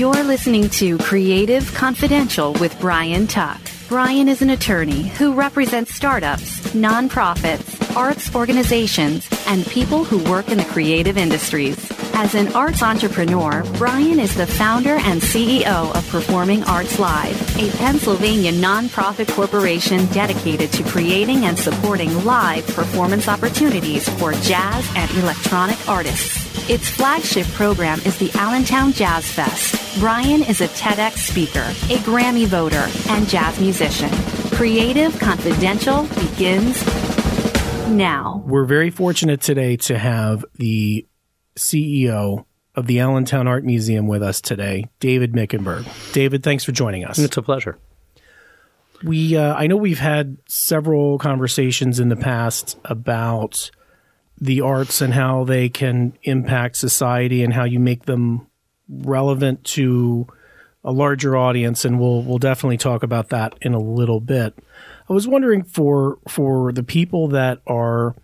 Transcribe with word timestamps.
You're 0.00 0.24
listening 0.24 0.70
to 0.70 0.96
Creative 0.96 1.74
Confidential 1.74 2.54
with 2.54 2.74
Brian 2.80 3.26
Tuck. 3.26 3.60
Brian 3.86 4.30
is 4.30 4.40
an 4.40 4.48
attorney 4.48 5.08
who 5.08 5.34
represents 5.34 5.94
startups, 5.94 6.60
nonprofits, 6.68 7.79
arts 7.96 8.34
organizations, 8.34 9.28
and 9.46 9.66
people 9.66 10.04
who 10.04 10.18
work 10.30 10.48
in 10.48 10.58
the 10.58 10.64
creative 10.64 11.16
industries. 11.16 11.90
As 12.14 12.34
an 12.34 12.52
arts 12.54 12.82
entrepreneur, 12.82 13.64
Brian 13.78 14.20
is 14.20 14.34
the 14.34 14.46
founder 14.46 14.96
and 14.96 15.20
CEO 15.20 15.94
of 15.96 16.08
Performing 16.08 16.62
Arts 16.64 16.98
Live, 16.98 17.56
a 17.58 17.70
Pennsylvania 17.78 18.52
nonprofit 18.52 19.32
corporation 19.34 20.04
dedicated 20.06 20.72
to 20.72 20.82
creating 20.84 21.46
and 21.46 21.58
supporting 21.58 22.24
live 22.24 22.66
performance 22.68 23.26
opportunities 23.26 24.08
for 24.18 24.32
jazz 24.32 24.86
and 24.96 25.10
electronic 25.12 25.78
artists. 25.88 26.40
Its 26.68 26.88
flagship 26.88 27.46
program 27.48 28.00
is 28.00 28.18
the 28.18 28.30
Allentown 28.34 28.92
Jazz 28.92 29.26
Fest. 29.26 29.98
Brian 29.98 30.42
is 30.42 30.60
a 30.60 30.68
TEDx 30.68 31.18
speaker, 31.18 31.64
a 31.92 31.98
Grammy 32.04 32.46
voter, 32.46 32.86
and 33.08 33.28
jazz 33.28 33.58
musician. 33.58 34.10
Creative 34.52 35.18
Confidential 35.18 36.04
begins 36.14 36.80
now. 37.90 38.42
We're 38.46 38.64
very 38.64 38.90
fortunate 38.90 39.40
today 39.40 39.76
to 39.78 39.98
have 39.98 40.44
the 40.54 41.06
CEO 41.56 42.44
of 42.74 42.86
the 42.86 43.00
Allentown 43.00 43.48
Art 43.48 43.64
Museum 43.64 44.06
with 44.06 44.22
us 44.22 44.40
today, 44.40 44.88
David 45.00 45.32
Mickenberg. 45.32 46.12
David, 46.12 46.42
thanks 46.42 46.64
for 46.64 46.72
joining 46.72 47.04
us. 47.04 47.18
It's 47.18 47.36
a 47.36 47.42
pleasure. 47.42 47.78
We, 49.02 49.36
uh, 49.36 49.54
I 49.54 49.66
know 49.66 49.76
we've 49.76 49.98
had 49.98 50.36
several 50.46 51.18
conversations 51.18 52.00
in 52.00 52.08
the 52.08 52.16
past 52.16 52.78
about 52.84 53.70
the 54.40 54.60
arts 54.60 55.00
and 55.00 55.12
how 55.12 55.44
they 55.44 55.68
can 55.68 56.16
impact 56.22 56.76
society 56.76 57.42
and 57.42 57.52
how 57.52 57.64
you 57.64 57.78
make 57.78 58.04
them 58.04 58.46
relevant 58.88 59.64
to 59.64 60.26
a 60.82 60.92
larger 60.92 61.36
audience 61.36 61.84
and 61.84 62.00
we'll 62.00 62.22
we'll 62.22 62.38
definitely 62.38 62.78
talk 62.78 63.02
about 63.02 63.28
that 63.28 63.54
in 63.60 63.74
a 63.74 63.78
little 63.78 64.20
bit. 64.20 64.58
I 65.10 65.12
was 65.12 65.26
wondering 65.26 65.64
for 65.64 66.18
for 66.28 66.72
the 66.72 66.84
people 66.84 67.28
that 67.28 67.60
are 67.66 68.14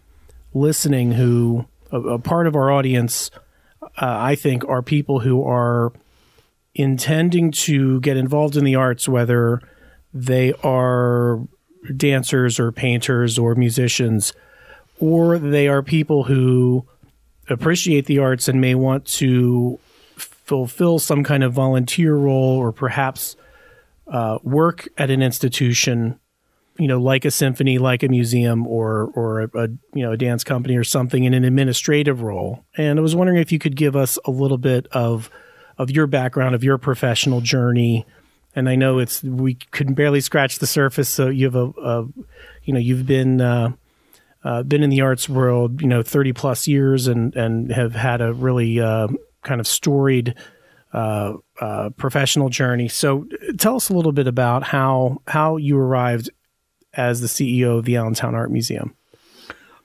listening 0.54 1.12
who 1.12 1.66
a, 1.90 2.00
a 2.00 2.18
part 2.20 2.46
of 2.46 2.54
our 2.54 2.70
audience 2.70 3.30
uh, 3.82 3.88
I 3.98 4.36
think 4.36 4.64
are 4.64 4.82
people 4.82 5.20
who 5.20 5.42
are 5.42 5.92
intending 6.74 7.50
to 7.50 8.00
get 8.00 8.16
involved 8.16 8.56
in 8.56 8.64
the 8.64 8.76
arts 8.76 9.08
whether 9.08 9.60
they 10.14 10.52
are 10.62 11.40
dancers 11.96 12.60
or 12.60 12.70
painters 12.70 13.36
or 13.36 13.56
musicians 13.56 14.32
or 15.00 15.38
they 15.38 15.66
are 15.68 15.82
people 15.82 16.24
who 16.24 16.86
appreciate 17.48 18.06
the 18.06 18.20
arts 18.20 18.46
and 18.46 18.60
may 18.60 18.74
want 18.74 19.04
to 19.04 19.78
fulfill 20.16 20.98
some 20.98 21.24
kind 21.24 21.42
of 21.42 21.52
volunteer 21.52 22.14
role 22.14 22.56
or 22.56 22.72
perhaps 22.72 23.36
uh, 24.06 24.38
work 24.44 24.88
at 24.96 25.10
an 25.10 25.20
institution, 25.20 26.18
you 26.78 26.88
know, 26.88 27.00
like 27.00 27.24
a 27.24 27.30
symphony, 27.30 27.78
like 27.78 28.02
a 28.02 28.08
museum, 28.08 28.66
or 28.66 29.10
or 29.14 29.42
a, 29.42 29.50
a, 29.54 29.68
you 29.94 30.02
know 30.02 30.12
a 30.12 30.16
dance 30.16 30.44
company 30.44 30.76
or 30.76 30.84
something 30.84 31.24
in 31.24 31.34
an 31.34 31.44
administrative 31.44 32.22
role. 32.22 32.64
And 32.76 32.98
I 32.98 33.02
was 33.02 33.16
wondering 33.16 33.38
if 33.38 33.52
you 33.52 33.58
could 33.58 33.76
give 33.76 33.96
us 33.96 34.18
a 34.24 34.30
little 34.30 34.58
bit 34.58 34.86
of 34.92 35.30
of 35.78 35.90
your 35.90 36.06
background, 36.06 36.54
of 36.54 36.64
your 36.64 36.78
professional 36.78 37.40
journey. 37.40 38.06
And 38.54 38.68
I 38.68 38.74
know 38.74 38.98
it's 38.98 39.22
we 39.22 39.54
could 39.54 39.94
barely 39.94 40.20
scratch 40.20 40.58
the 40.58 40.66
surface. 40.66 41.08
So 41.08 41.28
you 41.28 41.44
have 41.44 41.56
a, 41.56 41.68
a 41.82 42.06
you 42.64 42.72
know, 42.72 42.80
you've 42.80 43.06
been 43.06 43.40
uh, 43.40 43.72
uh, 44.46 44.62
been 44.62 44.82
in 44.82 44.90
the 44.90 45.00
arts 45.00 45.28
world, 45.28 45.80
you 45.80 45.88
know, 45.88 46.02
30 46.02 46.32
plus 46.32 46.68
years 46.68 47.08
and, 47.08 47.34
and 47.34 47.72
have 47.72 47.96
had 47.96 48.20
a 48.20 48.32
really 48.32 48.78
uh, 48.78 49.08
kind 49.42 49.60
of 49.60 49.66
storied 49.66 50.36
uh, 50.92 51.32
uh, 51.60 51.90
professional 51.96 52.48
journey. 52.48 52.86
So 52.86 53.26
tell 53.58 53.74
us 53.74 53.88
a 53.88 53.92
little 53.92 54.12
bit 54.12 54.28
about 54.28 54.62
how, 54.62 55.20
how 55.26 55.56
you 55.56 55.76
arrived 55.76 56.30
as 56.96 57.20
the 57.20 57.26
CEO 57.26 57.78
of 57.78 57.84
the 57.84 57.96
Allentown 57.96 58.34
Art 58.34 58.50
Museum. 58.50 58.94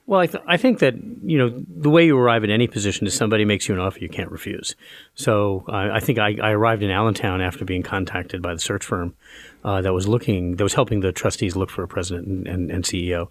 Well, 0.04 0.20
I, 0.20 0.26
th- 0.26 0.42
I 0.48 0.56
think 0.56 0.80
that 0.80 0.94
you 1.22 1.38
know 1.38 1.64
the 1.68 1.88
way 1.88 2.04
you 2.04 2.18
arrive 2.18 2.42
at 2.42 2.50
any 2.50 2.66
position 2.66 3.06
is 3.06 3.14
somebody 3.14 3.44
makes 3.44 3.68
you 3.68 3.74
an 3.74 3.80
offer 3.80 4.00
you 4.00 4.08
can't 4.08 4.32
refuse. 4.32 4.74
So 5.14 5.64
uh, 5.68 5.90
I 5.92 6.00
think 6.00 6.18
I, 6.18 6.36
I, 6.42 6.50
arrived 6.50 6.82
in 6.82 6.90
Allentown 6.90 7.40
after 7.40 7.64
being 7.64 7.84
contacted 7.84 8.42
by 8.42 8.52
the 8.52 8.58
search 8.58 8.84
firm 8.84 9.14
uh, 9.64 9.80
that 9.82 9.92
was 9.92 10.08
looking 10.08 10.56
that 10.56 10.64
was 10.64 10.74
helping 10.74 11.00
the 11.00 11.12
trustees 11.12 11.54
look 11.54 11.70
for 11.70 11.84
a 11.84 11.88
president 11.88 12.26
and, 12.26 12.48
and, 12.48 12.70
and 12.70 12.84
CEO. 12.84 13.30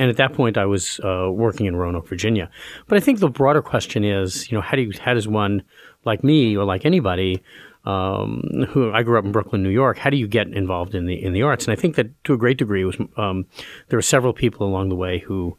And 0.00 0.10
at 0.10 0.16
that 0.16 0.32
point, 0.32 0.58
I 0.58 0.66
was 0.66 0.98
uh, 1.04 1.30
working 1.30 1.66
in 1.66 1.76
Roanoke, 1.76 2.08
Virginia. 2.08 2.50
But 2.88 2.98
I 2.98 3.00
think 3.00 3.20
the 3.20 3.30
broader 3.30 3.62
question 3.62 4.02
is, 4.02 4.50
you 4.50 4.58
know, 4.58 4.62
how 4.62 4.76
do 4.76 4.82
you, 4.82 4.92
how 5.00 5.14
does 5.14 5.28
one 5.28 5.62
like 6.04 6.24
me 6.24 6.56
or 6.56 6.64
like 6.64 6.84
anybody 6.84 7.40
um, 7.84 8.66
who 8.70 8.92
I 8.92 9.02
grew 9.02 9.18
up 9.18 9.24
in 9.24 9.32
Brooklyn, 9.32 9.62
New 9.62 9.70
York. 9.70 9.98
How 9.98 10.10
do 10.10 10.16
you 10.16 10.28
get 10.28 10.48
involved 10.48 10.94
in 10.94 11.06
the 11.06 11.22
in 11.22 11.32
the 11.32 11.42
arts? 11.42 11.66
And 11.66 11.72
I 11.72 11.80
think 11.80 11.96
that 11.96 12.24
to 12.24 12.34
a 12.34 12.38
great 12.38 12.58
degree 12.58 12.84
was 12.84 12.98
um, 13.16 13.46
there 13.88 13.96
were 13.96 14.02
several 14.02 14.32
people 14.32 14.66
along 14.66 14.88
the 14.88 14.96
way 14.96 15.18
who 15.18 15.56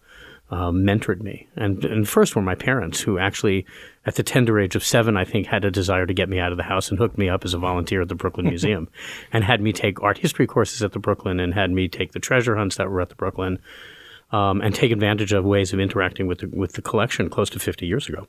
um, 0.51 0.83
mentored 0.83 1.21
me. 1.21 1.47
And, 1.55 1.83
and 1.85 2.07
first 2.07 2.35
were 2.35 2.41
my 2.41 2.55
parents, 2.55 2.99
who 2.99 3.17
actually, 3.17 3.65
at 4.05 4.15
the 4.15 4.23
tender 4.23 4.59
age 4.59 4.75
of 4.75 4.83
seven, 4.83 5.15
I 5.15 5.23
think, 5.23 5.47
had 5.47 5.63
a 5.63 5.71
desire 5.71 6.05
to 6.05 6.13
get 6.13 6.27
me 6.27 6.39
out 6.39 6.51
of 6.51 6.57
the 6.57 6.63
house 6.63 6.89
and 6.89 6.99
hooked 6.99 7.17
me 7.17 7.29
up 7.29 7.45
as 7.45 7.53
a 7.53 7.57
volunteer 7.57 8.01
at 8.01 8.09
the 8.09 8.15
Brooklyn 8.15 8.45
Museum 8.49 8.89
and 9.31 9.43
had 9.43 9.61
me 9.61 9.71
take 9.71 10.03
art 10.03 10.17
history 10.17 10.45
courses 10.45 10.83
at 10.83 10.91
the 10.91 10.99
Brooklyn 10.99 11.39
and 11.39 11.53
had 11.53 11.71
me 11.71 11.87
take 11.87 12.11
the 12.11 12.19
treasure 12.19 12.57
hunts 12.57 12.75
that 12.75 12.89
were 12.89 13.01
at 13.01 13.09
the 13.09 13.15
Brooklyn 13.15 13.59
um, 14.31 14.61
and 14.61 14.75
take 14.75 14.91
advantage 14.91 15.31
of 15.31 15.45
ways 15.45 15.71
of 15.71 15.79
interacting 15.79 16.27
with 16.27 16.39
the, 16.39 16.47
with 16.47 16.73
the 16.73 16.81
collection 16.81 17.29
close 17.29 17.49
to 17.49 17.59
50 17.59 17.85
years 17.85 18.09
ago. 18.09 18.27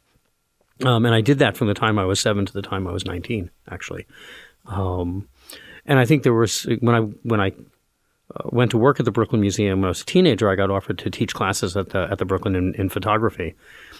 Um, 0.85 1.07
and 1.07 1.15
I 1.15 1.21
did 1.21 1.39
that 1.39 1.57
from 1.57 1.69
the 1.69 1.75
time 1.75 1.99
I 1.99 2.05
was 2.05 2.21
seven 2.21 2.47
to 2.47 2.53
the 2.53 2.63
time 2.63 2.87
I 2.87 2.93
was 2.93 3.05
19, 3.05 3.51
actually. 3.71 4.07
Um, 4.67 5.29
and 5.87 5.99
I 5.99 6.05
think 6.05 6.23
there 6.23 6.35
was 6.35 6.67
when 6.81 6.95
I 6.95 7.01
when 7.01 7.41
I 7.41 7.53
uh, 8.35 8.49
went 8.51 8.71
to 8.71 8.79
work 8.79 9.01
at 9.01 9.05
the 9.05 9.11
Brooklyn 9.11 9.41
Museum 9.41 9.81
when 9.81 9.87
I 9.87 9.89
was 9.89 10.03
a 10.03 10.07
teenager. 10.07 10.49
I 10.49 10.55
got 10.55 10.71
offered 10.71 10.99
to 10.99 11.11
teach 11.11 11.35
classes 11.35 11.77
at 11.77 11.91
the 11.91 12.09
at 12.11 12.19
the 12.19 12.25
Brooklyn 12.25 12.55
in, 12.55 12.75
in 12.75 12.89
photography, 12.89 13.55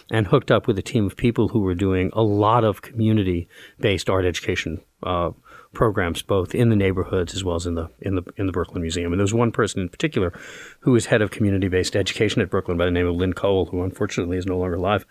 and 0.09 0.27
hooked 0.27 0.51
up 0.51 0.65
with 0.65 0.77
a 0.79 0.81
team 0.81 1.05
of 1.05 1.17
people 1.17 1.49
who 1.49 1.59
were 1.59 1.75
doing 1.75 2.09
a 2.13 2.21
lot 2.21 2.63
of 2.63 2.81
community 2.81 3.47
based 3.79 4.09
art 4.09 4.25
education 4.25 4.81
uh, 5.03 5.31
programs, 5.73 6.21
both 6.21 6.55
in 6.55 6.69
the 6.69 6.75
neighborhoods 6.75 7.33
as 7.33 7.43
well 7.43 7.55
as 7.55 7.65
in 7.65 7.75
the 7.75 7.89
in 7.99 8.15
the 8.15 8.23
in 8.37 8.45
the 8.45 8.53
Brooklyn 8.53 8.81
Museum. 8.81 9.11
And 9.11 9.19
there 9.19 9.25
was 9.25 9.33
one 9.33 9.51
person 9.51 9.81
in 9.81 9.89
particular 9.89 10.31
who 10.79 10.91
was 10.91 11.07
head 11.07 11.21
of 11.21 11.31
community 11.31 11.67
based 11.67 11.95
education 11.95 12.41
at 12.41 12.49
Brooklyn 12.49 12.77
by 12.77 12.85
the 12.85 12.91
name 12.91 13.07
of 13.07 13.15
Lynn 13.15 13.33
Cole, 13.33 13.65
who 13.65 13.83
unfortunately 13.83 14.37
is 14.37 14.45
no 14.45 14.57
longer 14.57 14.75
alive 14.75 15.05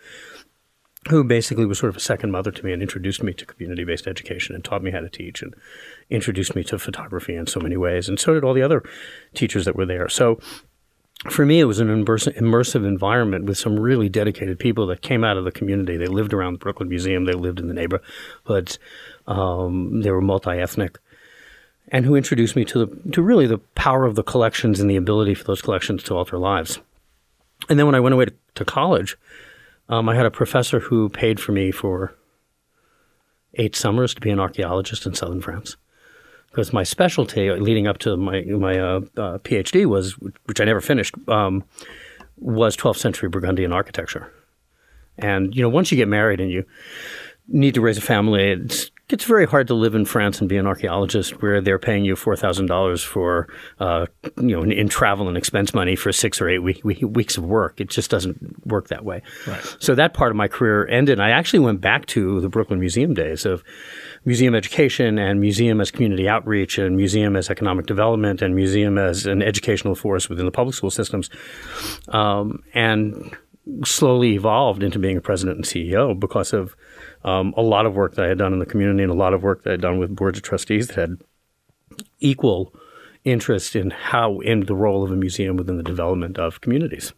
who 1.09 1.23
basically 1.23 1.65
was 1.65 1.79
sort 1.79 1.89
of 1.89 1.97
a 1.97 2.01
second 2.01 2.31
mother 2.31 2.51
to 2.51 2.65
me 2.65 2.71
and 2.71 2.81
introduced 2.81 3.23
me 3.23 3.33
to 3.33 3.45
community 3.45 3.83
based 3.83 4.07
education 4.07 4.55
and 4.55 4.63
taught 4.63 4.83
me 4.83 4.91
how 4.91 4.99
to 4.99 5.09
teach 5.09 5.41
and 5.41 5.53
introduced 6.09 6.55
me 6.55 6.63
to 6.63 6.79
photography 6.79 7.35
in 7.35 7.47
so 7.47 7.59
many 7.59 7.77
ways. 7.77 8.07
And 8.07 8.19
so 8.19 8.33
did 8.33 8.43
all 8.43 8.53
the 8.53 8.61
other 8.61 8.83
teachers 9.33 9.65
that 9.65 9.75
were 9.75 9.85
there. 9.85 10.07
So 10.07 10.39
for 11.29 11.45
me, 11.45 11.59
it 11.59 11.65
was 11.65 11.79
an 11.79 11.87
immersive 11.87 12.85
environment 12.85 13.45
with 13.45 13.57
some 13.57 13.79
really 13.79 14.09
dedicated 14.09 14.59
people 14.59 14.87
that 14.87 15.01
came 15.01 15.23
out 15.23 15.37
of 15.37 15.45
the 15.45 15.51
community. 15.51 15.95
They 15.95 16.07
lived 16.07 16.33
around 16.33 16.53
the 16.53 16.59
Brooklyn 16.59 16.89
Museum, 16.89 17.25
they 17.25 17.33
lived 17.33 17.59
in 17.59 17.67
the 17.67 17.73
neighborhoods, 17.73 18.77
um, 19.27 20.01
they 20.01 20.11
were 20.11 20.21
multi 20.21 20.51
ethnic. 20.51 20.99
And 21.89 22.05
who 22.05 22.15
introduced 22.15 22.55
me 22.55 22.65
to 22.65 22.85
the 22.85 23.11
to 23.11 23.21
really 23.21 23.45
the 23.45 23.57
power 23.57 24.05
of 24.05 24.15
the 24.15 24.23
collections 24.23 24.79
and 24.79 24.89
the 24.89 24.95
ability 24.95 25.33
for 25.33 25.43
those 25.43 25.61
collections 25.61 26.01
to 26.03 26.15
alter 26.15 26.37
lives. 26.37 26.79
And 27.69 27.77
then 27.77 27.85
when 27.85 27.95
I 27.95 27.99
went 27.99 28.13
away 28.13 28.25
to, 28.25 28.33
to 28.55 28.65
college, 28.65 29.15
um, 29.89 30.09
I 30.09 30.15
had 30.15 30.25
a 30.25 30.31
professor 30.31 30.79
who 30.79 31.09
paid 31.09 31.39
for 31.39 31.51
me 31.51 31.71
for 31.71 32.15
eight 33.55 33.75
summers 33.75 34.13
to 34.13 34.21
be 34.21 34.29
an 34.29 34.39
archaeologist 34.39 35.05
in 35.05 35.13
southern 35.13 35.41
France. 35.41 35.75
Because 36.49 36.71
my 36.71 36.83
specialty 36.83 37.49
leading 37.49 37.87
up 37.87 37.97
to 37.99 38.15
my 38.15 38.41
my 38.41 38.79
uh, 38.79 39.01
uh, 39.17 39.37
PhD 39.39 39.85
was, 39.85 40.13
which 40.45 40.61
I 40.61 40.65
never 40.65 40.81
finished, 40.81 41.15
um, 41.27 41.63
was 42.37 42.77
12th 42.77 42.97
century 42.97 43.27
Burgundian 43.27 43.73
architecture. 43.73 44.31
And 45.17 45.55
you 45.55 45.61
know, 45.61 45.69
once 45.69 45.91
you 45.91 45.97
get 45.97 46.07
married 46.07 46.39
and 46.39 46.51
you 46.51 46.65
need 47.47 47.73
to 47.73 47.81
raise 47.81 47.97
a 47.97 48.01
family, 48.01 48.51
it's 48.51 48.91
it's 49.09 49.25
very 49.25 49.45
hard 49.45 49.67
to 49.67 49.73
live 49.73 49.95
in 49.95 50.05
France 50.05 50.39
and 50.39 50.47
be 50.47 50.55
an 50.55 50.65
archaeologist 50.65 51.41
where 51.41 51.59
they're 51.59 51.79
paying 51.79 52.05
you 52.05 52.15
four 52.15 52.37
thousand 52.37 52.67
dollars 52.67 53.03
for 53.03 53.47
uh, 53.79 54.05
you 54.37 54.55
know 54.55 54.63
in, 54.63 54.71
in, 54.71 54.87
travel 54.87 55.27
and 55.27 55.37
expense 55.37 55.73
money 55.73 55.95
for 55.95 56.13
six 56.13 56.39
or 56.39 56.47
eight 56.47 56.59
week, 56.59 56.83
week, 56.85 56.99
weeks 57.01 57.37
of 57.37 57.43
work. 57.43 57.81
It 57.81 57.89
just 57.89 58.09
doesn't 58.09 58.65
work 58.65 58.87
that 58.87 59.03
way. 59.03 59.21
Right. 59.45 59.77
So 59.79 59.93
that 59.95 60.13
part 60.13 60.31
of 60.31 60.37
my 60.37 60.47
career 60.47 60.87
ended. 60.87 61.19
I 61.19 61.31
actually 61.31 61.59
went 61.59 61.81
back 61.81 62.05
to 62.07 62.39
the 62.39 62.47
Brooklyn 62.47 62.79
Museum 62.79 63.13
days 63.13 63.45
of 63.45 63.61
museum 64.23 64.55
education 64.55 65.19
and 65.19 65.41
museum 65.41 65.81
as 65.81 65.91
community 65.91 66.29
outreach 66.29 66.77
and 66.77 66.95
museum 66.95 67.35
as 67.35 67.49
economic 67.49 67.87
development 67.87 68.41
and 68.41 68.55
museum 68.55 68.97
as 68.97 69.25
an 69.25 69.41
educational 69.41 69.95
force 69.95 70.29
within 70.29 70.45
the 70.45 70.51
public 70.51 70.75
school 70.75 70.91
systems, 70.91 71.29
um, 72.07 72.63
and 72.73 73.35
slowly 73.83 74.33
evolved 74.33 74.81
into 74.81 74.97
being 74.97 75.17
a 75.17 75.21
president 75.21 75.57
and 75.57 75.65
CEO 75.65 76.17
because 76.17 76.53
of 76.53 76.75
um, 77.23 77.53
a 77.55 77.61
lot 77.61 77.85
of 77.85 77.95
work 77.95 78.15
that 78.15 78.25
I 78.25 78.29
had 78.29 78.37
done 78.37 78.53
in 78.53 78.59
the 78.59 78.65
community 78.65 79.03
and 79.03 79.11
a 79.11 79.15
lot 79.15 79.33
of 79.33 79.43
work 79.43 79.63
that 79.63 79.69
I 79.69 79.73
had 79.73 79.81
done 79.81 79.97
with 79.97 80.15
boards 80.15 80.37
of 80.37 80.43
trustees 80.43 80.87
that 80.87 80.95
had 80.95 81.17
equal 82.19 82.73
interest 83.23 83.75
in 83.75 83.89
how 83.89 84.39
in 84.39 84.61
the 84.61 84.75
role 84.75 85.03
of 85.03 85.11
a 85.11 85.15
museum 85.15 85.55
within 85.55 85.77
the 85.77 85.83
development 85.83 86.37
of 86.37 86.61
communities. 86.61 87.13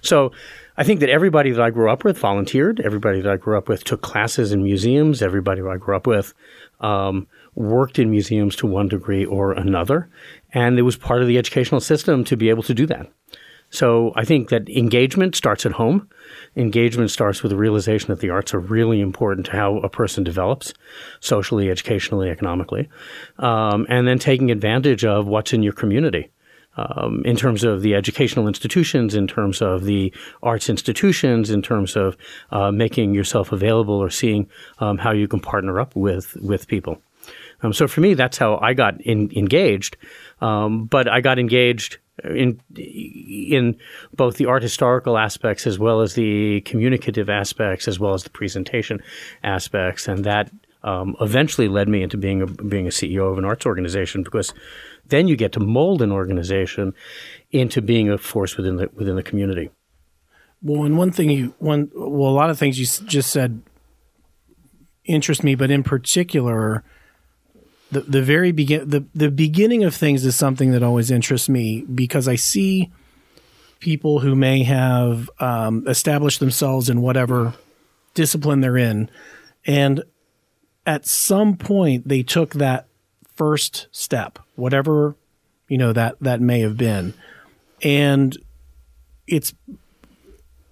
So 0.00 0.32
I 0.76 0.84
think 0.84 1.00
that 1.00 1.10
everybody 1.10 1.50
that 1.50 1.60
I 1.60 1.70
grew 1.70 1.90
up 1.90 2.04
with 2.04 2.18
volunteered. 2.18 2.80
Everybody 2.80 3.20
that 3.20 3.30
I 3.30 3.36
grew 3.36 3.56
up 3.56 3.68
with 3.68 3.84
took 3.84 4.02
classes 4.02 4.52
in 4.52 4.62
museums. 4.62 5.22
Everybody 5.22 5.60
that 5.60 5.68
I 5.68 5.76
grew 5.76 5.94
up 5.94 6.06
with 6.06 6.34
um, 6.80 7.26
worked 7.54 7.98
in 7.98 8.10
museums 8.10 8.56
to 8.56 8.66
one 8.66 8.88
degree 8.88 9.24
or 9.24 9.52
another. 9.52 10.08
And 10.52 10.78
it 10.78 10.82
was 10.82 10.96
part 10.96 11.22
of 11.22 11.28
the 11.28 11.38
educational 11.38 11.80
system 11.80 12.24
to 12.24 12.36
be 12.36 12.48
able 12.48 12.62
to 12.64 12.74
do 12.74 12.86
that. 12.86 13.10
So 13.72 14.12
I 14.14 14.26
think 14.26 14.50
that 14.50 14.68
engagement 14.68 15.34
starts 15.34 15.64
at 15.64 15.72
home. 15.72 16.06
Engagement 16.56 17.10
starts 17.10 17.42
with 17.42 17.50
the 17.50 17.56
realization 17.56 18.08
that 18.08 18.20
the 18.20 18.28
arts 18.28 18.52
are 18.52 18.60
really 18.60 19.00
important 19.00 19.46
to 19.46 19.52
how 19.52 19.78
a 19.78 19.88
person 19.88 20.22
develops 20.22 20.74
socially, 21.20 21.70
educationally, 21.70 22.28
economically, 22.28 22.90
um, 23.38 23.86
and 23.88 24.06
then 24.06 24.18
taking 24.18 24.50
advantage 24.50 25.06
of 25.06 25.26
what's 25.26 25.54
in 25.54 25.62
your 25.62 25.72
community. 25.72 26.30
Um, 26.74 27.22
in 27.26 27.36
terms 27.36 27.64
of 27.64 27.82
the 27.82 27.94
educational 27.94 28.48
institutions, 28.48 29.14
in 29.14 29.26
terms 29.26 29.60
of 29.60 29.84
the 29.84 30.12
arts 30.42 30.70
institutions, 30.70 31.50
in 31.50 31.60
terms 31.60 31.96
of 31.96 32.16
uh, 32.50 32.70
making 32.70 33.14
yourself 33.14 33.52
available 33.52 33.94
or 33.94 34.08
seeing 34.08 34.48
um, 34.78 34.96
how 34.96 35.12
you 35.12 35.28
can 35.28 35.40
partner 35.40 35.80
up 35.80 35.94
with 35.94 36.34
with 36.40 36.68
people. 36.68 37.02
Um, 37.62 37.72
so 37.74 37.86
for 37.86 38.00
me, 38.00 38.14
that's 38.14 38.38
how 38.38 38.58
I 38.62 38.72
got 38.72 39.00
in, 39.02 39.30
engaged. 39.36 39.96
Um, 40.40 40.86
but 40.86 41.08
I 41.08 41.20
got 41.20 41.38
engaged 41.38 41.98
in 42.24 42.60
in 42.76 43.76
both 44.14 44.36
the 44.36 44.46
art 44.46 44.62
historical 44.62 45.16
aspects 45.16 45.66
as 45.66 45.78
well 45.78 46.00
as 46.00 46.14
the 46.14 46.60
communicative 46.62 47.30
aspects 47.30 47.88
as 47.88 47.98
well 47.98 48.14
as 48.14 48.22
the 48.24 48.30
presentation 48.30 49.02
aspects, 49.42 50.08
and 50.08 50.24
that 50.24 50.50
um, 50.82 51.16
eventually 51.20 51.68
led 51.68 51.88
me 51.88 52.02
into 52.02 52.16
being 52.16 52.42
a 52.42 52.46
being 52.46 52.86
a 52.86 52.90
CEO 52.90 53.30
of 53.30 53.38
an 53.38 53.44
arts 53.44 53.66
organization 53.66 54.22
because 54.22 54.52
then 55.06 55.28
you 55.28 55.36
get 55.36 55.52
to 55.52 55.60
mold 55.60 56.02
an 56.02 56.12
organization 56.12 56.94
into 57.50 57.80
being 57.80 58.10
a 58.10 58.18
force 58.18 58.56
within 58.56 58.76
the 58.76 58.90
within 58.94 59.16
the 59.16 59.22
community. 59.22 59.70
Well, 60.62 60.84
and 60.84 60.96
one 60.96 61.12
thing 61.12 61.30
you 61.30 61.54
one 61.58 61.90
well, 61.94 62.30
a 62.30 62.34
lot 62.34 62.50
of 62.50 62.58
things 62.58 62.78
you 62.78 62.86
just 63.06 63.30
said 63.30 63.62
interest 65.04 65.42
me, 65.42 65.54
but 65.54 65.70
in 65.70 65.82
particular 65.82 66.84
the 67.92 68.00
the 68.00 68.22
very 68.22 68.52
begin 68.52 68.88
the 68.88 69.04
the 69.14 69.30
beginning 69.30 69.84
of 69.84 69.94
things 69.94 70.24
is 70.24 70.34
something 70.34 70.72
that 70.72 70.82
always 70.82 71.10
interests 71.10 71.48
me 71.48 71.82
because 71.82 72.26
I 72.26 72.36
see 72.36 72.90
people 73.80 74.20
who 74.20 74.34
may 74.34 74.62
have 74.62 75.28
um, 75.40 75.86
established 75.86 76.40
themselves 76.40 76.88
in 76.88 77.02
whatever 77.02 77.54
discipline 78.14 78.60
they're 78.60 78.78
in, 78.78 79.10
and 79.66 80.02
at 80.86 81.06
some 81.06 81.56
point 81.56 82.08
they 82.08 82.22
took 82.22 82.54
that 82.54 82.86
first 83.34 83.88
step, 83.92 84.38
whatever 84.56 85.14
you 85.68 85.76
know 85.76 85.92
that 85.92 86.16
that 86.20 86.40
may 86.40 86.60
have 86.60 86.78
been, 86.78 87.12
and 87.82 88.38
it's 89.26 89.52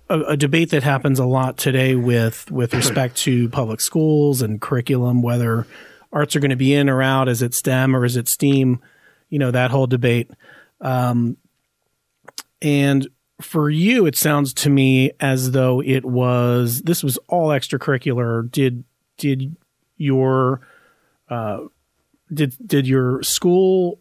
a, 0.09 0.21
a, 0.21 0.37
debate 0.37 0.71
that 0.71 0.83
happens 0.83 1.19
a 1.19 1.27
lot 1.27 1.59
today 1.59 1.95
with 1.95 2.51
with 2.51 2.73
respect 2.73 3.17
to 3.17 3.51
public 3.51 3.83
schools 3.83 4.41
and 4.41 4.59
curriculum, 4.59 5.21
whether 5.21 5.67
arts 6.13 6.35
are 6.37 6.41
going 6.41 6.51
to 6.51 6.57
be 6.57 6.75
in 6.75 6.89
or 6.89 7.03
out. 7.03 7.29
Is 7.29 7.43
it 7.43 7.55
STEM 7.55 7.95
or 7.95 8.05
is 8.05 8.17
it 8.17 8.29
STEAM? 8.29 8.81
You 9.29 9.39
know, 9.39 9.51
that 9.51 9.71
whole 9.71 9.87
debate. 9.87 10.31
Um, 10.81 11.37
and 12.63 13.09
for 13.41 13.71
you, 13.71 14.07
it 14.07 14.17
sounds 14.17 14.53
to 14.55 14.71
me 14.71 15.13
as 15.21 15.53
though 15.53 15.81
it 15.81 16.05
was 16.05 16.83
this 16.83 17.03
was 17.03 17.19
all 17.29 17.49
extracurricular. 17.49 18.51
Did 18.51 18.85
did 19.17 19.57
your 19.97 20.61
uh, 21.29 21.61
did 22.33 22.55
did 22.67 22.87
your 22.87 23.23
school 23.23 23.99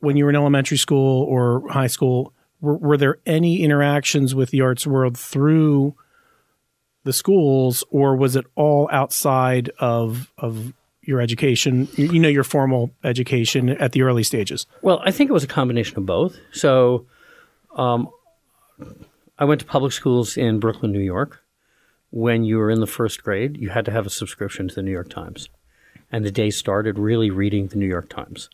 when 0.00 0.16
you 0.16 0.24
were 0.24 0.30
in 0.30 0.36
elementary 0.36 0.76
school 0.76 1.24
or 1.24 1.68
high 1.70 1.86
school 1.86 2.32
were, 2.60 2.76
were 2.76 2.96
there 2.96 3.18
any 3.26 3.62
interactions 3.62 4.34
with 4.34 4.50
the 4.50 4.60
arts 4.60 4.86
world 4.86 5.18
through 5.18 5.94
the 7.04 7.12
schools 7.12 7.84
or 7.90 8.16
was 8.16 8.36
it 8.36 8.44
all 8.54 8.88
outside 8.92 9.70
of 9.78 10.32
of 10.38 10.72
your 11.08 11.22
education, 11.22 11.88
you 11.96 12.18
know, 12.18 12.28
your 12.28 12.44
formal 12.44 12.90
education 13.02 13.70
at 13.70 13.92
the 13.92 14.02
early 14.02 14.22
stages? 14.22 14.66
Well, 14.82 15.00
I 15.06 15.10
think 15.10 15.30
it 15.30 15.32
was 15.32 15.42
a 15.42 15.48
combination 15.48 15.96
of 15.96 16.04
both. 16.04 16.36
So, 16.52 17.06
um, 17.74 18.10
I 19.38 19.46
went 19.46 19.62
to 19.62 19.66
public 19.66 19.92
schools 19.92 20.36
in 20.36 20.60
Brooklyn, 20.60 20.92
New 20.92 21.00
York. 21.00 21.42
When 22.10 22.44
you 22.44 22.58
were 22.58 22.70
in 22.70 22.80
the 22.80 22.86
first 22.86 23.24
grade, 23.24 23.56
you 23.56 23.70
had 23.70 23.86
to 23.86 23.90
have 23.90 24.04
a 24.04 24.10
subscription 24.10 24.68
to 24.68 24.74
the 24.74 24.82
New 24.82 24.90
York 24.90 25.08
Times. 25.08 25.48
And 26.12 26.26
the 26.26 26.30
day 26.30 26.50
started 26.50 26.98
really 26.98 27.30
reading 27.30 27.68
the 27.68 27.76
New 27.76 27.86
York 27.86 28.10
Times. 28.10 28.50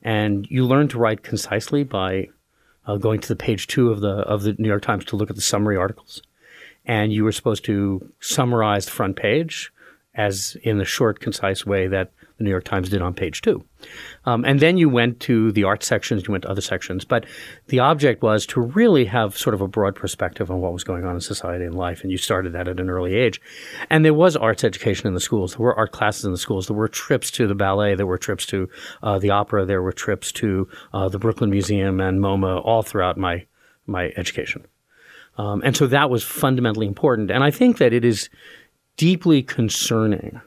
And 0.00 0.46
you 0.48 0.64
learned 0.64 0.88
to 0.90 0.98
write 0.98 1.22
concisely 1.22 1.84
by 1.84 2.28
uh, 2.86 2.96
going 2.96 3.20
to 3.20 3.28
the 3.28 3.36
page 3.36 3.66
two 3.66 3.90
of 3.90 4.00
the 4.00 4.20
of 4.34 4.42
the 4.42 4.54
New 4.58 4.68
York 4.68 4.82
Times 4.82 5.04
to 5.06 5.16
look 5.16 5.28
at 5.28 5.36
the 5.36 5.42
summary 5.42 5.76
articles. 5.76 6.22
And 6.86 7.12
you 7.12 7.24
were 7.24 7.32
supposed 7.32 7.64
to 7.66 8.10
summarize 8.20 8.86
the 8.86 8.92
front 8.92 9.16
page, 9.16 9.70
as 10.14 10.56
in 10.62 10.78
the 10.78 10.84
short, 10.84 11.20
concise 11.20 11.66
way 11.66 11.88
that 11.88 12.12
the 12.38 12.44
New 12.44 12.50
York 12.50 12.64
Times 12.64 12.88
did 12.88 13.00
on 13.00 13.14
page 13.14 13.42
two. 13.42 13.64
Um, 14.24 14.44
and 14.44 14.58
then 14.58 14.76
you 14.76 14.88
went 14.88 15.20
to 15.20 15.52
the 15.52 15.64
art 15.64 15.84
sections, 15.84 16.26
you 16.26 16.32
went 16.32 16.42
to 16.42 16.50
other 16.50 16.60
sections. 16.60 17.04
But 17.04 17.26
the 17.68 17.78
object 17.78 18.22
was 18.22 18.44
to 18.46 18.60
really 18.60 19.04
have 19.04 19.36
sort 19.36 19.54
of 19.54 19.60
a 19.60 19.68
broad 19.68 19.94
perspective 19.94 20.50
on 20.50 20.60
what 20.60 20.72
was 20.72 20.84
going 20.84 21.04
on 21.04 21.14
in 21.14 21.20
society 21.20 21.64
and 21.64 21.74
life. 21.74 22.02
And 22.02 22.10
you 22.10 22.18
started 22.18 22.52
that 22.52 22.66
at 22.66 22.80
an 22.80 22.90
early 22.90 23.14
age. 23.14 23.40
And 23.88 24.04
there 24.04 24.14
was 24.14 24.36
arts 24.36 24.64
education 24.64 25.06
in 25.06 25.14
the 25.14 25.20
schools. 25.20 25.52
There 25.52 25.64
were 25.64 25.76
art 25.76 25.92
classes 25.92 26.24
in 26.24 26.32
the 26.32 26.38
schools. 26.38 26.66
There 26.66 26.76
were 26.76 26.88
trips 26.88 27.30
to 27.32 27.46
the 27.46 27.54
ballet. 27.54 27.94
There 27.94 28.06
were 28.06 28.18
trips 28.18 28.46
to 28.46 28.68
uh, 29.02 29.18
the 29.18 29.30
opera. 29.30 29.64
There 29.64 29.82
were 29.82 29.92
trips 29.92 30.32
to 30.32 30.68
uh, 30.92 31.08
the 31.08 31.18
Brooklyn 31.18 31.50
Museum 31.50 32.00
and 32.00 32.20
MoMA 32.20 32.64
all 32.64 32.82
throughout 32.82 33.16
my, 33.16 33.46
my 33.86 34.12
education. 34.16 34.66
Um, 35.36 35.62
and 35.64 35.76
so 35.76 35.86
that 35.88 36.10
was 36.10 36.22
fundamentally 36.22 36.86
important. 36.86 37.30
And 37.30 37.42
I 37.42 37.50
think 37.50 37.78
that 37.78 37.92
it 37.92 38.04
is 38.04 38.28
deeply 38.96 39.42
concerning 39.42 40.40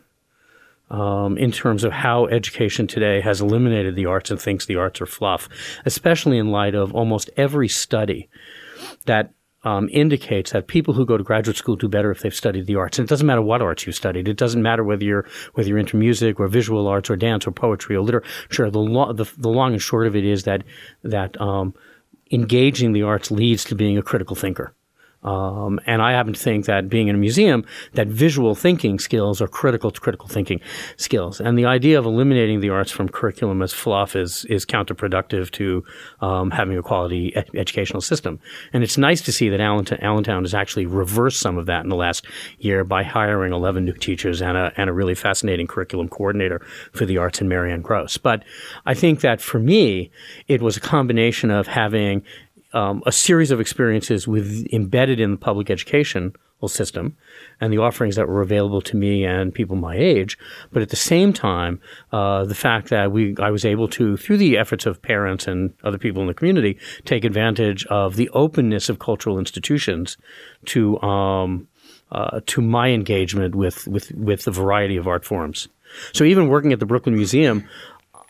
um, 0.90 1.38
in 1.38 1.52
terms 1.52 1.84
of 1.84 1.92
how 1.92 2.28
education 2.28 2.88
today 2.88 3.22
has 3.22 3.42
eliminated 3.42 3.96
the 3.96 4.06
arts 4.06 4.32
and 4.32 4.40
thinks 4.40 4.66
the 4.66 4.78
arts 4.78 5.02
are 5.02 5.06
fluff, 5.06 5.50
especially 5.86 6.38
in 6.38 6.52
light 6.52 6.76
of 6.76 6.94
almost 6.94 7.30
every 7.36 7.68
study 7.68 8.30
that 9.06 9.34
um, 9.64 9.90
indicates 9.92 10.52
that 10.52 10.68
people 10.68 10.94
who 10.94 11.06
go 11.06 11.18
to 11.18 11.24
graduate 11.24 11.58
school 11.58 11.76
do 11.76 11.90
better 11.90 12.10
if 12.12 12.22
they've 12.22 12.34
studied 12.34 12.68
the 12.68 12.76
arts. 12.76 13.00
And 13.00 13.08
it 13.08 13.10
doesn't 13.10 13.28
matter 13.28 13.42
what 13.42 13.62
arts 13.62 13.86
you 13.86 13.92
studied. 13.92 14.28
It 14.28 14.38
doesn't 14.38 14.62
matter 14.62 14.84
whether 14.84 15.04
you're 15.04 15.28
whether 15.54 15.68
you're 15.68 15.78
into 15.78 15.98
music 15.98 16.40
or 16.40 16.48
visual 16.48 16.88
arts 16.88 17.10
or 17.10 17.18
dance 17.18 17.46
or 17.46 17.52
poetry 17.52 17.96
or 17.96 18.02
literature. 18.02 18.70
The, 18.70 18.80
lo- 18.80 19.12
the, 19.12 19.26
the 19.38 19.50
long 19.50 19.74
and 19.74 19.82
short 19.82 20.08
of 20.08 20.16
it 20.16 20.24
is 20.24 20.44
that 20.44 20.64
that 21.04 21.40
um, 21.42 21.74
engaging 22.32 22.94
the 22.94 23.04
arts 23.04 23.30
leads 23.30 23.66
to 23.66 23.76
being 23.76 23.98
a 23.98 24.04
critical 24.04 24.36
thinker. 24.36 24.74
Um, 25.28 25.82
and 25.86 26.02
I 26.02 26.14
happen 26.14 26.32
to 26.32 26.40
think 26.40 26.66
that 26.68 26.88
being 26.88 27.10
in 27.10 27.16
a 27.16 27.18
museum, 27.18 27.66
that 27.94 28.08
visual 28.08 28.56
thinking 28.56 28.98
skills 28.98 29.42
are 29.42 29.48
critical 29.48 29.92
to 29.92 30.00
critical 30.00 30.30
thinking 30.30 30.62
skills. 30.96 31.42
And 31.42 31.58
the 31.58 31.66
idea 31.66 32.00
of 32.00 32.06
eliminating 32.06 32.62
the 32.62 32.70
arts 32.70 32.92
from 32.92 33.10
curriculum 33.10 33.62
as 33.62 33.74
fluff 33.74 34.16
is 34.16 34.46
is 34.46 34.66
counterproductive 34.66 35.52
to 35.52 35.84
um, 36.22 36.52
having 36.52 36.78
a 36.78 36.82
quality 36.82 37.36
ed- 37.36 37.50
educational 37.56 38.00
system. 38.00 38.40
And 38.72 38.84
it's 38.84 38.98
nice 38.98 39.22
to 39.24 39.34
see 39.34 39.50
that 39.50 39.60
Allentown, 39.60 40.00
Allentown 40.02 40.44
has 40.44 40.54
actually 40.54 40.86
reversed 40.86 41.42
some 41.42 41.58
of 41.58 41.66
that 41.66 41.84
in 41.84 41.90
the 41.90 41.98
last 41.98 42.26
year 42.60 42.86
by 42.86 43.04
hiring 43.04 43.52
11 43.52 43.84
new 43.84 43.94
teachers 43.94 44.42
and 44.42 44.56
a, 44.56 44.72
and 44.78 44.90
a 44.90 44.94
really 44.94 45.16
fascinating 45.16 45.68
curriculum 45.68 46.08
coordinator 46.08 46.66
for 46.94 47.06
the 47.06 47.18
arts 47.18 47.42
in 47.42 47.50
Marianne 47.50 47.82
Gross. 47.82 48.18
But 48.18 48.44
I 48.86 48.94
think 48.94 49.20
that 49.22 49.42
for 49.42 49.60
me, 49.60 50.10
it 50.48 50.62
was 50.62 50.78
a 50.78 50.82
combination 50.82 51.52
of 51.52 51.68
having 51.68 52.24
um, 52.78 53.02
a 53.06 53.12
series 53.12 53.50
of 53.50 53.60
experiences 53.60 54.28
with 54.28 54.68
embedded 54.72 55.20
in 55.20 55.32
the 55.32 55.38
public 55.38 55.70
education 55.70 56.34
system 56.68 57.16
and 57.62 57.72
the 57.72 57.78
offerings 57.78 58.16
that 58.16 58.28
were 58.28 58.42
available 58.42 58.82
to 58.82 58.98
me 58.98 59.24
and 59.24 59.54
people 59.54 59.76
my 59.76 59.96
age. 59.96 60.38
But 60.72 60.82
at 60.82 60.90
the 60.90 60.96
same 60.96 61.32
time, 61.32 61.80
uh, 62.12 62.46
the 62.46 62.56
fact 62.56 62.90
that 62.90 63.12
we 63.12 63.36
I 63.40 63.52
was 63.52 63.64
able 63.64 63.88
to, 63.90 64.18
through 64.18 64.38
the 64.38 64.58
efforts 64.58 64.86
of 64.86 65.02
parents 65.02 65.48
and 65.48 65.74
other 65.84 66.00
people 66.00 66.22
in 66.22 66.28
the 66.28 66.34
community, 66.34 66.80
take 67.06 67.24
advantage 67.24 67.86
of 67.88 68.16
the 68.16 68.30
openness 68.30 68.90
of 68.90 68.98
cultural 68.98 69.38
institutions 69.38 70.18
to 70.66 71.00
um, 71.02 71.68
uh, 72.12 72.40
to 72.48 72.62
my 72.62 72.90
engagement 72.90 73.54
with 73.54 73.88
with 73.88 74.12
with 74.14 74.44
the 74.46 74.52
variety 74.52 74.98
of 74.98 75.08
art 75.08 75.26
forms. 75.26 75.68
So 76.14 76.24
even 76.24 76.48
working 76.48 76.74
at 76.74 76.80
the 76.80 76.86
Brooklyn 76.86 77.16
Museum, 77.16 77.68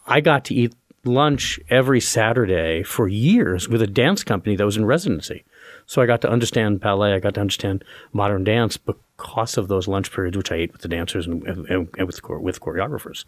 I 0.05 0.21
got 0.21 0.45
to 0.45 0.53
eat 0.53 0.73
lunch 1.03 1.59
every 1.69 2.01
Saturday 2.01 2.83
for 2.83 3.07
years 3.07 3.69
with 3.69 3.81
a 3.81 3.87
dance 3.87 4.23
company 4.23 4.55
that 4.55 4.65
was 4.65 4.77
in 4.77 4.85
residency. 4.85 5.43
So 5.85 6.01
I 6.01 6.05
got 6.05 6.21
to 6.21 6.29
understand 6.29 6.81
ballet. 6.81 7.13
I 7.13 7.19
got 7.19 7.35
to 7.35 7.41
understand 7.41 7.83
modern 8.11 8.43
dance 8.43 8.77
because 8.77 9.57
of 9.57 9.69
those 9.69 9.87
lunch 9.87 10.11
periods, 10.11 10.35
which 10.35 10.51
I 10.51 10.55
ate 10.55 10.73
with 10.73 10.81
the 10.81 10.89
dancers 10.89 11.25
and, 11.25 11.43
and, 11.43 11.67
and 11.69 12.07
with 12.07 12.21
with 12.23 12.59
choreographers. 12.59 13.25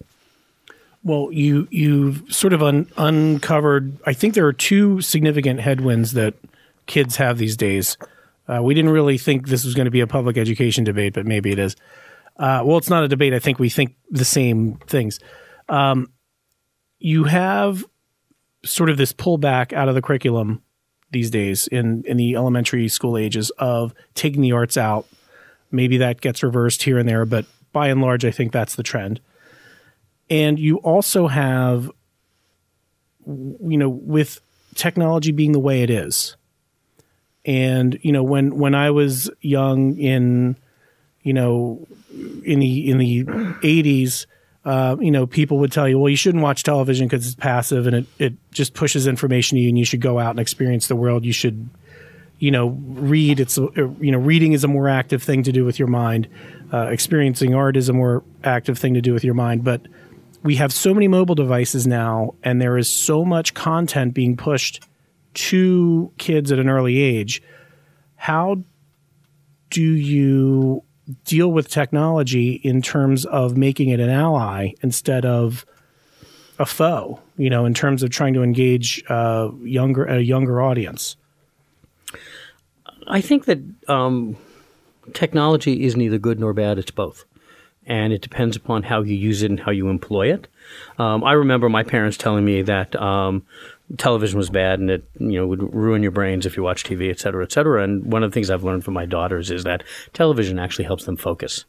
Well, 1.04 1.30
you 1.32 1.68
you've 1.72 2.24
sort 2.34 2.54
of 2.54 2.62
un- 2.62 2.92
uncovered. 2.98 3.98
I 4.06 4.14
think 4.14 4.34
there 4.34 4.46
are 4.46 4.54
two 4.54 5.00
significant 5.00 5.62
headwinds 5.62 6.14
that 6.14 6.34
kids 6.86 7.16
have 7.16 7.38
these 7.38 7.56
days. 7.56 7.98
Uh, 8.48 8.62
we 8.62 8.74
didn't 8.74 8.92
really 8.92 9.18
think 9.18 9.48
this 9.48 9.64
was 9.64 9.76
going 9.76 9.86
to 9.86 9.92
be 9.92 10.02
a 10.02 10.08
public 10.08 10.38
education 10.38 10.84
debate, 10.84 11.14
but 11.14 11.26
maybe 11.26 11.52
it 11.52 11.60
is. 11.60 11.76
Uh, 12.36 12.64
well, 12.66 12.78
it's 12.78 12.90
not 12.90 13.04
a 13.04 13.08
debate. 13.08 13.34
I 13.34 13.40
think 13.40 13.60
we 13.60 13.70
think 13.70 13.96
the 14.10 14.26
same 14.26 14.76
things. 14.88 15.20
Um, 15.70 16.12
you 17.00 17.24
have 17.26 17.86
sort 18.64 18.90
of 18.90 18.98
this 18.98 19.14
pullback 19.14 19.74
out 19.74 19.88
of 19.88 19.96
the 19.96 20.02
curriculum 20.02 20.62
these 21.12 21.32
days 21.32 21.68
in 21.68 22.04
in 22.06 22.18
the 22.18 22.36
elementary 22.36 22.88
school 22.88 23.18
ages 23.18 23.50
of 23.58 23.94
taking 24.14 24.42
the 24.42 24.52
arts 24.52 24.78
out. 24.78 25.08
Maybe 25.72 25.98
that 25.98 26.22
gets 26.22 26.44
reversed 26.44 26.84
here 26.84 26.98
and 26.98 27.08
there, 27.08 27.26
but 27.26 27.46
by 27.72 27.88
and 27.88 28.02
large, 28.02 28.26
I 28.26 28.32
think 28.32 28.52
that's 28.52 28.76
the 28.76 28.84
trend. 28.84 29.22
And 30.30 30.60
you 30.60 30.78
also 30.78 31.28
have, 31.28 31.92
you 33.26 33.78
know, 33.78 33.90
with 33.90 34.42
technology 34.76 35.32
being 35.32 35.52
the 35.52 35.60
way 35.60 35.82
it 35.82 35.90
is, 35.90 36.36
and 37.46 37.98
you 38.02 38.12
know, 38.12 38.24
when 38.24 38.58
when 38.58 38.76
I 38.76 38.92
was 38.92 39.30
young 39.42 39.98
in, 39.98 40.56
you 41.24 41.34
know, 41.34 41.88
in 42.44 42.60
the 42.60 42.90
in 42.90 42.98
the 42.98 43.26
eighties, 43.64 44.28
uh, 44.66 44.98
you 45.00 45.12
know, 45.12 45.26
people 45.26 45.58
would 45.60 45.72
tell 45.72 45.88
you, 45.88 45.98
well, 45.98 46.10
you 46.10 46.18
shouldn't 46.18 46.44
watch 46.44 46.64
television 46.64 47.08
because 47.08 47.26
it's 47.26 47.36
passive 47.36 47.88
and 47.88 47.96
it 47.96 48.06
it 48.18 48.34
just 48.52 48.74
pushes 48.74 49.08
information 49.08 49.56
to 49.56 49.62
you, 49.62 49.70
and 49.70 49.80
you 49.80 49.86
should 49.86 50.02
go 50.02 50.20
out 50.20 50.32
and 50.32 50.40
experience 50.40 50.88
the 50.88 50.96
world. 50.96 51.24
You 51.24 51.32
should, 51.32 51.70
you 52.40 52.52
know, 52.52 52.70
read. 52.70 53.40
It's 53.40 53.58
you 53.58 54.12
know, 54.12 54.18
reading 54.18 54.54
is 54.54 54.64
a 54.64 54.68
more 54.68 54.90
active 54.90 55.24
thing 55.24 55.44
to 55.44 55.52
do 55.52 55.64
with 55.64 55.80
your 55.80 55.88
mind. 55.88 56.28
Uh, 56.72 56.88
experiencing 56.88 57.56
art 57.56 57.78
is 57.78 57.90
a 57.90 57.94
more 57.94 58.24
active 58.44 58.78
thing 58.78 58.94
to 58.94 59.02
do 59.02 59.14
with 59.14 59.24
your 59.24 59.34
mind, 59.34 59.64
but 59.64 59.82
we 60.44 60.56
have 60.56 60.72
so 60.72 60.94
many 60.94 61.08
mobile 61.08 61.36
devices 61.36 61.88
now, 61.88 62.36
and 62.44 62.62
there 62.62 62.78
is 62.78 62.92
so 62.92 63.26
much 63.26 63.54
content 63.54 64.14
being 64.14 64.38
pushed 64.38 64.84
to 65.34 66.12
kids 66.18 66.52
at 66.52 66.60
an 66.60 66.70
early 66.70 67.02
age. 67.02 67.42
How 68.16 68.64
do 69.70 69.82
you 69.82 70.84
deal 71.26 71.52
with 71.52 71.70
technology 71.70 72.54
in 72.54 72.82
terms 72.82 73.26
of 73.26 73.58
making 73.58 73.90
it 73.90 74.00
an 74.00 74.10
ally 74.10 74.72
instead 74.82 75.26
of 75.26 75.66
a 76.58 76.66
foe? 76.66 77.20
You 77.38 77.50
know, 77.50 77.66
in 77.66 77.74
terms 77.74 78.04
of 78.04 78.10
trying 78.10 78.34
to 78.34 78.44
engage 78.44 79.04
uh, 79.10 79.50
younger 79.62 80.06
a 80.06 80.20
younger 80.20 80.62
audience. 80.62 81.16
I 83.08 83.22
think 83.22 83.46
that 83.46 83.60
um, 83.88 84.38
technology 85.14 85.86
is 85.86 85.96
neither 85.96 86.18
good 86.18 86.40
nor 86.40 86.54
bad; 86.54 86.78
it's 86.78 86.92
both 86.92 87.26
and 87.90 88.14
it 88.14 88.22
depends 88.22 88.56
upon 88.56 88.84
how 88.84 89.02
you 89.02 89.16
use 89.16 89.42
it 89.42 89.50
and 89.50 89.60
how 89.60 89.72
you 89.72 89.90
employ 89.90 90.32
it. 90.32 90.48
Um, 91.00 91.24
I 91.24 91.34
remember 91.34 91.68
my 91.68 91.84
parents 91.84 92.16
telling 92.16 92.46
me 92.46 92.62
that 92.62 92.96
um, 92.96 93.44
television 93.98 94.38
was 94.38 94.50
bad 94.50 94.80
and 94.80 94.90
it 94.90 95.04
you 95.20 95.40
know 95.40 95.48
would 95.48 95.74
ruin 95.74 96.04
your 96.04 96.12
brains 96.12 96.46
if 96.46 96.56
you 96.56 96.64
watch 96.64 96.84
TV, 96.84 97.10
et 97.10 97.20
cetera, 97.20 97.44
et 97.44 97.52
cetera. 97.52 97.84
And 97.84 98.12
one 98.12 98.24
of 98.24 98.32
the 98.32 98.34
things 98.34 98.50
I've 98.50 98.64
learned 98.64 98.84
from 98.84 98.94
my 98.94 99.06
daughters 99.06 99.52
is 99.52 99.64
that 99.64 99.84
television 100.14 100.60
actually 100.60 100.86
helps 100.86 101.06
them 101.06 101.18
focus 101.18 101.66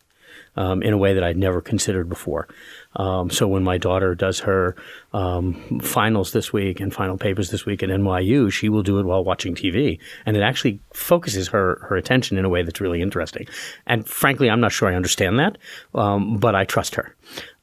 um, 0.57 0.83
in 0.83 0.93
a 0.93 0.99
way 0.99 1.15
that 1.15 1.25
I'd 1.25 1.37
never 1.37 1.61
considered 1.61 2.09
before. 2.09 2.49
Um, 2.97 3.31
so 3.31 3.47
when 3.47 3.63
my 3.63 3.79
daughter 3.79 4.15
does 4.15 4.41
her 4.41 4.75
um, 5.13 5.81
finals 5.81 6.33
this 6.33 6.53
week 6.53 6.81
and 6.81 6.93
final 6.93 7.17
papers 7.17 7.51
this 7.51 7.65
week 7.65 7.83
at 7.83 7.89
NYU, 7.89 8.53
she 8.53 8.69
will 8.69 8.83
do 8.83 8.99
it 8.99 9.05
while 9.05 9.23
watching 9.23 9.55
TV, 9.55 9.99
and 10.27 10.37
it 10.37 10.41
actually 10.41 10.81
focuses 10.93 11.49
her 11.49 11.79
her 11.89 11.97
attention 11.97 12.37
in 12.37 12.45
a 12.45 12.49
way 12.49 12.63
that's 12.63 12.81
really 12.81 13.01
interesting. 13.01 13.47
And 13.87 14.07
frankly, 14.07 14.51
I'm 14.51 14.61
not 14.61 14.73
sure 14.73 14.89
I 14.89 14.95
understand 14.95 15.39
that, 15.39 15.59
um, 15.95 16.39
but 16.39 16.55
I 16.55 16.65
trust 16.65 16.97
her. 16.97 17.15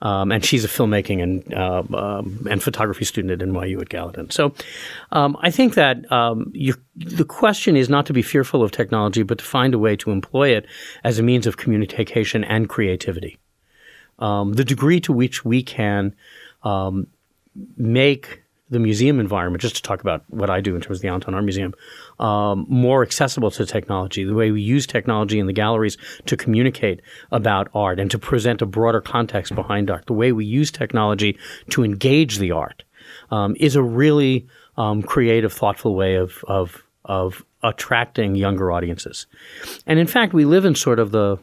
Um, 0.02 0.32
and 0.32 0.46
she's 0.46 0.64
a 0.64 0.70
filmmaking 0.70 1.22
and 1.22 1.54
uh, 1.54 1.84
um, 1.94 2.48
and 2.50 2.64
photography 2.64 3.04
student 3.04 3.42
at 3.42 3.46
NYU 3.46 3.82
at 3.82 3.90
Gallatin. 3.90 4.30
So 4.30 4.54
um, 5.12 5.36
I 5.42 5.52
think 5.52 5.74
that 5.74 6.10
um, 6.10 6.52
you, 6.54 6.76
the 6.96 7.26
question 7.26 7.76
is 7.76 7.90
not 7.90 8.06
to 8.06 8.14
be 8.14 8.22
fearful 8.22 8.64
of 8.64 8.72
technology, 8.72 9.24
but 9.24 9.40
to 9.40 9.44
find 9.44 9.74
a 9.74 9.80
way 9.80 9.98
to 9.98 10.12
employ 10.12 10.56
it 10.56 10.66
as 11.04 11.20
a 11.20 11.24
means 11.24 11.48
of 11.48 11.58
communication 11.58 12.44
and 12.46 12.70
creativity 12.70 13.40
um, 14.20 14.54
the 14.54 14.64
degree 14.64 15.00
to 15.02 15.14
which 15.14 15.46
we 15.46 15.64
can 15.64 16.14
um, 16.64 17.08
make 17.76 18.44
the 18.70 18.80
museum 18.80 19.20
environment, 19.20 19.62
just 19.62 19.78
to 19.78 19.82
talk 19.82 20.02
about 20.02 20.24
what 20.28 20.50
I 20.50 20.60
do 20.60 20.76
in 20.76 20.82
terms 20.82 20.98
of 20.98 21.02
the 21.02 21.08
Allentown 21.08 21.34
Art 21.34 21.44
Museum, 21.44 21.74
um, 22.20 22.66
more 22.68 23.02
accessible 23.02 23.50
to 23.52 23.66
technology, 23.66 24.26
the 24.26 24.34
way 24.34 24.52
we 24.52 24.62
use 24.62 24.86
technology 24.86 25.40
in 25.40 25.48
the 25.48 25.54
galleries 25.54 25.98
to 26.26 26.36
communicate 26.36 27.02
about 27.32 27.70
art 27.74 28.00
and 28.00 28.12
to 28.12 28.20
present 28.20 28.62
a 28.62 28.66
broader 28.66 29.00
context 29.00 29.56
behind 29.56 29.90
art, 29.90 30.06
the 30.08 30.14
way 30.14 30.34
we 30.34 30.46
use 30.46 30.70
technology 30.70 31.38
to 31.70 31.84
engage 31.84 32.40
the 32.40 32.52
art 32.52 32.84
um, 33.32 33.56
is 33.58 33.76
a 33.76 33.84
really 33.84 34.46
um, 34.76 35.02
creative, 35.02 35.54
thoughtful 35.54 35.96
way 35.96 36.16
of, 36.16 36.44
of, 36.48 36.84
of 37.06 37.46
attracting 37.64 38.36
younger 38.36 38.72
audiences. 38.72 39.28
And 39.86 39.98
in 39.98 40.08
fact, 40.08 40.34
we 40.34 40.44
live 40.44 40.66
in 40.66 40.76
sort 40.76 41.00
of 41.00 41.12
the 41.12 41.38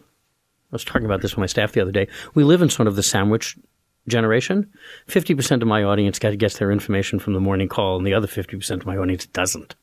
was 0.75 0.85
talking 0.85 1.07
about 1.07 1.23
this 1.23 1.33
with 1.33 1.39
my 1.39 1.47
staff 1.47 1.73
the 1.73 1.81
other 1.81 1.93
day. 1.93 2.09
We 2.35 2.45
live 2.45 2.63
in 2.63 2.69
sort 2.69 2.89
of 2.89 2.97
the 2.97 3.03
sandwich 3.03 3.57
generation. 4.09 4.71
50% 5.09 5.63
of 5.63 5.69
my 5.69 5.83
audience 5.83 6.19
gets 6.19 6.59
their 6.59 6.71
information 6.71 7.19
from 7.19 7.33
the 7.33 7.41
morning 7.41 7.69
call, 7.69 7.97
and 7.97 8.07
the 8.07 8.15
other 8.15 8.27
50% 8.27 8.71
of 8.71 8.87
my 8.87 8.97
audience 8.97 9.27
doesn't. 9.27 9.75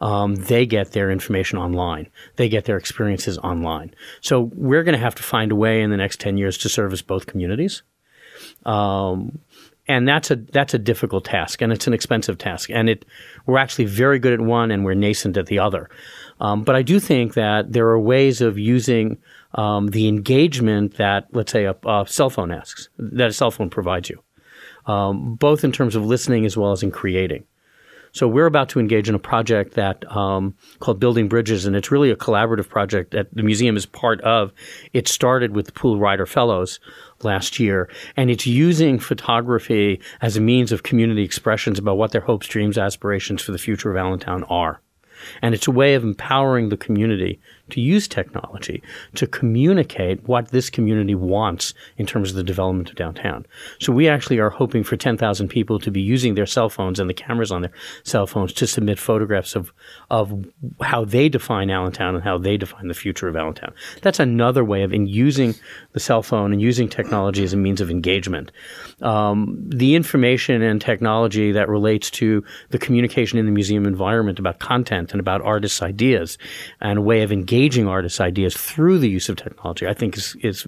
Um, 0.00 0.36
they 0.36 0.64
get 0.64 0.92
their 0.92 1.10
information 1.10 1.58
online. 1.58 2.08
They 2.36 2.48
get 2.48 2.66
their 2.66 2.76
experiences 2.76 3.36
online. 3.38 3.94
So 4.20 4.50
we're 4.54 4.84
going 4.84 4.94
to 4.94 5.00
have 5.00 5.16
to 5.16 5.22
find 5.22 5.50
a 5.50 5.56
way 5.56 5.82
in 5.82 5.90
the 5.90 5.96
next 5.96 6.20
10 6.20 6.38
years 6.38 6.56
to 6.58 6.68
service 6.68 7.02
both 7.02 7.26
communities. 7.26 7.82
Um, 8.64 9.40
and 9.88 10.06
that's 10.06 10.30
a 10.30 10.36
that's 10.36 10.74
a 10.74 10.78
difficult 10.78 11.24
task, 11.24 11.62
and 11.62 11.72
it's 11.72 11.86
an 11.86 11.94
expensive 11.94 12.36
task. 12.36 12.68
And 12.70 12.90
it 12.90 13.06
we're 13.46 13.58
actually 13.58 13.86
very 13.86 14.18
good 14.18 14.34
at 14.34 14.40
one, 14.40 14.70
and 14.70 14.84
we're 14.84 14.94
nascent 14.94 15.38
at 15.38 15.46
the 15.46 15.58
other. 15.58 15.88
Um, 16.40 16.62
but 16.62 16.76
I 16.76 16.82
do 16.82 17.00
think 17.00 17.34
that 17.34 17.72
there 17.72 17.88
are 17.88 17.98
ways 17.98 18.42
of 18.42 18.58
using 18.58 19.16
um, 19.58 19.88
the 19.88 20.06
engagement 20.06 20.98
that, 20.98 21.26
let's 21.32 21.50
say, 21.50 21.64
a, 21.64 21.74
a, 21.84 22.04
cell 22.06 22.30
phone 22.30 22.52
asks, 22.52 22.88
that 22.96 23.30
a 23.30 23.32
cell 23.32 23.50
phone 23.50 23.68
provides 23.68 24.08
you, 24.08 24.22
um, 24.86 25.34
both 25.34 25.64
in 25.64 25.72
terms 25.72 25.96
of 25.96 26.06
listening 26.06 26.46
as 26.46 26.56
well 26.56 26.70
as 26.70 26.84
in 26.84 26.92
creating. 26.92 27.44
So 28.12 28.28
we're 28.28 28.46
about 28.46 28.68
to 28.70 28.80
engage 28.80 29.08
in 29.08 29.16
a 29.16 29.18
project 29.18 29.74
that 29.74 30.04
um, 30.16 30.54
called 30.78 31.00
Building 31.00 31.28
Bridges, 31.28 31.66
and 31.66 31.74
it's 31.74 31.90
really 31.90 32.10
a 32.10 32.16
collaborative 32.16 32.68
project 32.68 33.10
that 33.10 33.34
the 33.34 33.42
museum 33.42 33.76
is 33.76 33.84
part 33.84 34.20
of. 34.20 34.52
It 34.92 35.08
started 35.08 35.56
with 35.56 35.66
the 35.66 35.72
Pool 35.72 35.98
Rider 35.98 36.24
Fellows 36.24 36.78
last 37.24 37.58
year, 37.58 37.90
and 38.16 38.30
it's 38.30 38.46
using 38.46 39.00
photography 39.00 40.00
as 40.22 40.36
a 40.36 40.40
means 40.40 40.70
of 40.70 40.84
community 40.84 41.24
expressions 41.24 41.80
about 41.80 41.98
what 41.98 42.12
their 42.12 42.20
hopes, 42.20 42.46
dreams, 42.46 42.78
aspirations 42.78 43.42
for 43.42 43.50
the 43.50 43.58
future 43.58 43.90
of 43.90 43.96
Allentown 43.96 44.44
are. 44.44 44.80
And 45.42 45.52
it's 45.52 45.66
a 45.66 45.72
way 45.72 45.94
of 45.94 46.04
empowering 46.04 46.68
the 46.68 46.76
community 46.76 47.40
to 47.70 47.80
use 47.80 48.08
technology 48.08 48.82
to 49.14 49.26
communicate 49.26 50.26
what 50.28 50.48
this 50.48 50.70
community 50.70 51.14
wants 51.14 51.74
in 51.96 52.06
terms 52.06 52.30
of 52.30 52.36
the 52.36 52.42
development 52.42 52.90
of 52.90 52.96
downtown. 52.96 53.46
So 53.80 53.92
we 53.92 54.08
actually 54.08 54.38
are 54.38 54.50
hoping 54.50 54.84
for 54.84 54.96
10,000 54.96 55.48
people 55.48 55.78
to 55.80 55.90
be 55.90 56.00
using 56.00 56.34
their 56.34 56.46
cell 56.46 56.68
phones 56.68 57.00
and 57.00 57.08
the 57.08 57.14
cameras 57.14 57.50
on 57.52 57.62
their 57.62 57.72
cell 58.04 58.26
phones 58.26 58.52
to 58.54 58.66
submit 58.66 58.98
photographs 58.98 59.54
of, 59.54 59.72
of 60.10 60.46
how 60.82 61.04
they 61.04 61.28
define 61.28 61.70
Allentown 61.70 62.14
and 62.14 62.24
how 62.24 62.38
they 62.38 62.56
define 62.56 62.88
the 62.88 62.94
future 62.94 63.28
of 63.28 63.36
Allentown. 63.36 63.72
That's 64.02 64.20
another 64.20 64.64
way 64.64 64.82
of 64.82 64.92
in 64.92 65.06
using 65.06 65.54
the 65.92 66.00
cell 66.00 66.22
phone 66.22 66.52
and 66.52 66.60
using 66.60 66.88
technology 66.88 67.44
as 67.44 67.52
a 67.52 67.56
means 67.56 67.80
of 67.80 67.90
engagement. 67.90 68.52
Um, 69.02 69.56
the 69.68 69.94
information 69.94 70.62
and 70.62 70.80
technology 70.80 71.52
that 71.52 71.68
relates 71.68 72.10
to 72.12 72.44
the 72.70 72.78
communication 72.78 73.38
in 73.38 73.46
the 73.46 73.52
museum 73.52 73.86
environment 73.86 74.38
about 74.38 74.58
content 74.58 75.12
and 75.12 75.20
about 75.20 75.42
artists' 75.42 75.82
ideas 75.82 76.38
and 76.80 76.98
a 76.98 77.02
way 77.02 77.22
of 77.22 77.32
engaging 77.32 77.57
engaging 77.58 77.88
artists' 77.88 78.20
ideas 78.20 78.56
through 78.56 78.98
the 78.98 79.08
use 79.08 79.28
of 79.28 79.36
technology, 79.36 79.86
I 79.86 79.94
think 79.94 80.16
is, 80.16 80.36
is 80.42 80.66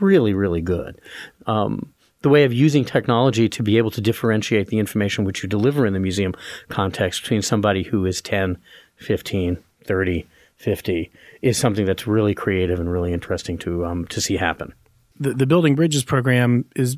really, 0.00 0.32
really 0.32 0.62
good. 0.62 1.00
Um, 1.46 1.92
the 2.22 2.30
way 2.30 2.44
of 2.44 2.52
using 2.52 2.86
technology 2.86 3.48
to 3.50 3.62
be 3.62 3.76
able 3.76 3.90
to 3.90 4.00
differentiate 4.00 4.68
the 4.68 4.78
information 4.78 5.24
which 5.24 5.42
you 5.42 5.48
deliver 5.48 5.84
in 5.84 5.92
the 5.92 6.00
museum 6.00 6.34
context 6.68 7.22
between 7.22 7.42
somebody 7.42 7.82
who 7.82 8.06
is 8.06 8.22
10, 8.22 8.56
15, 8.96 9.58
30, 9.84 10.26
50 10.56 11.10
is 11.42 11.58
something 11.58 11.84
that's 11.84 12.06
really 12.06 12.34
creative 12.34 12.80
and 12.80 12.90
really 12.90 13.12
interesting 13.12 13.58
to 13.58 13.84
um, 13.84 14.06
to 14.06 14.20
see 14.20 14.38
happen. 14.38 14.72
The, 15.20 15.34
the 15.34 15.46
Building 15.46 15.74
Bridges 15.74 16.04
program 16.04 16.64
is 16.74 16.96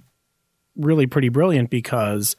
really 0.77 1.09
pretty 1.09 1.31
brilliant 1.31 1.71
because, 1.71 2.37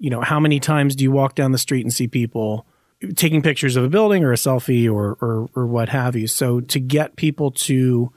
you 0.00 0.10
know, 0.10 0.22
how 0.22 0.40
many 0.40 0.58
times 0.58 0.96
do 0.96 1.04
you 1.04 1.12
walk 1.12 1.36
down 1.36 1.52
the 1.52 1.58
street 1.58 1.82
and 1.82 1.92
see 1.92 2.08
people 2.08 2.66
taking 3.14 3.42
pictures 3.42 3.76
of 3.76 3.84
a 3.84 3.88
building 3.88 4.24
or 4.24 4.32
a 4.32 4.36
selfie 4.36 4.90
or, 4.90 5.16
or, 5.20 5.48
or 5.54 5.66
what 5.66 5.88
have 5.88 6.16
you. 6.16 6.26
So 6.26 6.60
to 6.60 6.80
get 6.80 7.16
people 7.16 7.50
to 7.52 8.12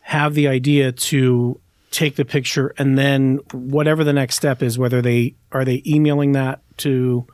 have 0.00 0.34
the 0.34 0.48
idea 0.48 0.92
to 0.92 1.60
take 1.90 2.16
the 2.16 2.24
picture 2.24 2.74
and 2.76 2.98
then 2.98 3.36
whatever 3.52 4.04
the 4.04 4.12
next 4.12 4.36
step 4.36 4.62
is, 4.62 4.78
whether 4.78 5.00
they 5.00 5.34
are 5.52 5.64
they 5.64 5.82
emailing 5.86 6.32
that 6.32 6.60
to 6.78 7.26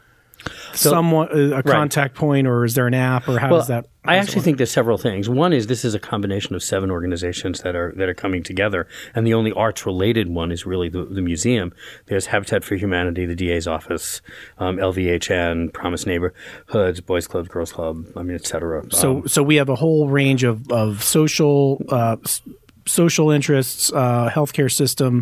so, 0.75 0.91
someone 0.91 1.29
a 1.31 1.57
right. 1.57 1.65
contact 1.65 2.15
point 2.15 2.47
or 2.47 2.65
is 2.65 2.75
there 2.75 2.87
an 2.87 2.95
app 2.95 3.29
or 3.29 3.39
how 3.39 3.51
well, 3.51 3.61
does 3.61 3.69
that 3.69 3.87
I 4.05 4.17
actually 4.17 4.41
think 4.41 4.57
there's 4.57 4.71
several 4.71 4.97
things. 4.97 5.29
One 5.29 5.53
is 5.53 5.67
this 5.67 5.85
is 5.85 5.95
a 5.95 5.99
combination 5.99 6.55
of 6.55 6.63
seven 6.63 6.91
organizations 6.91 7.61
that 7.61 7.77
are 7.77 7.93
that 7.97 8.09
are 8.09 8.15
coming 8.15 8.43
together, 8.43 8.89
and 9.15 9.27
the 9.27 9.35
only 9.35 9.53
arts 9.53 9.85
related 9.85 10.31
one 10.31 10.51
is 10.51 10.65
really 10.65 10.89
the, 10.89 11.05
the 11.05 11.21
museum. 11.21 11.75
There's 12.07 12.27
Habitat 12.27 12.65
for 12.65 12.77
Humanity, 12.77 13.27
the 13.27 13.35
DA's 13.35 13.67
office, 13.67 14.23
um, 14.59 14.79
LVHN, 14.79 15.75
Promise 15.75 16.07
Neighborhoods, 16.07 17.03
Boys 17.03 17.27
Club, 17.27 17.49
Girls 17.49 17.73
Club, 17.73 18.07
I 18.17 18.23
mean, 18.23 18.37
etc. 18.37 18.85
So, 18.91 19.19
um, 19.19 19.29
so 19.29 19.43
we 19.43 19.57
have 19.57 19.69
a 19.69 19.77
whole 19.77 20.09
range 20.09 20.45
of 20.45 20.71
of 20.73 21.05
social 21.05 21.83
uh, 21.91 22.17
social 22.87 23.31
interests, 23.31 23.93
uh, 23.93 24.31
healthcare 24.31 24.73
system, 24.73 25.21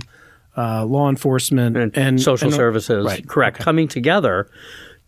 uh, 0.56 0.84
law 0.84 1.08
enforcement, 1.08 1.76
and, 1.76 1.98
and 1.98 2.22
social 2.22 2.48
and, 2.48 2.54
services. 2.54 3.04
Right. 3.04 3.26
Correct. 3.26 3.56
Okay. 3.56 3.64
Coming 3.64 3.88
together 3.88 4.48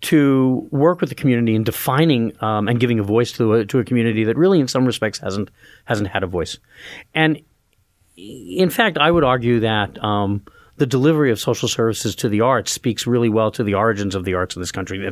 to 0.03 0.67
work 0.71 1.01
with 1.01 1.11
the 1.11 1.15
community 1.15 1.55
in 1.55 1.63
defining 1.63 2.33
um, 2.43 2.69
and 2.69 2.81
giving 2.81 2.99
a 2.99 3.03
voice 3.03 3.33
to 3.33 3.55
a, 3.55 3.67
to 3.67 3.79
a 3.79 3.85
community 3.85 4.25
that 4.25 4.37
really, 4.37 4.61
in 4.61 4.69
some 4.69 4.85
respects, 4.87 5.19
hasn't 5.19 5.51
hasn't 5.85 6.09
had 6.09 6.23
a 6.23 6.27
voice. 6.27 6.59
And 7.15 7.41
in 8.17 8.71
fact, 8.71 8.99
I 8.99 9.11
would 9.11 9.25
argue 9.25 9.61
that 9.61 10.03
um, 10.03 10.45
the 10.77 10.87
delivery 10.87 11.31
of 11.31 11.39
social 11.39 11.69
services 11.69 12.15
to 12.17 12.29
the 12.29 12.41
arts 12.41 12.73
speaks 12.73 13.07
really 13.07 13.29
well 13.29 13.51
to 13.53 13.63
the 13.63 13.75
origins 13.75 14.15
of 14.15 14.25
the 14.25 14.35
arts 14.35 14.57
in 14.57 14.63
this 14.63 14.73
country 14.73 15.11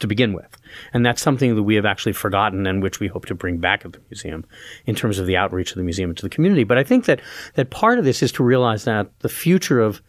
to 0.00 0.06
begin 0.06 0.32
with. 0.32 0.56
And 0.92 1.04
that's 1.04 1.22
something 1.22 1.56
that 1.56 1.62
we 1.62 1.74
have 1.74 1.86
actually 1.86 2.12
forgotten 2.12 2.66
and 2.66 2.82
which 2.82 3.00
we 3.00 3.08
hope 3.08 3.26
to 3.26 3.34
bring 3.34 3.58
back 3.58 3.84
at 3.84 3.92
the 3.92 4.00
museum 4.10 4.44
in 4.86 4.94
terms 4.94 5.18
of 5.18 5.26
the 5.26 5.36
outreach 5.36 5.70
of 5.70 5.76
the 5.76 5.82
museum 5.82 6.14
to 6.14 6.22
the 6.22 6.28
community. 6.28 6.64
But 6.64 6.78
I 6.78 6.84
think 6.84 7.06
that, 7.06 7.20
that 7.54 7.70
part 7.70 7.98
of 7.98 8.04
this 8.04 8.22
is 8.22 8.32
to 8.32 8.44
realize 8.44 8.84
that 8.84 9.18
the 9.20 9.28
future 9.28 9.80
of 9.80 10.00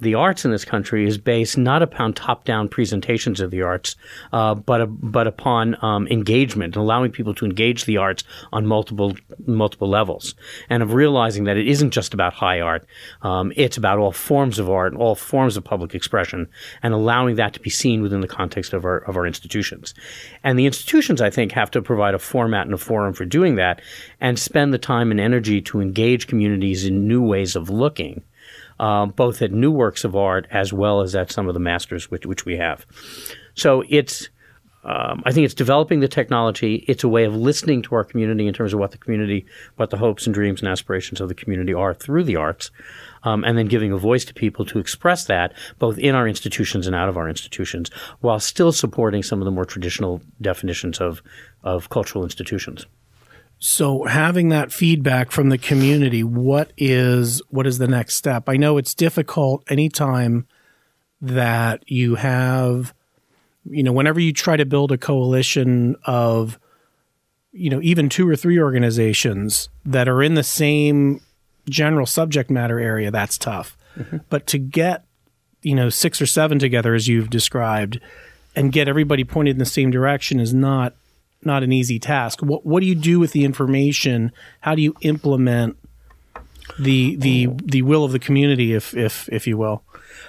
the 0.00 0.14
arts 0.14 0.44
in 0.44 0.50
this 0.50 0.64
country 0.64 1.06
is 1.06 1.18
based 1.18 1.58
not 1.58 1.82
upon 1.82 2.12
top-down 2.12 2.68
presentations 2.68 3.40
of 3.40 3.50
the 3.50 3.62
arts, 3.62 3.96
uh, 4.32 4.54
but 4.54 4.86
but 4.86 5.26
upon 5.26 5.76
um, 5.82 6.06
engagement, 6.08 6.76
allowing 6.76 7.10
people 7.10 7.34
to 7.34 7.44
engage 7.44 7.84
the 7.84 7.96
arts 7.96 8.24
on 8.52 8.66
multiple 8.66 9.16
multiple 9.46 9.88
levels, 9.88 10.34
and 10.70 10.82
of 10.82 10.92
realizing 10.92 11.44
that 11.44 11.56
it 11.56 11.66
isn't 11.66 11.90
just 11.90 12.14
about 12.14 12.32
high 12.32 12.60
art; 12.60 12.86
um, 13.22 13.52
it's 13.56 13.76
about 13.76 13.98
all 13.98 14.12
forms 14.12 14.58
of 14.58 14.70
art, 14.70 14.94
all 14.94 15.14
forms 15.14 15.56
of 15.56 15.64
public 15.64 15.94
expression, 15.94 16.48
and 16.82 16.94
allowing 16.94 17.36
that 17.36 17.52
to 17.54 17.60
be 17.60 17.70
seen 17.70 18.02
within 18.02 18.20
the 18.20 18.28
context 18.28 18.72
of 18.72 18.84
our 18.84 18.98
of 18.98 19.16
our 19.16 19.26
institutions. 19.26 19.94
And 20.44 20.58
the 20.58 20.66
institutions, 20.66 21.20
I 21.20 21.30
think, 21.30 21.52
have 21.52 21.70
to 21.72 21.82
provide 21.82 22.14
a 22.14 22.18
format 22.18 22.66
and 22.66 22.74
a 22.74 22.78
forum 22.78 23.14
for 23.14 23.24
doing 23.24 23.56
that, 23.56 23.80
and 24.20 24.38
spend 24.38 24.72
the 24.72 24.78
time 24.78 25.10
and 25.10 25.20
energy 25.20 25.60
to 25.62 25.80
engage 25.80 26.26
communities 26.26 26.84
in 26.84 27.08
new 27.08 27.22
ways 27.22 27.56
of 27.56 27.68
looking 27.68 28.22
um, 28.78 29.10
both 29.10 29.42
at 29.42 29.52
new 29.52 29.70
works 29.70 30.04
of 30.04 30.14
art 30.16 30.46
as 30.50 30.72
well 30.72 31.00
as 31.00 31.14
at 31.14 31.32
some 31.32 31.48
of 31.48 31.54
the 31.54 31.60
masters 31.60 32.10
which, 32.10 32.26
which 32.26 32.44
we 32.44 32.56
have. 32.56 32.86
So 33.54 33.82
it's, 33.88 34.28
um, 34.84 35.22
I 35.26 35.32
think 35.32 35.44
it's 35.44 35.54
developing 35.54 36.00
the 36.00 36.08
technology. 36.08 36.84
It's 36.86 37.04
a 37.04 37.08
way 37.08 37.24
of 37.24 37.34
listening 37.34 37.82
to 37.82 37.94
our 37.96 38.04
community 38.04 38.46
in 38.46 38.54
terms 38.54 38.72
of 38.72 38.78
what 38.78 38.92
the 38.92 38.98
community, 38.98 39.44
what 39.76 39.90
the 39.90 39.96
hopes 39.96 40.26
and 40.26 40.32
dreams 40.32 40.60
and 40.60 40.68
aspirations 40.68 41.20
of 41.20 41.28
the 41.28 41.34
community 41.34 41.74
are 41.74 41.92
through 41.92 42.24
the 42.24 42.36
arts, 42.36 42.70
um, 43.24 43.44
and 43.44 43.58
then 43.58 43.66
giving 43.66 43.92
a 43.92 43.98
voice 43.98 44.24
to 44.24 44.34
people 44.34 44.64
to 44.66 44.78
express 44.78 45.24
that 45.24 45.52
both 45.78 45.98
in 45.98 46.14
our 46.14 46.28
institutions 46.28 46.86
and 46.86 46.94
out 46.94 47.08
of 47.08 47.16
our 47.16 47.28
institutions, 47.28 47.90
while 48.20 48.38
still 48.38 48.72
supporting 48.72 49.22
some 49.22 49.40
of 49.40 49.44
the 49.44 49.50
more 49.50 49.66
traditional 49.66 50.22
definitions 50.40 51.00
of 51.00 51.22
of 51.64 51.90
cultural 51.90 52.22
institutions. 52.22 52.86
So 53.58 54.04
having 54.04 54.50
that 54.50 54.72
feedback 54.72 55.30
from 55.30 55.48
the 55.48 55.58
community, 55.58 56.22
what 56.22 56.72
is 56.76 57.42
what 57.50 57.66
is 57.66 57.78
the 57.78 57.88
next 57.88 58.14
step? 58.14 58.48
I 58.48 58.56
know 58.56 58.78
it's 58.78 58.94
difficult 58.94 59.64
anytime 59.68 60.46
that 61.20 61.82
you 61.90 62.14
have 62.14 62.94
you 63.70 63.82
know 63.82 63.92
whenever 63.92 64.20
you 64.20 64.32
try 64.32 64.56
to 64.56 64.64
build 64.64 64.92
a 64.92 64.98
coalition 64.98 65.96
of 66.04 66.58
you 67.52 67.70
know 67.70 67.80
even 67.82 68.08
two 68.08 68.28
or 68.28 68.36
three 68.36 68.60
organizations 68.60 69.68
that 69.84 70.08
are 70.08 70.22
in 70.22 70.34
the 70.34 70.42
same 70.42 71.20
general 71.68 72.06
subject 72.06 72.50
matter 72.50 72.78
area 72.78 73.10
that's 73.10 73.38
tough. 73.38 73.76
Mm-hmm. 73.96 74.18
But 74.28 74.46
to 74.48 74.58
get 74.58 75.04
you 75.62 75.74
know 75.74 75.90
six 75.90 76.22
or 76.22 76.26
seven 76.26 76.58
together 76.58 76.94
as 76.94 77.08
you've 77.08 77.30
described 77.30 78.00
and 78.54 78.72
get 78.72 78.88
everybody 78.88 79.24
pointed 79.24 79.52
in 79.52 79.58
the 79.58 79.64
same 79.64 79.90
direction 79.90 80.38
is 80.40 80.54
not 80.54 80.94
not 81.42 81.62
an 81.62 81.72
easy 81.72 81.98
task. 81.98 82.40
What 82.40 82.64
what 82.66 82.80
do 82.80 82.86
you 82.86 82.94
do 82.94 83.18
with 83.20 83.32
the 83.32 83.44
information? 83.44 84.32
How 84.60 84.74
do 84.74 84.82
you 84.82 84.94
implement 85.00 85.76
the 86.78 87.16
the 87.16 87.48
the 87.64 87.82
will 87.82 88.04
of 88.04 88.12
the 88.12 88.18
community, 88.18 88.74
if 88.74 88.94
if 88.94 89.28
if 89.30 89.46
you 89.46 89.56
will? 89.56 89.82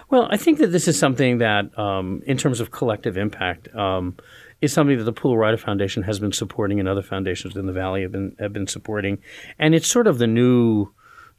Well, 0.10 0.28
I 0.32 0.38
think 0.38 0.58
that 0.60 0.68
this 0.68 0.88
is 0.88 0.98
something 0.98 1.38
that, 1.38 1.78
um, 1.78 2.24
in 2.26 2.38
terms 2.38 2.60
of 2.60 2.72
collective 2.72 3.16
impact, 3.16 3.74
um, 3.76 4.18
is 4.60 4.74
something 4.74 4.98
that 4.98 5.04
the 5.04 5.14
Pool 5.14 5.38
Rider 5.38 5.58
Foundation 5.58 6.04
has 6.04 6.20
been 6.20 6.32
supporting, 6.32 6.80
and 6.80 6.90
other 6.90 7.04
foundations 7.04 7.56
in 7.56 7.68
the 7.68 7.74
Valley 7.74 8.02
have 8.02 8.12
been 8.12 8.36
have 8.40 8.54
been 8.54 8.68
supporting, 8.68 9.20
and 9.58 9.76
it's 9.76 9.88
sort 9.88 10.08
of 10.08 10.18
the 10.18 10.28
new 10.28 10.90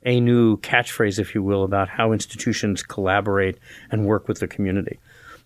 a 0.05 0.19
new 0.21 0.57
catchphrase, 0.59 1.19
if 1.19 1.35
you 1.35 1.43
will, 1.43 1.63
about 1.63 1.89
how 1.89 2.13
institutions 2.13 2.83
collaborate 2.83 3.59
and 3.91 4.07
work 4.07 4.29
with 4.29 4.41
the 4.41 4.49
community. 4.49 4.99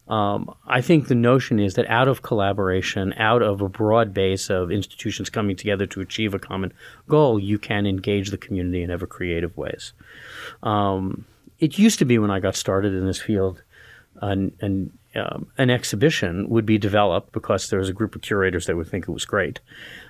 Um, 0.07 0.55
I 0.67 0.83
think 0.83 1.09
the 1.09 1.15
notion 1.15 1.59
is 1.59 1.75
that 1.75 1.89
out 1.89 2.09
of 2.09 2.23
collaboration, 2.23 3.15
out 3.17 3.43
of 3.43 3.63
a 3.63 3.69
broad 3.69 4.13
base 4.13 4.51
of 4.51 4.71
institutions 4.71 5.31
coming 5.31 5.57
together 5.57 5.87
to 5.87 6.01
achieve 6.01 6.35
a 6.35 6.39
common 6.39 6.73
goal, 7.09 7.39
you 7.39 7.59
can 7.59 7.87
engage 7.87 8.31
the 8.31 8.39
community 8.39 8.83
in 8.83 8.91
ever 8.91 9.07
creative 9.07 9.57
ways. 9.57 9.95
Um, 10.63 11.25
it 11.59 11.79
used 11.79 11.99
to 12.01 12.05
be 12.05 12.19
when 12.19 12.31
I 12.31 12.41
got 12.41 12.57
started 12.57 12.93
in 12.93 13.07
this 13.07 13.21
field, 13.21 13.63
an, 14.21 14.55
an, 14.61 14.97
um, 15.15 15.47
an, 15.57 15.71
exhibition 15.71 16.49
would 16.49 16.67
be 16.67 16.79
developed 16.79 17.33
because 17.33 17.71
there 17.71 17.79
was 17.79 17.89
a 17.89 17.93
group 17.93 18.15
of 18.15 18.23
curators 18.23 18.67
that 18.67 18.77
would 18.77 18.89
think 18.89 19.09
it 19.09 19.13
was 19.13 19.25
great. 19.25 19.61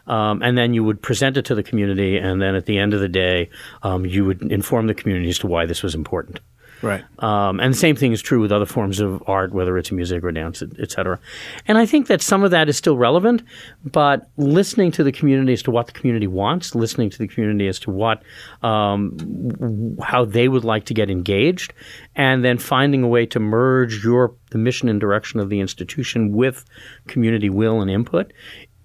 Um, 0.07 0.43
and 0.43 0.59
then 0.59 0.75
you 0.75 0.83
would 0.85 1.03
present 1.03 1.37
it 1.37 1.45
to 1.47 1.55
the 1.55 1.63
community, 1.63 2.17
and 2.17 2.43
then 2.43 2.55
at 2.55 2.67
the 2.67 2.79
end 2.79 2.95
of 2.95 3.01
the 3.01 3.09
day, 3.09 3.51
um, 3.83 4.05
you 4.05 4.25
would 4.25 4.43
inform 4.51 4.87
the 4.87 4.95
community 4.95 5.31
as 5.31 5.39
to 5.39 5.47
why 5.47 5.67
this 5.67 5.83
was 5.83 5.95
important. 5.95 6.41
Right. 6.85 7.03
Um, 7.19 7.61
and 7.61 7.73
the 7.73 7.79
same 7.79 7.97
thing 7.97 8.13
is 8.13 8.21
true 8.21 8.41
with 8.41 8.53
other 8.53 8.67
forms 8.67 9.01
of 9.01 9.23
art, 9.27 9.53
whether 9.53 9.79
it's 9.79 9.91
music 9.91 10.23
or 10.23 10.31
dance, 10.33 10.63
et 10.63 10.91
cetera. 10.91 11.19
And 11.67 11.79
I 11.79 11.87
think 11.87 12.09
that 12.09 12.21
some 12.21 12.45
of 12.45 12.51
that 12.51 12.69
is 12.69 12.77
still 12.77 12.99
relevant, 12.99 13.43
but 13.85 14.29
listening 14.37 14.93
to 14.93 15.03
the 15.03 15.11
community 15.11 15.55
as 15.55 15.63
to 15.63 15.71
what 15.71 15.87
the 15.87 15.93
community 15.93 16.27
wants, 16.27 16.75
listening 16.75 17.09
to 17.09 17.19
the 17.19 17.27
community 17.27 17.67
as 17.69 17.79
to 17.81 17.91
what, 17.91 18.23
um, 18.63 19.97
how 20.03 20.27
they 20.27 20.49
would 20.49 20.65
like 20.65 20.85
to 20.85 20.95
get 20.95 21.11
engaged, 21.11 21.73
and 22.15 22.45
then 22.45 22.59
finding 22.59 23.03
a 23.03 23.09
way 23.09 23.25
to 23.27 23.41
merge 23.41 24.05
your 24.05 24.35
the 24.51 24.59
mission 24.59 24.89
and 24.89 25.01
direction 25.01 25.41
of 25.41 25.49
the 25.49 25.61
institution 25.61 26.33
with 26.33 26.65
community 27.09 27.51
will 27.51 27.81
and 27.81 27.91
input 27.91 28.33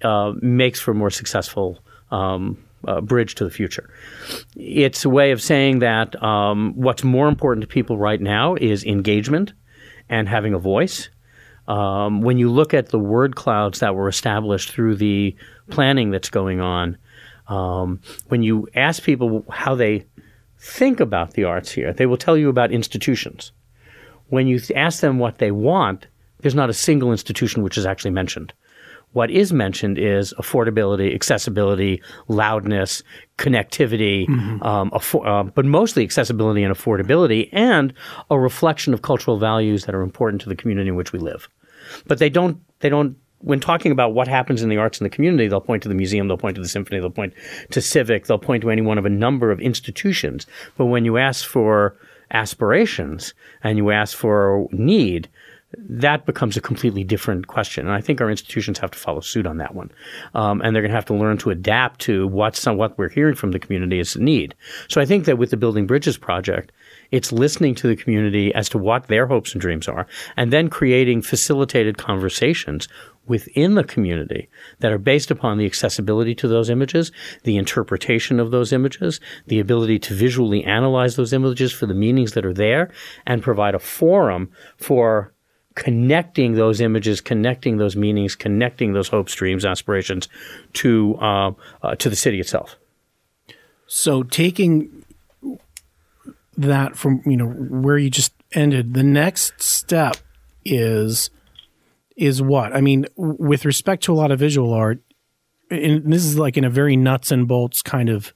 uh, 0.04 0.32
makes 0.42 0.80
for 0.80 0.94
more 0.94 1.12
successful 1.12 1.84
um, 2.12 2.58
uh, 2.88 3.02
bridge 3.02 3.36
to 3.36 3.44
the 3.44 3.50
future. 3.50 3.90
It's 4.56 5.06
a 5.06 5.10
way 5.10 5.32
of 5.32 5.42
saying 5.42 5.80
that 5.80 6.22
um, 6.24 6.74
what's 6.76 7.04
more 7.04 7.28
important 7.28 7.62
to 7.62 7.68
people 7.68 7.98
right 7.98 8.22
now 8.22 8.56
is 8.56 8.84
engagement 8.84 9.54
and 10.10 10.28
having 10.28 10.54
a 10.54 10.60
voice. 10.60 11.10
Um, 11.68 12.22
when 12.22 12.38
you 12.40 12.50
look 12.50 12.74
at 12.74 12.90
the 12.90 12.98
word 13.00 13.36
clouds 13.36 13.80
that 13.80 13.96
were 13.96 14.08
established 14.08 14.72
through 14.72 14.96
the 14.96 15.36
planning 15.70 16.10
that's 16.10 16.30
going 16.30 16.60
on, 16.60 16.98
um, 17.48 18.02
when 18.28 18.44
you 18.44 18.68
ask 18.76 19.04
people 19.04 19.46
how 19.50 19.76
they 19.76 20.06
think 20.60 21.00
about 21.00 21.34
the 21.34 21.44
arts 21.44 21.72
here, 21.72 21.94
they 21.94 22.06
will 22.06 22.18
tell 22.18 22.38
you 22.38 22.50
about 22.50 22.72
institutions. 22.72 23.52
When 24.28 24.48
you 24.48 24.60
ask 24.76 25.02
them 25.02 25.20
what 25.20 25.38
they 25.38 25.52
want, 25.52 26.08
there's 26.40 26.56
not 26.56 26.70
a 26.70 26.74
single 26.74 27.12
institution 27.12 27.64
which 27.64 27.78
is 27.78 27.86
actually 27.86 28.12
mentioned. 28.12 28.54
What 29.14 29.32
is 29.32 29.52
mentioned 29.52 29.98
is 29.98 30.34
affordability, 30.38 31.16
accessibility, 31.16 32.02
loudness, 32.28 33.02
connectivity, 33.38 34.28
mm-hmm. 34.28 34.62
um, 34.62 34.92
affor- 34.92 35.26
uh, 35.26 35.44
but 35.44 35.66
mostly 35.66 36.04
accessibility 36.04 36.64
and 36.64 36.74
affordability, 36.74 37.50
and 37.52 37.94
a 38.30 38.40
reflection 38.40 38.94
of 38.94 39.02
cultural 39.02 39.40
values 39.40 39.86
that 39.86 39.96
are 39.96 40.02
important 40.02 40.42
to 40.42 40.50
the 40.50 40.56
community 40.56 40.90
in 40.90 40.96
which 40.96 41.12
we 41.12 41.20
live. 41.20 41.50
But 42.06 42.20
they 42.20 42.30
don't. 42.30 42.60
They 42.80 42.90
don't. 42.90 43.18
When 43.42 43.60
talking 43.60 43.92
about 43.92 44.14
what 44.14 44.28
happens 44.28 44.62
in 44.62 44.70
the 44.70 44.78
arts 44.78 45.00
in 45.00 45.06
the 45.06 45.10
community, 45.10 45.48
they'll 45.48 45.62
point 45.62 45.82
to 45.84 45.90
the 45.90 45.96
museum, 45.96 46.28
they'll 46.28 46.38
point 46.38 46.56
to 46.56 46.62
the 46.62 46.68
symphony, 46.68 47.00
they'll 47.00 47.10
point 47.10 47.34
to 47.72 47.82
civic, 47.82 48.28
they'll 48.28 48.38
point 48.38 48.62
to 48.62 48.70
any 48.70 48.82
one 48.82 48.98
of 48.98 49.06
a 49.06 49.10
number 49.10 49.50
of 49.50 49.62
institutions. 49.62 50.46
But 50.78 50.88
when 50.88 51.06
you 51.06 51.18
ask 51.18 51.46
for 51.48 51.96
aspirations 52.32 53.34
and 53.64 53.78
you 53.78 53.92
ask 53.92 54.16
for 54.16 54.68
need, 54.72 55.30
that 55.78 56.26
becomes 56.26 56.58
a 56.58 56.62
completely 56.62 57.04
different 57.04 57.48
question. 57.48 57.86
And 57.86 57.96
I 57.96 58.02
think 58.02 58.22
our 58.22 58.30
institutions 58.30 58.80
have 58.80 58.92
to 58.92 58.98
follow 58.98 59.20
suit 59.20 59.46
on 59.46 59.58
that 59.58 59.76
one. 59.76 59.92
Um, 60.34 60.62
and 60.62 60.76
they're 60.76 60.82
going 60.82 60.92
to 60.92 60.98
have 60.98 61.06
to 61.06 61.14
learn 61.14 61.38
to 61.40 61.52
adapt 61.52 62.02
to 62.02 62.28
what's, 62.28 62.66
what 62.66 62.98
we're 62.98 63.10
hearing 63.10 63.36
from 63.36 63.52
the 63.52 63.60
community 63.60 64.00
as 64.00 64.16
a 64.16 64.22
need. 64.22 64.56
So 64.88 65.00
I 65.00 65.06
think 65.06 65.26
that 65.26 65.38
with 65.38 65.52
the 65.52 65.58
Building 65.58 65.86
Bridges 65.86 66.18
project, 66.18 66.72
it's 67.12 67.32
listening 67.32 67.76
to 67.76 67.88
the 67.88 67.96
community 67.96 68.54
as 68.54 68.70
to 68.70 68.78
what 68.78 69.08
their 69.08 69.28
hopes 69.28 69.54
and 69.54 69.62
dreams 69.62 69.88
are, 69.88 70.08
and 70.38 70.52
then 70.52 70.70
creating 70.70 71.22
facilitated 71.22 71.98
conversations 71.98 72.88
within 73.28 73.76
the 73.76 73.84
community 73.84 74.50
that 74.80 74.92
are 74.92 74.98
based 74.98 75.30
upon 75.30 75.58
the 75.58 75.66
accessibility 75.66 76.34
to 76.34 76.48
those 76.48 76.70
images, 76.70 77.12
the 77.44 77.58
interpretation 77.58 78.40
of 78.40 78.50
those 78.50 78.74
images, 78.74 79.20
the 79.46 79.60
ability 79.60 80.00
to 80.00 80.16
visually 80.16 80.64
analyze 80.64 81.16
those 81.16 81.32
images 81.32 81.72
for 81.72 81.86
the 81.86 81.94
meanings 81.94 82.34
that 82.34 82.46
are 82.46 82.54
there, 82.54 82.92
and 83.28 83.44
provide 83.44 83.76
a 83.76 83.80
forum 83.80 84.50
for 84.78 85.32
connecting 85.80 86.56
those 86.56 86.82
images, 86.82 87.22
connecting 87.22 87.78
those 87.78 87.96
meanings, 87.96 88.36
connecting 88.36 88.92
those 88.92 89.08
hopes, 89.08 89.34
dreams, 89.34 89.64
aspirations 89.64 90.28
to 90.74 91.16
uh, 91.22 91.52
uh, 91.82 91.96
to 91.96 92.10
the 92.10 92.18
city 92.18 92.40
itself. 92.42 92.76
So 93.88 94.24
taking 94.24 95.06
that 96.58 96.98
from 96.98 97.22
you 97.26 97.38
know 97.38 97.48
where 97.48 97.98
you 97.98 98.10
just 98.10 98.34
ended, 98.52 98.94
the 98.94 99.04
next 99.04 99.62
step 99.62 100.18
is 100.66 101.30
is 102.18 102.42
what? 102.42 102.76
I 102.76 102.82
mean, 102.82 103.06
with 103.16 103.64
respect 103.64 104.04
to 104.04 104.14
a 104.14 104.16
lot 104.16 104.32
of 104.32 104.40
visual 104.40 104.74
art, 104.74 105.00
and 105.72 106.12
this 106.12 106.26
is 106.26 106.38
like 106.38 106.58
in 106.58 106.66
a 106.66 106.70
very 106.70 106.98
nuts 106.98 107.32
and 107.32 107.48
bolts 107.48 107.82
kind 107.82 108.10
of 108.10 108.34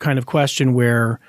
kind 0.00 0.18
of 0.18 0.24
question 0.24 0.72
where 0.72 1.20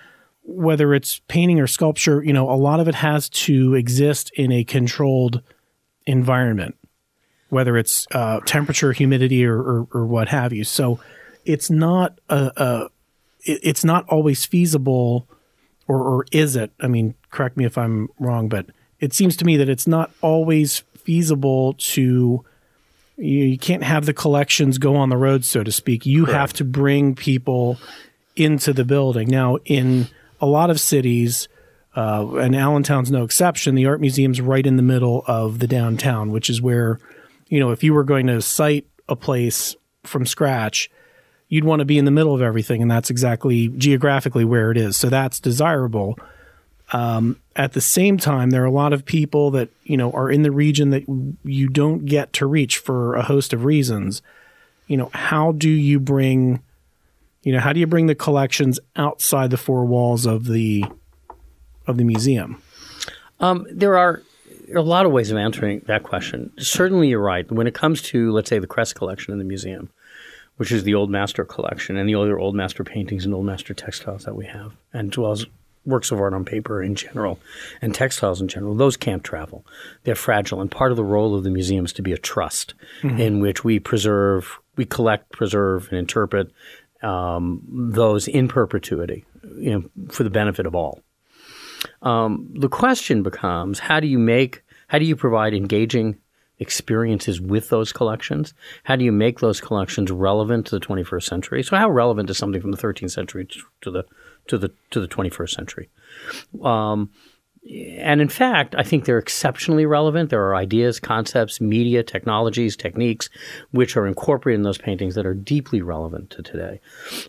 whether 0.44 0.94
it's 0.94 1.22
painting 1.28 1.60
or 1.60 1.68
sculpture, 1.68 2.24
you 2.24 2.34
know, 2.34 2.50
a 2.50 2.56
lot 2.56 2.80
of 2.80 2.88
it 2.88 2.96
has 2.96 3.30
to 3.30 3.76
exist 3.76 4.32
in 4.36 4.52
a 4.52 4.64
controlled 4.64 5.42
environment. 6.06 6.76
whether 7.52 7.78
it's 7.78 8.08
uh, 8.12 8.40
temperature, 8.46 8.94
humidity, 8.94 9.46
or, 9.46 9.60
or, 9.60 9.88
or 9.94 10.06
what 10.06 10.30
have 10.30 10.54
you. 10.54 10.64
So 10.64 11.00
it's 11.46 11.70
not 11.70 12.18
a, 12.30 12.52
a 12.56 12.90
it's 13.44 13.84
not 13.84 14.08
always 14.08 14.46
feasible, 14.46 15.28
or, 15.88 15.98
or 15.98 16.26
is 16.32 16.56
it? 16.56 16.72
I 16.80 16.88
mean, 16.88 17.14
correct 17.30 17.58
me 17.58 17.66
if 17.66 17.78
I'm 17.78 18.08
wrong, 18.20 18.48
but 18.48 18.68
it 19.00 19.14
seems 19.14 19.36
to 19.38 19.46
me 19.46 19.58
that 19.58 19.68
it's 19.68 19.88
not 19.88 20.12
always 20.22 20.80
feasible 20.96 21.74
to 21.74 22.46
you, 23.18 23.44
you 23.46 23.58
can't 23.58 23.84
have 23.84 24.06
the 24.06 24.14
collections 24.14 24.78
go 24.78 24.96
on 24.96 25.10
the 25.10 25.18
road, 25.18 25.44
so 25.44 25.64
to 25.64 25.72
speak. 25.72 26.06
You 26.06 26.26
have 26.26 26.54
to 26.54 26.64
bring 26.64 27.16
people 27.16 27.78
into 28.36 28.72
the 28.72 28.86
building. 28.86 29.28
Now, 29.28 29.58
in 29.66 30.08
a 30.42 30.46
lot 30.46 30.70
of 30.70 30.80
cities, 30.80 31.48
uh, 31.96 32.36
and 32.36 32.56
Allentown's 32.56 33.12
no 33.12 33.24
exception, 33.24 33.76
the 33.76 33.86
art 33.86 34.02
museum's 34.02 34.42
right 34.42 34.66
in 34.66 34.76
the 34.76 34.84
middle 34.84 35.24
of 35.28 35.60
the 35.60 35.68
downtown, 35.68 36.32
which 36.32 36.50
is 36.50 36.62
where, 36.62 37.00
you 37.48 37.60
know, 37.60 37.72
if 37.72 37.84
you 37.84 37.94
were 37.94 38.04
going 38.04 38.28
to 38.28 38.42
site 38.42 38.88
a 39.08 39.16
place 39.16 39.76
from 40.04 40.26
scratch, 40.26 40.90
you'd 41.48 41.64
want 41.64 41.80
to 41.80 41.86
be 41.86 41.98
in 41.98 42.06
the 42.06 42.12
middle 42.12 42.34
of 42.34 42.42
everything, 42.42 42.82
and 42.82 42.90
that's 42.90 43.10
exactly 43.10 43.68
geographically 43.70 44.46
where 44.46 44.72
it 44.72 44.78
is. 44.78 44.98
So 44.98 45.10
that's 45.10 45.40
desirable. 45.40 46.18
Um, 46.94 47.38
at 47.56 47.74
the 47.74 47.82
same 47.82 48.18
time, 48.18 48.50
there 48.50 48.64
are 48.64 48.66
a 48.66 48.72
lot 48.72 48.94
of 48.94 49.06
people 49.06 49.52
that 49.52 49.70
you 49.84 49.98
know 49.98 50.12
are 50.12 50.32
in 50.32 50.42
the 50.42 50.52
region 50.52 50.90
that 50.90 51.04
you 51.44 51.70
don't 51.70 52.06
get 52.06 52.34
to 52.34 52.46
reach 52.46 52.80
for 52.80 53.16
a 53.16 53.22
host 53.22 53.54
of 53.54 53.64
reasons. 53.66 54.22
You 54.88 54.98
know, 54.98 55.10
how 55.14 55.54
do 55.54 55.70
you 55.70 56.00
bring, 56.00 56.62
you 57.44 57.52
know, 57.52 57.60
how 57.60 57.74
do 57.74 57.80
you 57.80 57.88
bring 57.88 58.08
the 58.08 58.16
collections 58.16 58.80
outside 58.96 59.50
the 59.50 59.58
four 59.58 59.86
walls 59.86 60.26
of 60.26 60.46
the 60.46 60.86
of 61.88 61.98
the 61.98 62.04
museum? 62.04 62.62
Um, 63.40 63.66
there 63.72 63.98
are 63.98 64.22
a 64.76 64.82
lot 64.82 65.06
of 65.06 65.12
ways 65.12 65.32
of 65.32 65.38
answering 65.38 65.84
that 65.88 66.04
question. 66.04 66.52
Certainly, 66.58 67.10
you're 67.10 67.20
right. 67.20 67.52
When 67.52 67.68
it 67.68 67.74
comes 67.74 68.02
to, 68.04 68.32
let's 68.32 68.50
say, 68.50 68.60
the 68.60 68.68
Kress 68.68 68.94
collection 68.94 69.34
in 69.34 69.40
the 69.40 69.46
museum, 69.46 69.90
which 70.58 70.72
is 70.72 70.84
the 70.84 70.94
Old 70.94 71.10
Master 71.10 71.44
collection 71.44 71.98
and 71.98 72.08
the 72.08 72.16
other 72.16 72.40
Old 72.40 72.56
Master 72.56 72.84
paintings 72.84 73.26
and 73.26 73.34
Old 73.34 73.46
Master 73.46 73.74
textiles 73.74 74.26
that 74.26 74.36
we 74.36 74.46
have, 74.46 74.74
and 74.94 75.12
as 75.12 75.18
well 75.18 75.32
as 75.32 75.46
works 75.86 76.12
of 76.12 76.20
art 76.20 76.34
on 76.34 76.46
paper 76.46 76.82
in 76.82 76.94
general 76.96 77.40
and 77.82 77.96
textiles 77.96 78.42
in 78.42 78.48
general, 78.48 78.76
those 78.76 78.98
can't 78.98 79.24
travel. 79.24 79.66
They're 80.04 80.16
fragile. 80.16 80.62
And 80.62 80.70
part 80.70 80.92
of 80.92 80.98
the 80.98 81.04
role 81.04 81.36
of 81.36 81.44
the 81.44 81.50
museum 81.50 81.86
is 81.86 81.94
to 81.94 82.04
be 82.04 82.14
a 82.14 82.18
trust 82.18 82.76
mm-hmm. 83.02 83.20
in 83.20 83.40
which 83.40 83.64
we 83.64 83.80
preserve, 83.80 84.60
we 84.76 84.86
collect, 84.86 85.32
preserve, 85.32 85.88
and 85.90 85.98
interpret 85.98 86.52
um, 87.04 87.62
those 87.70 88.28
in 88.28 88.48
perpetuity 88.48 89.26
you 89.58 89.72
know, 89.72 90.08
for 90.10 90.24
the 90.24 90.30
benefit 90.30 90.66
of 90.66 90.76
all. 90.76 91.02
Um, 92.02 92.50
the 92.54 92.70
question 92.70 93.24
becomes 93.24 93.80
how 93.80 94.00
do 94.00 94.08
you 94.08 94.20
make, 94.20 94.64
how 94.88 95.00
do 95.00 95.06
you 95.06 95.16
provide 95.16 95.54
engaging 95.54 96.18
experiences 96.60 97.42
with 97.42 97.70
those 97.70 97.92
collections? 97.92 98.54
How 98.84 98.96
do 98.96 99.04
you 99.04 99.12
make 99.12 99.40
those 99.40 99.60
collections 99.60 100.12
relevant 100.12 100.68
to 100.68 100.78
the 100.78 100.86
21st 100.86 101.24
century? 101.24 101.64
So, 101.64 101.76
how 101.76 101.90
relevant 101.90 102.30
is 102.30 102.38
something 102.38 102.62
from 102.62 102.72
the 102.72 102.78
13th 102.78 103.12
century 103.12 103.48
to 103.82 103.92
the 103.92 104.06
to 104.48 104.58
the 104.58 104.72
to 104.92 105.00
the 105.00 105.08
21st 105.08 105.50
century. 105.50 105.90
Um, 106.64 107.10
and 107.64 108.22
in 108.22 108.30
fact, 108.30 108.74
I 108.76 108.84
think 108.84 109.06
they're 109.06 109.20
exceptionally 109.20 109.86
relevant. 109.86 110.32
There 110.32 110.44
are 110.48 110.56
ideas, 110.56 111.00
concepts, 111.00 111.62
media, 111.62 112.02
technologies, 112.02 112.76
techniques, 112.76 113.30
which 113.70 113.96
are 113.96 114.08
incorporated 114.08 114.60
in 114.60 114.64
those 114.64 114.80
paintings 114.80 115.14
that 115.14 115.28
are 115.28 115.36
deeply 115.36 115.82
relevant 115.82 116.32
to 116.32 116.42
today. 116.42 116.80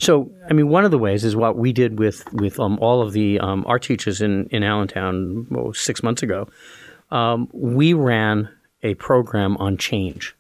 So, 0.01 0.33
I 0.49 0.55
mean, 0.55 0.69
one 0.69 0.87
of 0.87 0.91
the 0.91 0.99
ways 0.99 1.25
is 1.25 1.37
what 1.37 1.59
we 1.59 1.73
did 1.73 1.99
with 1.99 2.33
with 2.33 2.59
um, 2.59 2.79
all 2.81 3.03
of 3.03 3.13
the 3.13 3.39
um, 3.41 3.65
art 3.67 3.83
teachers 3.83 4.23
in 4.23 4.47
in 4.47 4.63
Allentown 4.63 5.47
oh, 5.55 5.73
six 5.73 6.03
months 6.03 6.23
ago. 6.23 6.49
Um, 7.11 7.49
we 7.53 7.93
ran 7.93 8.49
a 8.83 8.95
program 8.95 9.59
on 9.59 9.77
change, 9.77 10.35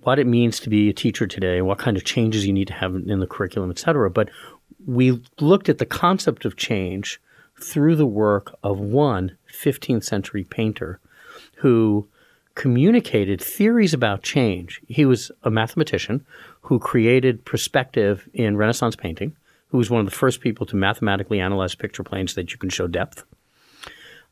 what 0.00 0.18
it 0.18 0.26
means 0.26 0.58
to 0.60 0.68
be 0.68 0.90
a 0.90 0.92
teacher 0.92 1.28
today, 1.28 1.62
what 1.62 1.78
kind 1.78 1.96
of 1.96 2.04
changes 2.04 2.44
you 2.44 2.52
need 2.52 2.66
to 2.66 2.74
have 2.74 2.96
in 2.96 3.20
the 3.20 3.26
curriculum, 3.26 3.70
et 3.70 3.78
cetera. 3.78 4.10
But 4.10 4.30
we 4.84 5.22
looked 5.38 5.68
at 5.68 5.78
the 5.78 5.86
concept 5.86 6.44
of 6.44 6.56
change 6.56 7.20
through 7.62 7.96
the 7.96 8.06
work 8.06 8.56
of 8.62 8.78
one 8.78 9.36
15th 9.52 10.04
century 10.04 10.44
painter 10.44 11.00
who 11.56 12.08
communicated 12.54 13.40
theories 13.40 13.94
about 13.94 14.22
change. 14.22 14.80
He 14.88 15.04
was 15.04 15.30
a 15.42 15.50
mathematician 15.50 16.26
who 16.62 16.78
created 16.78 17.44
perspective 17.44 18.28
in 18.32 18.56
Renaissance 18.56 18.96
painting, 18.96 19.36
who 19.68 19.78
was 19.78 19.90
one 19.90 20.00
of 20.00 20.06
the 20.06 20.16
first 20.16 20.40
people 20.40 20.66
to 20.66 20.76
mathematically 20.76 21.40
analyze 21.40 21.74
picture 21.74 22.02
planes 22.02 22.34
that 22.34 22.52
you 22.52 22.58
can 22.58 22.70
show 22.70 22.86
depth, 22.86 23.24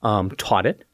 um, 0.03 0.31
taught 0.33 0.67
it, 0.67 0.85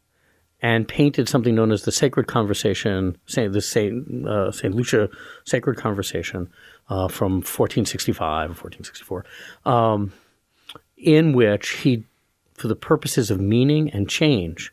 and 0.61 0.89
painted 0.89 1.29
something 1.29 1.55
known 1.55 1.71
as 1.73 1.83
the 1.83 1.93
Sacred 1.93 2.27
Conversation, 2.27 3.19
say 3.27 3.49
the 3.49 3.59
uh, 3.59 4.51
Saint 4.51 4.75
Lucia 4.75 5.09
Sacred 5.45 5.77
Conversation, 5.77 6.51
uh, 6.89 7.09
from 7.09 7.35
1465 7.35 8.51
or 8.51 8.55
1464, 8.55 9.25
um, 9.67 10.13
in 10.97 11.33
which 11.33 11.71
he, 11.71 12.05
for 12.65 12.69
the 12.69 12.75
purposes 12.75 13.31
of 13.31 13.39
meaning 13.39 13.91
and 13.91 14.09
change, 14.09 14.73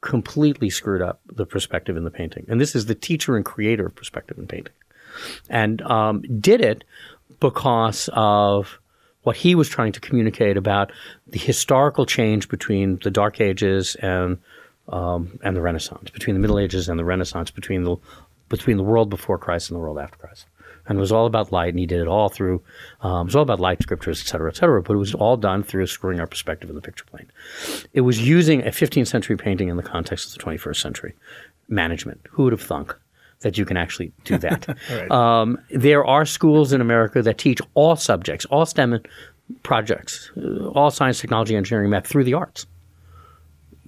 completely 0.00 0.70
screwed 0.70 1.02
up 1.02 1.20
the 1.26 1.44
perspective 1.44 1.96
in 1.96 2.04
the 2.04 2.10
painting. 2.12 2.46
And 2.46 2.60
this 2.60 2.76
is 2.76 2.86
the 2.86 2.94
teacher 2.94 3.34
and 3.34 3.44
creator 3.44 3.86
of 3.86 3.96
perspective 3.96 4.38
in 4.38 4.46
painting. 4.46 4.74
And 5.48 5.82
um, 5.82 6.22
did 6.40 6.60
it 6.60 6.84
because 7.40 8.08
of 8.12 8.78
what 9.24 9.34
he 9.34 9.56
was 9.56 9.68
trying 9.68 9.90
to 9.90 9.98
communicate 9.98 10.56
about 10.56 10.92
the 11.26 11.40
historical 11.40 12.06
change 12.06 12.48
between 12.48 13.00
the 13.02 13.10
Dark 13.10 13.40
Ages 13.40 13.96
and 13.96 14.38
um, 14.88 15.40
and 15.42 15.56
the 15.56 15.62
Renaissance, 15.62 16.10
between 16.10 16.34
the 16.36 16.40
Middle 16.40 16.60
Ages 16.60 16.88
and 16.88 16.96
the 16.96 17.04
Renaissance, 17.04 17.50
between 17.50 17.82
the 17.82 17.96
between 18.48 18.76
the 18.76 18.84
world 18.84 19.10
before 19.10 19.36
Christ 19.36 19.68
and 19.68 19.76
the 19.76 19.80
world 19.80 19.98
after 19.98 20.16
Christ 20.16 20.46
and 20.90 20.98
it 20.98 21.00
was 21.00 21.12
all 21.12 21.26
about 21.26 21.52
light, 21.52 21.68
and 21.68 21.78
he 21.78 21.86
did 21.86 22.00
it 22.00 22.08
all 22.08 22.28
through. 22.28 22.60
Um, 23.00 23.22
it 23.22 23.24
was 23.26 23.36
all 23.36 23.44
about 23.44 23.60
light 23.60 23.80
scriptures, 23.80 24.20
et 24.20 24.26
cetera, 24.26 24.50
et 24.50 24.56
cetera. 24.56 24.82
But 24.82 24.94
it 24.94 24.98
was 24.98 25.14
all 25.14 25.36
done 25.36 25.62
through 25.62 25.86
screwing 25.86 26.18
our 26.18 26.26
perspective 26.26 26.68
in 26.68 26.74
the 26.74 26.82
picture 26.82 27.04
plane. 27.04 27.30
It 27.92 28.00
was 28.00 28.20
using 28.26 28.62
a 28.62 28.70
15th 28.70 29.06
century 29.06 29.36
painting 29.36 29.68
in 29.68 29.76
the 29.76 29.84
context 29.84 30.26
of 30.26 30.36
the 30.36 30.44
21st 30.44 30.76
century 30.76 31.14
management. 31.68 32.26
Who 32.32 32.42
would 32.44 32.52
have 32.52 32.60
thunk? 32.60 32.94
that 33.42 33.56
you 33.56 33.64
can 33.64 33.78
actually 33.78 34.12
do 34.24 34.36
that. 34.46 34.68
right. 34.90 35.10
um, 35.10 35.56
there 35.70 36.04
are 36.04 36.26
schools 36.26 36.74
in 36.74 36.82
America 36.82 37.22
that 37.22 37.38
teach 37.38 37.58
all 37.72 37.96
subjects, 37.96 38.44
all 38.50 38.66
STEM 38.66 39.00
projects, 39.62 40.30
uh, 40.36 40.68
all 40.74 40.90
science, 40.90 41.20
technology, 41.20 41.56
engineering, 41.56 41.88
math 41.88 42.06
through 42.06 42.24
the 42.24 42.34
arts 42.34 42.66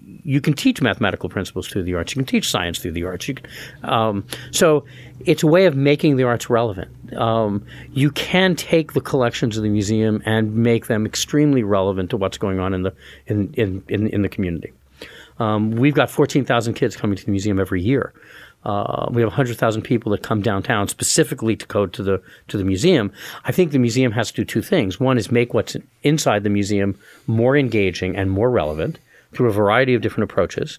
you 0.04 0.40
can 0.40 0.54
teach 0.54 0.80
mathematical 0.80 1.28
principles 1.28 1.68
through 1.68 1.82
the 1.82 1.94
arts. 1.94 2.14
You 2.14 2.20
can 2.20 2.26
teach 2.26 2.48
science 2.48 2.78
through 2.78 2.92
the 2.92 3.04
arts. 3.04 3.26
Can, 3.26 3.38
um, 3.82 4.24
so 4.50 4.84
it's 5.24 5.42
a 5.42 5.46
way 5.46 5.66
of 5.66 5.76
making 5.76 6.16
the 6.16 6.24
arts 6.24 6.48
relevant. 6.48 6.90
Um, 7.14 7.64
you 7.92 8.10
can 8.10 8.56
take 8.56 8.92
the 8.92 9.00
collections 9.00 9.56
of 9.56 9.62
the 9.62 9.68
museum 9.68 10.22
and 10.24 10.54
make 10.54 10.86
them 10.86 11.06
extremely 11.06 11.62
relevant 11.62 12.10
to 12.10 12.16
what's 12.16 12.38
going 12.38 12.58
on 12.58 12.74
in 12.74 12.82
the 12.82 12.94
in 13.26 13.52
in, 13.54 13.84
in, 13.88 14.06
in 14.08 14.22
the 14.22 14.28
community. 14.28 14.72
Um, 15.38 15.72
we've 15.72 15.94
got 15.94 16.10
14,000 16.10 16.74
kids 16.74 16.94
coming 16.94 17.16
to 17.16 17.24
the 17.24 17.30
museum 17.30 17.58
every 17.58 17.82
year. 17.82 18.12
Uh, 18.64 19.08
we 19.10 19.22
have 19.22 19.30
100,000 19.30 19.82
people 19.82 20.12
that 20.12 20.22
come 20.22 20.40
downtown 20.40 20.86
specifically 20.86 21.56
to 21.56 21.66
go 21.66 21.86
to 21.86 22.02
the 22.02 22.22
to 22.46 22.56
the 22.56 22.64
museum. 22.64 23.10
I 23.44 23.50
think 23.50 23.72
the 23.72 23.78
museum 23.78 24.12
has 24.12 24.30
to 24.30 24.36
do 24.36 24.44
two 24.44 24.62
things. 24.62 25.00
One 25.00 25.18
is 25.18 25.32
make 25.32 25.52
what's 25.52 25.76
inside 26.04 26.44
the 26.44 26.50
museum 26.50 26.96
more 27.26 27.56
engaging 27.56 28.16
and 28.16 28.30
more 28.30 28.50
relevant 28.50 29.00
through 29.32 29.48
a 29.48 29.52
variety 29.52 29.94
of 29.94 30.02
different 30.02 30.30
approaches. 30.30 30.78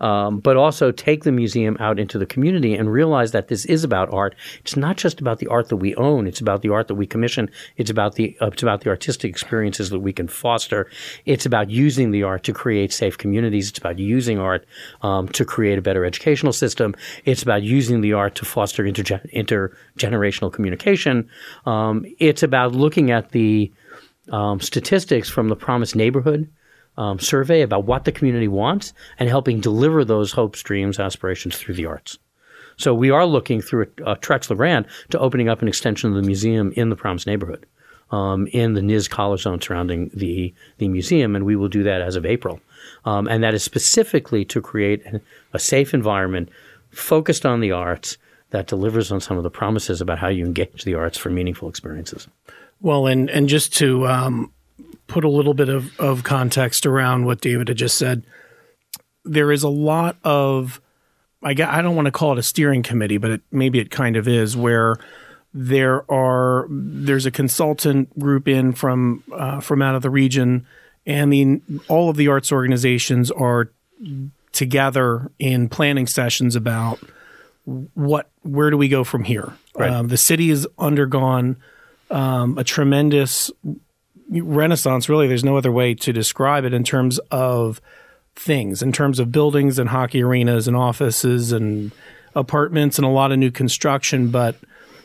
Um, 0.00 0.40
but 0.40 0.56
also 0.56 0.90
take 0.92 1.24
the 1.24 1.32
museum 1.32 1.76
out 1.78 1.98
into 1.98 2.18
the 2.18 2.24
community 2.24 2.74
and 2.74 2.90
realize 2.90 3.32
that 3.32 3.48
this 3.48 3.66
is 3.66 3.84
about 3.84 4.10
art. 4.14 4.34
It's 4.60 4.74
not 4.74 4.96
just 4.96 5.20
about 5.20 5.40
the 5.40 5.46
art 5.48 5.68
that 5.68 5.76
we 5.76 5.94
own. 5.96 6.26
It's 6.26 6.40
about 6.40 6.62
the 6.62 6.70
art 6.70 6.88
that 6.88 6.94
we 6.94 7.06
commission. 7.06 7.50
It's 7.76 7.90
about 7.90 8.14
the 8.14 8.34
uh, 8.40 8.46
it's 8.46 8.62
about 8.62 8.80
the 8.80 8.88
artistic 8.88 9.28
experiences 9.28 9.90
that 9.90 10.00
we 10.00 10.14
can 10.14 10.26
foster. 10.26 10.88
It's 11.26 11.44
about 11.44 11.68
using 11.68 12.12
the 12.12 12.22
art 12.22 12.44
to 12.44 12.54
create 12.54 12.94
safe 12.94 13.18
communities. 13.18 13.68
It's 13.68 13.78
about 13.78 13.98
using 13.98 14.38
art 14.38 14.64
um, 15.02 15.28
to 15.28 15.44
create 15.44 15.78
a 15.78 15.82
better 15.82 16.06
educational 16.06 16.54
system. 16.54 16.94
It's 17.26 17.42
about 17.42 17.62
using 17.62 18.00
the 18.00 18.14
art 18.14 18.34
to 18.36 18.46
foster 18.46 18.84
interge- 18.84 19.30
intergenerational 19.34 20.50
communication. 20.50 21.28
Um, 21.66 22.06
it's 22.18 22.42
about 22.42 22.72
looking 22.72 23.10
at 23.10 23.32
the 23.32 23.70
um, 24.32 24.60
statistics 24.60 25.28
from 25.28 25.48
the 25.48 25.56
Promise 25.56 25.94
Neighborhood 25.94 26.48
um, 26.96 27.18
survey 27.18 27.62
about 27.62 27.84
what 27.84 28.04
the 28.04 28.12
community 28.12 28.48
wants 28.48 28.92
and 29.18 29.28
helping 29.28 29.60
deliver 29.60 30.04
those 30.04 30.32
hopes, 30.32 30.62
dreams, 30.62 30.98
aspirations 30.98 31.56
through 31.56 31.74
the 31.74 31.86
arts. 31.86 32.18
So 32.76 32.94
we 32.94 33.10
are 33.10 33.26
looking 33.26 33.60
through 33.60 33.88
a 34.06 34.16
Trexler 34.16 34.56
grant 34.56 34.86
to 35.10 35.18
opening 35.18 35.48
up 35.48 35.60
an 35.60 35.68
extension 35.68 36.10
of 36.10 36.16
the 36.16 36.26
museum 36.26 36.72
in 36.76 36.88
the 36.88 36.96
Promise 36.96 37.26
neighborhood, 37.26 37.66
um, 38.10 38.46
in 38.48 38.72
the 38.72 38.80
NIZ 38.80 39.08
college 39.08 39.42
zone 39.42 39.60
surrounding 39.60 40.10
the 40.14 40.54
the 40.78 40.88
museum, 40.88 41.36
and 41.36 41.44
we 41.44 41.56
will 41.56 41.68
do 41.68 41.82
that 41.82 42.00
as 42.00 42.16
of 42.16 42.24
April. 42.24 42.60
Um, 43.04 43.28
and 43.28 43.42
that 43.44 43.54
is 43.54 43.62
specifically 43.62 44.44
to 44.46 44.62
create 44.62 45.04
a 45.52 45.58
safe 45.58 45.92
environment 45.92 46.48
focused 46.90 47.44
on 47.44 47.60
the 47.60 47.72
arts 47.72 48.16
that 48.50 48.66
delivers 48.66 49.12
on 49.12 49.20
some 49.20 49.36
of 49.36 49.42
the 49.42 49.50
promises 49.50 50.00
about 50.00 50.18
how 50.18 50.28
you 50.28 50.44
engage 50.44 50.84
the 50.84 50.94
arts 50.94 51.18
for 51.18 51.30
meaningful 51.30 51.68
experiences. 51.68 52.28
Well, 52.80 53.06
and 53.06 53.28
and 53.30 53.48
just 53.48 53.74
to 53.76 54.06
um, 54.06 54.52
put 55.10 55.24
a 55.24 55.28
little 55.28 55.54
bit 55.54 55.68
of, 55.68 55.98
of 56.00 56.24
context 56.24 56.86
around 56.86 57.26
what 57.26 57.40
David 57.40 57.68
had 57.68 57.76
just 57.76 57.98
said, 57.98 58.24
there 59.24 59.52
is 59.52 59.62
a 59.62 59.68
lot 59.68 60.16
of 60.24 60.80
I, 61.42 61.50
I 61.50 61.82
don't 61.82 61.96
want 61.96 62.06
to 62.06 62.12
call 62.12 62.32
it 62.32 62.38
a 62.38 62.42
steering 62.42 62.82
committee, 62.82 63.18
but 63.18 63.30
it, 63.30 63.40
maybe 63.50 63.78
it 63.78 63.90
kind 63.90 64.16
of 64.16 64.28
is, 64.28 64.56
where 64.56 64.96
there 65.52 66.10
are 66.10 66.66
there's 66.70 67.26
a 67.26 67.30
consultant 67.30 68.16
group 68.18 68.46
in 68.46 68.72
from 68.72 69.24
uh, 69.32 69.60
from 69.60 69.82
out 69.82 69.94
of 69.94 70.02
the 70.02 70.10
region, 70.10 70.66
and 71.06 71.32
the 71.32 71.60
all 71.88 72.10
of 72.10 72.16
the 72.16 72.28
arts 72.28 72.52
organizations 72.52 73.30
are 73.30 73.70
together 74.52 75.30
in 75.38 75.68
planning 75.68 76.06
sessions 76.06 76.56
about 76.56 77.00
what 77.94 78.30
where 78.42 78.70
do 78.70 78.76
we 78.76 78.88
go 78.88 79.04
from 79.04 79.24
here. 79.24 79.52
Right. 79.74 79.90
Um, 79.90 80.08
the 80.08 80.16
city 80.16 80.50
has 80.50 80.66
undergone 80.78 81.56
um, 82.10 82.58
a 82.58 82.64
tremendous 82.64 83.50
renaissance. 84.30 85.08
Really, 85.08 85.26
there's 85.28 85.44
no 85.44 85.56
other 85.56 85.72
way 85.72 85.94
to 85.94 86.12
describe 86.12 86.64
it 86.64 86.72
in 86.72 86.84
terms 86.84 87.18
of 87.30 87.80
things, 88.36 88.82
in 88.82 88.92
terms 88.92 89.18
of 89.18 89.32
buildings 89.32 89.78
and 89.78 89.88
hockey 89.88 90.22
arenas 90.22 90.68
and 90.68 90.76
offices 90.76 91.52
and 91.52 91.90
apartments 92.34 92.96
and 92.98 93.04
a 93.04 93.10
lot 93.10 93.32
of 93.32 93.38
new 93.38 93.50
construction. 93.50 94.30
But 94.30 94.56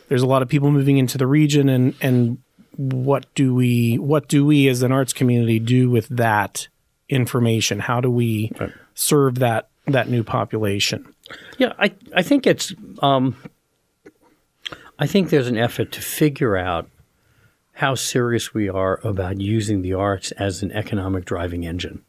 there's 0.09 0.21
a 0.21 0.27
lot 0.27 0.41
of 0.41 0.47
people 0.47 0.71
moving 0.71 0.97
into 0.97 1.17
the 1.17 1.27
region, 1.27 1.69
and 1.69 1.95
and 2.01 2.37
what 2.77 3.25
do 3.35 3.55
we 3.55 3.97
what 3.97 4.27
do 4.27 4.45
we 4.45 4.67
as 4.67 4.81
an 4.83 4.91
arts 4.91 5.13
community 5.13 5.59
do 5.59 5.89
with 5.89 6.07
that 6.09 6.67
information? 7.09 7.79
How 7.79 8.01
do 8.01 8.09
we 8.11 8.51
Right. 8.59 8.71
serve 8.93 9.39
that 9.39 9.69
that 9.87 10.09
new 10.09 10.23
population? 10.23 11.05
Yeah, 11.57 11.73
I 11.79 11.91
I 12.15 12.21
think 12.21 12.45
it's 12.45 12.73
um, 13.01 13.35
I 14.99 15.07
think 15.07 15.29
there's 15.29 15.47
an 15.47 15.57
effort 15.57 15.91
to 15.93 16.01
figure 16.01 16.55
out 16.57 16.89
how 17.75 17.93
serious 17.93 18.53
we 18.53 18.69
are 18.69 19.01
about 19.03 19.41
using 19.41 19.81
the 19.81 19.93
arts 19.93 20.31
as 20.31 20.63
an 20.63 20.71
economic 20.71 21.25
driving 21.25 21.65
engine. 21.65 22.03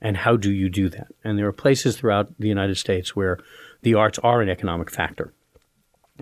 And 0.00 0.16
how 0.16 0.36
do 0.36 0.50
you 0.50 0.70
do 0.70 0.88
that? 0.88 1.08
And 1.22 1.38
there 1.38 1.46
are 1.46 1.52
places 1.52 1.96
throughout 1.96 2.32
the 2.38 2.48
United 2.48 2.76
States 2.76 3.14
where 3.14 3.38
the 3.82 3.94
arts 3.94 4.18
are 4.20 4.40
an 4.40 4.48
economic 4.48 4.90
factor. 4.90 5.34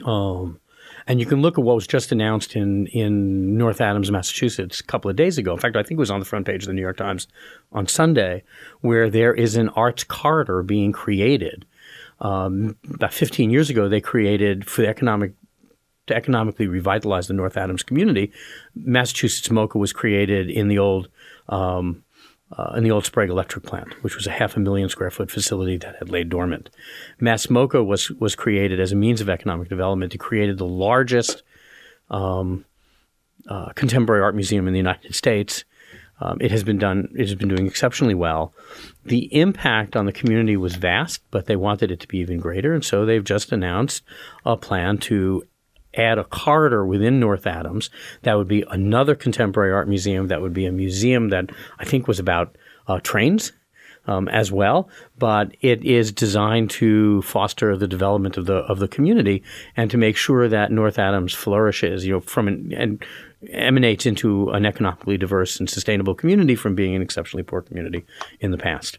Um, 0.05 0.59
and 1.07 1.21
you 1.21 1.27
can 1.27 1.43
look 1.43 1.59
at 1.59 1.65
what 1.65 1.77
was 1.77 1.87
just 1.87 2.11
announced 2.11 2.57
in, 2.57 2.89
in 2.89 3.57
North 3.57 3.81
Adams, 3.81 4.11
Massachusetts, 4.11 4.81
a 4.81 4.85
couple 4.85 5.09
of 5.09 5.17
days 5.17 5.39
ago. 5.39 5.53
In 5.53 5.61
fact, 5.61 5.77
I 5.77 5.85
think 5.85 5.93
it 5.93 6.01
was 6.01 6.11
on 6.11 6.19
the 6.19 6.27
front 6.27 6.45
page 6.45 6.65
of 6.65 6.67
the 6.67 6.75
New 6.75 6.83
York 6.83 6.97
Times 6.97 7.29
on 7.71 7.87
Sunday, 7.87 8.43
where 8.81 9.09
there 9.09 9.33
is 9.33 9.55
an 9.55 9.69
arts 9.71 10.03
corridor 10.03 10.65
being 10.65 10.91
created. 10.91 11.67
Um, 12.21 12.77
about 12.93 13.15
15 13.15 13.51
years 13.51 13.71
ago, 13.71 13.89
they 13.89 14.01
created 14.01 14.69
for 14.69 14.83
the 14.83 14.89
economic 14.89 15.35
to 16.07 16.15
economically 16.15 16.67
revitalize 16.67 17.27
the 17.27 17.35
North 17.35 17.57
Adams 17.57 17.83
community. 17.83 18.33
Massachusetts 18.75 19.49
MoCA 19.49 19.77
was 19.77 19.93
created 19.93 20.51
in 20.51 20.69
the 20.69 20.79
old 20.79 21.09
um, 21.49 22.05
uh, 22.57 22.75
in 22.77 22.85
the 22.85 22.91
old 22.91 23.05
Sprague 23.05 23.31
Electric 23.31 23.65
Plant, 23.65 23.93
which 24.03 24.15
was 24.15 24.27
a 24.27 24.31
half 24.31 24.57
a 24.57 24.61
million 24.61 24.89
square 24.89 25.11
foot 25.11 25.31
facility 25.31 25.77
that 25.79 25.97
had 25.97 26.11
laid 26.11 26.29
dormant. 26.29 26.71
Mass 27.19 27.47
MoCA 27.47 27.85
was 27.85 28.11
was 28.13 28.35
created 28.35 28.81
as 28.81 28.93
a 28.93 28.97
means 28.97 29.21
of 29.21 29.29
economic 29.29 29.69
development. 29.69 30.15
It 30.15 30.19
created 30.19 30.59
the 30.59 30.67
largest 30.67 31.43
um, 32.11 32.65
uh, 33.49 33.73
contemporary 33.75 34.23
art 34.23 34.35
museum 34.35 34.67
in 34.67 34.73
the 34.73 34.79
United 34.79 35.15
States. 35.15 35.65
Um, 36.19 36.39
it 36.41 36.51
has 36.51 36.65
been 36.65 36.79
done. 36.79 37.09
It 37.15 37.27
has 37.27 37.35
been 37.35 37.49
doing 37.49 37.67
exceptionally 37.67 38.15
well. 38.15 38.55
The 39.05 39.29
impact 39.39 39.97
on 39.97 40.07
the 40.07 40.13
community 40.13 40.57
was 40.57 40.77
vast, 40.77 41.21
but 41.31 41.47
they 41.47 41.57
wanted 41.57 41.91
it 41.91 42.01
to 42.01 42.09
be 42.09 42.19
even 42.19 42.39
greater, 42.39 42.73
and 42.73 42.85
so 42.85 43.05
they've 43.05 43.23
just 43.23 43.53
announced 43.53 44.03
a 44.45 44.57
plan 44.57 44.99
to 44.99 45.43
add 45.99 46.19
a 46.19 46.25
corridor 46.25 46.85
within 46.85 47.21
North 47.21 47.47
Adams 47.47 47.91
that 48.23 48.35
would 48.35 48.49
be 48.49 48.65
another 48.71 49.15
contemporary 49.15 49.73
art 49.73 49.89
museum. 49.89 50.29
That 50.29 50.43
would 50.43 50.55
be 50.55 50.67
a 50.67 50.73
museum 50.73 51.31
that 51.31 51.51
I 51.79 51.85
think 51.85 52.07
was 52.07 52.19
about 52.19 52.57
uh, 52.87 53.01
trains. 53.01 53.53
Um, 54.09 54.29
as 54.29 54.53
well, 54.53 54.89
but 55.19 55.57
it 55.63 55.83
is 55.85 56.13
designed 56.13 56.71
to 56.71 57.23
foster 57.23 57.77
the 57.77 57.89
development 57.89 58.37
of 58.37 58.47
the 58.47 58.59
of 58.59 58.79
the 58.79 58.87
community 58.87 59.43
and 59.77 59.91
to 59.91 59.97
make 59.97 60.17
sure 60.17 60.47
that 60.47 60.71
North 60.71 61.01
Adams 61.01 61.35
flourishes. 61.35 62.07
You 62.07 62.13
know, 62.13 62.21
from 62.21 62.47
an, 62.47 62.73
and 62.73 63.05
emanates 63.51 64.07
into 64.07 64.51
an 64.51 64.65
economically 64.65 65.19
diverse 65.19 65.59
and 65.59 65.69
sustainable 65.69 66.15
community 66.15 66.55
from 66.55 66.75
being 66.75 66.95
an 66.95 67.03
exceptionally 67.03 67.43
poor 67.43 67.63
community 67.63 68.05
in 68.41 68.51
the 68.51 68.59
past. 68.59 68.99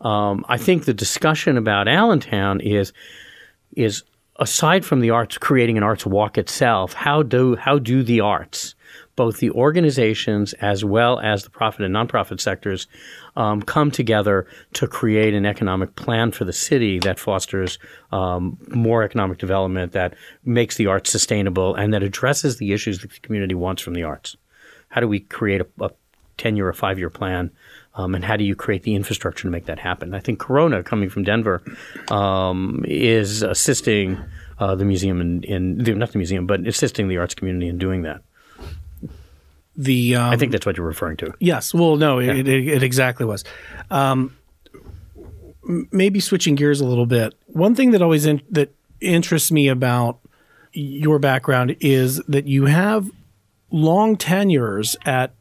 Um, 0.00 0.44
I 0.48 0.56
think 0.56 0.84
the 0.84 0.94
discussion 0.94 1.56
about 1.56 1.88
Allentown 1.88 2.60
is 2.60 2.92
is 3.76 4.04
aside 4.38 4.84
from 4.84 5.00
the 5.00 5.10
arts 5.10 5.38
creating 5.38 5.76
an 5.76 5.82
arts 5.82 6.06
walk 6.06 6.38
itself, 6.38 6.92
how 6.92 7.22
do 7.22 7.56
how 7.56 7.78
do 7.78 8.02
the 8.02 8.20
arts, 8.20 8.74
both 9.16 9.38
the 9.38 9.50
organizations 9.50 10.52
as 10.54 10.84
well 10.84 11.18
as 11.20 11.42
the 11.42 11.50
profit 11.50 11.84
and 11.84 11.94
nonprofit 11.94 12.40
sectors, 12.40 12.86
um, 13.36 13.60
come 13.62 13.90
together 13.90 14.46
to 14.74 14.86
create 14.86 15.34
an 15.34 15.44
economic 15.44 15.96
plan 15.96 16.30
for 16.30 16.44
the 16.44 16.52
city 16.52 16.98
that 17.00 17.18
fosters 17.18 17.78
um, 18.12 18.56
more 18.68 19.02
economic 19.02 19.38
development, 19.38 19.92
that 19.92 20.14
makes 20.44 20.76
the 20.76 20.86
arts 20.86 21.10
sustainable, 21.10 21.74
and 21.74 21.92
that 21.92 22.02
addresses 22.02 22.58
the 22.58 22.72
issues 22.72 23.00
that 23.00 23.10
the 23.10 23.20
community 23.20 23.54
wants 23.54 23.82
from 23.82 23.94
the 23.94 24.04
arts. 24.04 24.36
How 24.88 25.00
do 25.00 25.08
we 25.08 25.20
create 25.20 25.60
a, 25.60 25.66
a 25.84 25.90
ten 26.36 26.56
year 26.56 26.68
or 26.68 26.72
five 26.72 26.98
year 26.98 27.10
plan? 27.10 27.50
Um, 27.98 28.14
and 28.14 28.24
how 28.24 28.36
do 28.36 28.44
you 28.44 28.54
create 28.54 28.84
the 28.84 28.94
infrastructure 28.94 29.42
to 29.42 29.50
make 29.50 29.66
that 29.66 29.80
happen? 29.80 30.14
I 30.14 30.20
think 30.20 30.38
Corona, 30.38 30.84
coming 30.84 31.10
from 31.10 31.24
Denver, 31.24 31.60
um, 32.10 32.84
is 32.86 33.42
assisting 33.42 34.16
uh, 34.60 34.76
the 34.76 34.84
museum 34.84 35.20
in, 35.20 35.42
in 35.42 35.98
not 35.98 36.12
the 36.12 36.18
museum, 36.18 36.46
but 36.46 36.66
assisting 36.66 37.08
the 37.08 37.18
arts 37.18 37.34
community 37.34 37.66
in 37.68 37.76
doing 37.76 38.02
that. 38.02 38.22
The 39.76 40.14
um, 40.14 40.30
I 40.30 40.36
think 40.36 40.52
that's 40.52 40.64
what 40.64 40.76
you're 40.76 40.86
referring 40.86 41.16
to. 41.18 41.34
Yes. 41.40 41.74
Well, 41.74 41.96
no, 41.96 42.20
it, 42.20 42.48
it, 42.48 42.68
it 42.68 42.82
exactly 42.82 43.26
was. 43.26 43.44
Um, 43.90 44.36
maybe 45.90 46.20
switching 46.20 46.54
gears 46.54 46.80
a 46.80 46.86
little 46.86 47.06
bit. 47.06 47.34
One 47.46 47.74
thing 47.74 47.90
that 47.90 48.02
always 48.02 48.26
in, 48.26 48.42
that 48.50 48.74
interests 49.00 49.50
me 49.50 49.68
about 49.68 50.20
your 50.72 51.18
background 51.18 51.76
is 51.80 52.18
that 52.28 52.46
you 52.46 52.66
have 52.66 53.10
long 53.70 54.16
tenures 54.16 54.96
at 55.04 55.34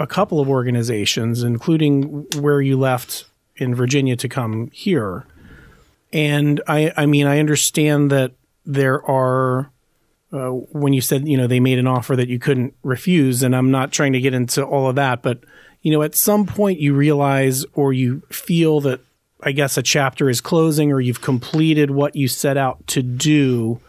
a 0.00 0.06
couple 0.06 0.40
of 0.40 0.48
organizations, 0.48 1.42
including 1.42 2.26
where 2.38 2.60
you 2.60 2.78
left 2.78 3.26
in 3.56 3.74
Virginia 3.74 4.16
to 4.16 4.28
come 4.28 4.70
here. 4.72 5.26
And 6.12 6.60
I, 6.66 6.92
I 6.96 7.06
mean, 7.06 7.26
I 7.26 7.38
understand 7.38 8.10
that 8.10 8.32
there 8.64 9.04
are 9.08 9.70
uh, 10.32 10.48
when 10.48 10.92
you 10.92 11.00
said 11.00 11.26
you 11.26 11.36
know 11.36 11.46
they 11.46 11.60
made 11.60 11.78
an 11.78 11.86
offer 11.86 12.14
that 12.14 12.28
you 12.28 12.38
couldn't 12.38 12.72
refuse 12.84 13.42
and 13.42 13.56
i'm 13.56 13.72
not 13.72 13.90
trying 13.90 14.12
to 14.12 14.20
get 14.20 14.32
into 14.32 14.62
all 14.62 14.88
of 14.88 14.94
that 14.94 15.22
but 15.22 15.40
you 15.82 15.90
know 15.90 16.02
at 16.02 16.14
some 16.14 16.46
point 16.46 16.78
you 16.78 16.94
realize 16.94 17.64
or 17.74 17.92
you 17.92 18.22
feel 18.30 18.80
that 18.80 19.00
i 19.42 19.50
guess 19.50 19.76
a 19.76 19.82
chapter 19.82 20.30
is 20.30 20.40
closing 20.40 20.92
or 20.92 21.00
you've 21.00 21.20
completed 21.20 21.90
what 21.90 22.14
you 22.14 22.28
set 22.28 22.56
out 22.56 22.86
to 22.86 23.02
do 23.02 23.80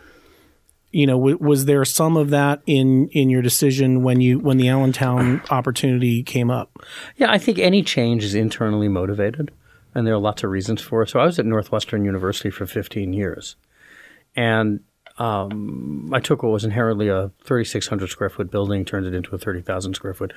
you 0.92 1.06
know 1.06 1.18
w- 1.18 1.38
was 1.40 1.66
there 1.66 1.84
some 1.86 2.18
of 2.18 2.30
that 2.30 2.62
in 2.66 3.08
in 3.10 3.30
your 3.30 3.42
decision 3.42 4.04
when 4.04 4.22
you 4.22 4.40
when 4.40 4.58
the 4.58 4.70
allentown 4.70 5.42
opportunity 5.50 6.24
came 6.24 6.50
up 6.52 6.72
Yeah, 7.18 7.32
I 7.32 7.38
think 7.38 7.60
any 7.60 7.84
change 7.84 8.24
is 8.24 8.36
internally 8.36 8.88
motivated, 8.88 9.52
and 9.96 10.06
there 10.06 10.14
are 10.14 10.20
lots 10.20 10.44
of 10.44 10.50
reasons 10.50 10.82
for 10.82 11.02
it. 11.04 11.10
So 11.10 11.20
I 11.20 11.26
was 11.26 11.40
at 11.40 11.46
Northwestern 11.46 12.06
University 12.06 12.50
for 12.50 12.66
15 12.66 13.14
years, 13.14 13.56
and 14.36 14.82
um, 15.18 16.10
I 16.14 16.20
took 16.20 16.42
what 16.42 16.52
was 16.52 16.64
inherently 16.64 17.08
a 17.10 17.32
3,600 17.44 18.10
square 18.10 18.30
foot 18.30 18.50
building, 18.50 18.86
turned 18.86 19.06
it 19.06 19.14
into 19.14 19.36
a 19.36 19.38
30,000 19.38 19.94
square 19.94 20.14
foot 20.14 20.34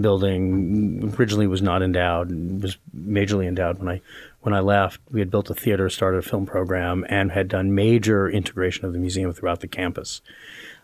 building. 0.00 1.14
Originally 1.18 1.46
was 1.46 1.62
not 1.62 1.82
endowed, 1.82 2.30
was 2.62 2.76
majorly 2.96 3.46
endowed 3.48 3.78
when 3.78 3.88
I 3.88 4.00
when 4.40 4.54
I 4.54 4.60
left. 4.60 5.00
We 5.10 5.20
had 5.20 5.30
built 5.30 5.50
a 5.50 5.54
theater, 5.54 5.88
started 5.88 6.18
a 6.18 6.22
film 6.22 6.46
program, 6.46 7.04
and 7.08 7.32
had 7.32 7.48
done 7.48 7.74
major 7.74 8.28
integration 8.28 8.84
of 8.84 8.92
the 8.92 8.98
museum 8.98 9.32
throughout 9.32 9.60
the 9.60 9.68
campus. 9.68 10.20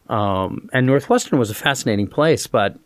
Um, 0.09 0.69
and 0.73 0.87
Northwestern 0.87 1.38
was 1.38 1.51
a 1.51 1.55
fascinating 1.55 2.09
place, 2.09 2.47
but 2.47 2.77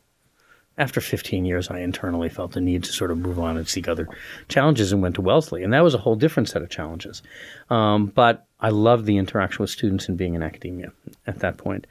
after 0.79 1.01
15 1.01 1.45
years, 1.45 1.71
I 1.71 1.81
internally 1.81 2.29
felt 2.29 2.53
the 2.53 2.61
need 2.61 2.85
to 2.85 2.93
sort 2.93 3.11
of 3.11 3.19
move 3.19 3.39
on 3.39 3.57
and 3.57 3.69
seek 3.69 3.89
other 3.89 4.09
challenges 4.49 4.93
and 4.93 5.03
went 5.03 5.17
to 5.17 5.21
Wellesley. 5.21 5.65
And 5.65 5.73
that 5.73 5.83
was 5.83 5.95
a 5.95 5.99
whole 5.99 6.15
different 6.15 6.49
set 6.49 6.63
of 6.63 6.71
challenges. 6.71 7.23
Um, 7.69 8.07
but 8.07 8.47
I 8.61 8.69
loved 8.71 9.05
the 9.05 9.17
interaction 9.17 9.63
with 9.63 9.71
students 9.71 10.09
and 10.09 10.17
being 10.17 10.35
in 10.35 10.43
academia 10.43 10.93
at 11.27 11.41
that 11.41 11.57
point. 11.57 11.87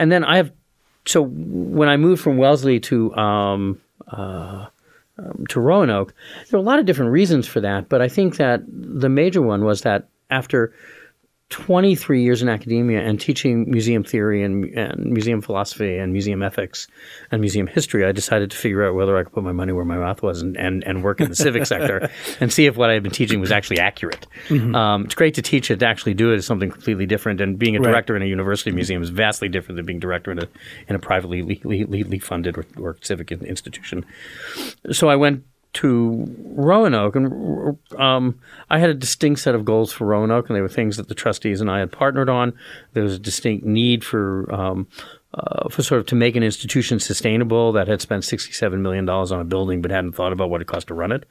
And 0.00 0.10
then 0.10 0.24
I 0.24 0.38
have, 0.38 0.52
so 1.06 1.22
when 1.22 1.88
I 1.88 1.96
moved 1.96 2.22
from 2.22 2.36
Wellesley 2.36 2.80
to, 2.80 3.14
um, 3.14 3.80
uh, 4.08 4.66
um, 5.18 5.44
to 5.48 5.60
Roanoke, 5.60 6.14
there 6.50 6.58
were 6.58 6.64
a 6.64 6.66
lot 6.66 6.78
of 6.78 6.86
different 6.86 7.12
reasons 7.12 7.46
for 7.46 7.60
that. 7.60 7.88
But 7.88 8.02
I 8.02 8.08
think 8.08 8.36
that 8.36 8.62
the 8.66 9.08
major 9.08 9.42
one 9.42 9.64
was 9.64 9.82
that 9.82 10.08
after 10.30 10.72
23 11.54 12.20
years 12.20 12.42
in 12.42 12.48
academia 12.48 12.98
and 13.00 13.20
teaching 13.20 13.70
museum 13.70 14.02
theory 14.02 14.42
and, 14.42 14.64
and 14.76 15.12
museum 15.12 15.40
philosophy 15.40 15.98
and 15.98 16.12
museum 16.12 16.42
ethics 16.42 16.88
and 17.30 17.40
museum 17.40 17.68
history, 17.68 18.04
I 18.04 18.10
decided 18.10 18.50
to 18.50 18.56
figure 18.56 18.84
out 18.84 18.96
whether 18.96 19.16
I 19.16 19.22
could 19.22 19.32
put 19.32 19.44
my 19.44 19.52
money 19.52 19.72
where 19.72 19.84
my 19.84 19.96
mouth 19.96 20.20
was 20.20 20.42
and, 20.42 20.56
and, 20.56 20.82
and 20.84 21.04
work 21.04 21.20
in 21.20 21.28
the 21.28 21.36
civic 21.36 21.64
sector 21.66 22.10
and 22.40 22.52
see 22.52 22.66
if 22.66 22.76
what 22.76 22.90
I 22.90 22.94
had 22.94 23.04
been 23.04 23.12
teaching 23.12 23.38
was 23.38 23.52
actually 23.52 23.78
accurate. 23.78 24.26
Um, 24.50 25.04
it's 25.04 25.14
great 25.14 25.34
to 25.34 25.42
teach 25.42 25.70
it, 25.70 25.78
to 25.78 25.86
actually 25.86 26.14
do 26.14 26.32
it 26.32 26.38
is 26.38 26.44
something 26.44 26.70
completely 26.72 27.06
different. 27.06 27.40
And 27.40 27.56
being 27.56 27.76
a 27.76 27.80
Right. 27.80 27.90
director 27.92 28.16
in 28.16 28.22
a 28.22 28.26
university 28.26 28.72
museum 28.72 29.00
is 29.00 29.10
vastly 29.10 29.48
different 29.48 29.76
than 29.76 29.86
being 29.86 30.00
director 30.00 30.32
in 30.32 30.40
a, 30.40 30.48
in 30.88 30.96
a 30.96 30.98
privately 30.98 31.42
le- 31.42 31.86
le- 31.86 32.04
le- 32.08 32.18
funded 32.18 32.58
or, 32.58 32.66
or 32.80 32.96
civic 33.00 33.30
in- 33.30 33.44
institution. 33.46 34.04
So 34.90 35.08
I 35.08 35.14
went 35.14 35.44
to 35.74 36.24
Roanoke, 36.54 37.16
and 37.16 37.78
um, 37.98 38.40
I 38.70 38.78
had 38.78 38.90
a 38.90 38.94
distinct 38.94 39.40
set 39.40 39.54
of 39.54 39.64
goals 39.64 39.92
for 39.92 40.06
Roanoke, 40.06 40.48
and 40.48 40.56
they 40.56 40.60
were 40.60 40.68
things 40.68 40.96
that 40.96 41.08
the 41.08 41.14
trustees 41.14 41.60
and 41.60 41.70
I 41.70 41.80
had 41.80 41.92
partnered 41.92 42.28
on. 42.28 42.52
There 42.92 43.02
was 43.02 43.14
a 43.14 43.18
distinct 43.18 43.64
need 43.66 44.04
for 44.04 44.52
um, 44.52 44.86
uh, 45.34 45.68
for 45.68 45.82
sort 45.82 46.00
of 46.00 46.06
to 46.06 46.14
make 46.14 46.36
an 46.36 46.42
institution 46.42 47.00
sustainable 47.00 47.72
that 47.72 47.88
had 47.88 48.00
spent 48.00 48.24
sixty-seven 48.24 48.82
million 48.82 49.04
dollars 49.04 49.32
on 49.32 49.40
a 49.40 49.44
building, 49.44 49.82
but 49.82 49.90
hadn't 49.90 50.12
thought 50.12 50.32
about 50.32 50.50
what 50.50 50.60
it 50.60 50.66
cost 50.66 50.88
to 50.88 50.94
run 50.94 51.12
it 51.12 51.26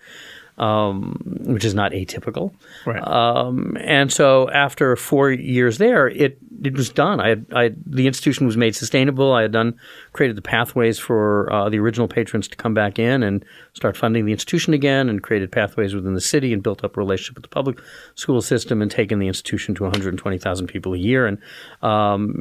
um, 0.57 1.19
which 1.45 1.65
is 1.65 1.73
not 1.73 1.91
atypical. 1.91 2.53
Right. 2.85 3.05
Um, 3.05 3.75
and 3.79 4.11
so 4.11 4.49
after 4.51 4.95
four 4.95 5.31
years 5.31 5.77
there, 5.77 6.07
it 6.07 6.37
it 6.63 6.75
was 6.75 6.89
done. 6.89 7.19
I, 7.19 7.29
had, 7.29 7.45
I 7.53 7.71
the 7.85 8.07
institution 8.07 8.45
was 8.45 8.55
made 8.55 8.75
sustainable. 8.75 9.33
I 9.33 9.41
had 9.41 9.51
done 9.51 9.75
created 10.13 10.37
the 10.37 10.41
pathways 10.41 10.99
for 10.99 11.51
uh, 11.51 11.69
the 11.69 11.79
original 11.79 12.07
patrons 12.07 12.47
to 12.47 12.55
come 12.55 12.73
back 12.73 12.99
in 12.99 13.23
and 13.23 13.43
start 13.73 13.97
funding 13.97 14.25
the 14.25 14.31
institution 14.31 14.73
again, 14.73 15.09
and 15.09 15.21
created 15.23 15.51
pathways 15.51 15.95
within 15.95 16.13
the 16.13 16.21
city 16.21 16.53
and 16.53 16.61
built 16.61 16.83
up 16.83 16.95
a 16.95 16.99
relationship 16.99 17.35
with 17.35 17.43
the 17.43 17.49
public 17.49 17.79
school 18.15 18.41
system 18.41 18.81
and 18.81 18.91
taken 18.91 19.19
the 19.19 19.27
institution 19.27 19.75
to 19.75 19.83
120,000 19.83 20.67
people 20.67 20.93
a 20.93 20.97
year. 20.97 21.25
And 21.25 21.39
um, 21.81 22.33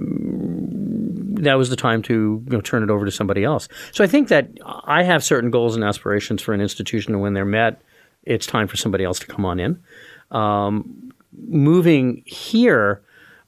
that 1.37 1.55
was 1.55 1.70
the 1.70 1.77
time 1.77 2.03
to 2.03 2.42
you 2.44 2.53
know, 2.53 2.61
turn 2.61 2.83
it 2.83 2.90
over 2.90 3.05
to 3.05 3.11
somebody 3.11 3.42
else. 3.42 3.68
So 3.92 4.05
I 4.05 4.07
think 4.07 4.29
that 4.29 4.51
I 4.85 5.03
have 5.03 5.25
certain 5.25 5.51
goals 5.51 5.75
and 5.75 5.85
aspirations 5.85 6.42
for 6.42 6.53
an 6.53 6.61
institution, 6.61 7.14
and 7.14 7.22
when 7.22 7.33
they're 7.33 7.44
met 7.44 7.83
it's 8.25 8.47
time 8.47 8.69
for 8.69 8.77
somebody 8.77 9.05
else 9.05 9.19
to 9.21 9.27
come 9.27 9.45
on 9.45 9.61
in. 9.61 9.83
Um, 10.31 11.13
moving 11.33 12.23
here 12.27 13.03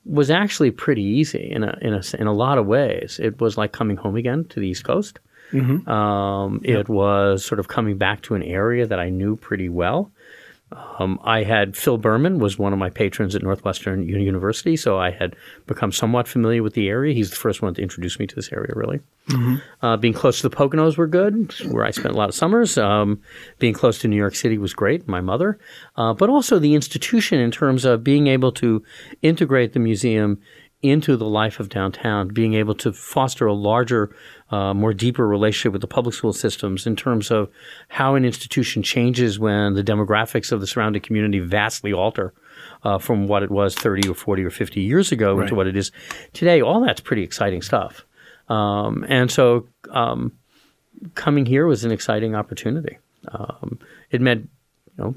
was 0.05 0.31
actually 0.31 0.71
pretty 0.71 1.03
easy 1.03 1.51
in 1.51 1.65
a, 1.65 1.79
in 1.81 1.95
a 1.95 2.03
in 2.19 2.27
a 2.27 2.33
lot 2.33 2.59
of 2.59 2.67
ways. 2.67 3.19
It 3.23 3.41
was 3.41 3.57
like 3.57 3.73
coming 3.73 3.97
home 3.97 4.17
again 4.17 4.45
to 4.47 4.61
the 4.61 4.69
East 4.69 4.85
Coast. 4.85 5.19
Mm-hmm. 5.53 5.89
Um, 5.89 6.61
yep. 6.65 6.81
It 6.81 6.89
was 6.89 7.45
sort 7.45 7.59
of 7.59 7.69
coming 7.69 7.97
back 7.97 8.23
to 8.23 8.35
an 8.35 8.43
area 8.43 8.87
that 8.87 8.99
I 8.99 9.09
knew 9.09 9.37
pretty 9.37 9.69
well. 9.69 10.11
Um, 10.99 11.19
I 11.25 11.43
had 11.43 11.77
Phil 11.77 11.99
Berman 11.99 12.39
was 12.39 12.59
one 12.59 12.73
of 12.73 12.79
my 12.79 12.91
patrons 12.91 13.35
at 13.35 13.43
Northwestern 13.43 14.09
University, 14.09 14.77
so 14.77 14.99
I 14.99 15.11
had 15.11 15.37
become 15.67 15.93
somewhat 15.93 16.29
familiar 16.29 16.63
with 16.63 16.75
the 16.75 16.89
area. 16.89 17.15
He's 17.15 17.31
the 17.31 17.37
first 17.37 17.63
one 17.63 17.75
to 17.75 17.83
introduce 17.83 18.19
me 18.19 18.27
to 18.27 18.35
this 18.35 18.53
area, 18.53 18.73
really. 18.75 19.01
Mm-hmm. 19.29 19.57
Uh, 19.85 19.97
being 19.97 20.15
close 20.15 20.41
to 20.41 20.49
the 20.49 20.55
Poconos 20.55 20.97
were 20.97 21.07
good, 21.07 21.53
where 21.71 21.85
I 21.85 21.91
spent 21.91 22.15
a 22.15 22.19
lot 22.19 22.29
of 22.29 22.35
summers. 22.35 22.77
Um, 22.77 23.21
being 23.59 23.75
close 23.75 23.99
to 24.01 24.09
New 24.09 24.17
York 24.17 24.35
City 24.35 24.59
was 24.59 24.75
great, 24.75 25.09
my 25.09 25.21
mother, 25.21 25.59
uh, 25.97 26.13
but 26.13 26.29
also 26.29 26.59
the 26.59 26.75
institution 26.75 27.39
in 27.39 27.51
terms 27.51 27.85
of 27.85 28.05
being 28.05 28.27
able 28.27 28.53
to 28.53 28.83
integrate 29.23 29.73
the 29.73 29.81
museum 29.81 30.41
into 30.85 31.17
the 31.17 31.25
life 31.25 31.59
of 31.59 31.71
downtown, 31.71 32.29
being 32.29 32.53
able 32.55 32.75
to 32.75 32.93
foster 32.93 33.47
a 33.47 33.55
larger, 33.55 34.15
uh, 34.51 34.75
more 34.75 34.93
deeper 34.93 35.27
relationship 35.27 35.73
with 35.73 35.81
the 35.81 35.87
public 35.87 36.15
school 36.15 36.35
systems 36.35 36.87
in 36.87 36.95
terms 36.95 37.31
of 37.31 37.49
how 37.89 38.15
an 38.15 38.25
institution 38.25 38.83
changes 38.83 39.39
when 39.39 39.73
the 39.75 39.83
demographics 39.83 40.53
of 40.53 40.61
the 40.61 40.67
surrounding 40.67 41.01
community 41.01 41.41
vastly 41.41 41.93
alter 41.93 42.35
uh, 42.85 42.99
from 42.99 43.27
what 43.27 43.43
it 43.43 43.51
was 43.51 43.75
30 43.75 44.09
or 44.09 44.15
40 44.15 44.45
or 44.45 44.51
50 44.51 44.83
years 44.83 45.11
ago 45.11 45.35
right. 45.35 45.45
into 45.45 45.55
what 45.55 45.67
it 45.67 45.77
is 45.77 45.91
today. 46.35 46.61
All 46.61 46.85
that's 46.85 47.01
pretty 47.01 47.23
exciting 47.23 47.63
stuff. 47.63 48.05
Um, 48.49 49.07
and 49.09 49.31
so 49.31 49.67
um, 49.91 50.33
coming 51.15 51.47
here 51.47 51.67
was 51.67 51.85
an 51.85 51.91
exciting 51.91 52.35
opportunity. 52.35 52.99
Um, 53.29 53.79
it 54.11 54.21
meant, 54.21 54.51
you 54.99 55.05
know, 55.05 55.15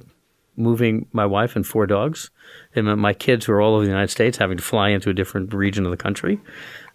moving 0.57 1.07
my 1.13 1.25
wife 1.25 1.55
and 1.55 1.65
four 1.65 1.85
dogs. 1.87 2.29
It 2.73 2.83
meant 2.83 2.99
my 2.99 3.13
kids 3.13 3.45
who 3.45 3.53
are 3.53 3.61
all 3.61 3.75
over 3.75 3.83
the 3.83 3.89
United 3.89 4.09
States 4.09 4.37
having 4.37 4.57
to 4.57 4.63
fly 4.63 4.89
into 4.89 5.09
a 5.09 5.13
different 5.13 5.53
region 5.53 5.85
of 5.85 5.91
the 5.91 5.97
country. 5.97 6.41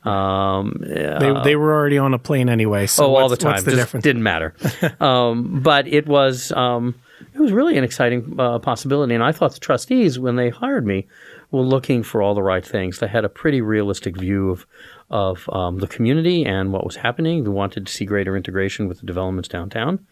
Um, 0.05 0.79
they, 0.81 1.33
they 1.45 1.57
were 1.57 1.73
already 1.73 1.97
on 1.97 2.13
a 2.13 2.19
plane 2.19 2.49
anyway. 2.49 2.87
So 2.87 3.05
oh, 3.05 3.17
all 3.17 3.29
the 3.29 3.37
time. 3.37 3.53
What's 3.53 3.65
the 3.65 3.71
Just 3.71 3.81
difference? 3.83 4.05
Didn't 4.05 4.25
matter. 4.25 4.55
um, 5.01 5.61
but 5.63 5.87
it 5.87 6.07
was 6.07 6.51
um, 6.53 6.97
it 7.35 7.39
was 7.39 7.53
really 7.53 7.79
an 7.79 7.85
exciting 7.85 8.35
uh, 8.39 8.59
possibility, 8.59 9.15
and 9.15 9.23
I 9.23 9.31
thought 9.31 9.55
the 9.55 9.61
trustees, 9.61 10.19
when 10.19 10.35
they 10.35 10.51
hired 10.51 10.85
me, 10.85 11.07
were 11.53 11.63
looking 11.63 12.03
for 12.03 12.21
all 12.21 12.35
the 12.35 12.43
right 12.43 12.67
things. 12.67 12.99
They 12.99 13.07
had 13.07 13.25
a 13.25 13.29
pretty 13.29 13.61
realistic 13.61 14.17
view 14.17 14.51
of 14.51 14.67
of 15.09 15.49
um, 15.51 15.79
the 15.79 15.87
community 15.87 16.45
and 16.45 16.73
what 16.73 16.85
was 16.85 16.97
happening. 16.97 17.45
They 17.45 17.51
wanted 17.51 17.87
to 17.87 17.93
see 17.93 18.05
greater 18.05 18.37
integration 18.37 18.89
with 18.89 19.01
the 19.01 19.07
developments 19.07 19.49
downtown 19.49 20.05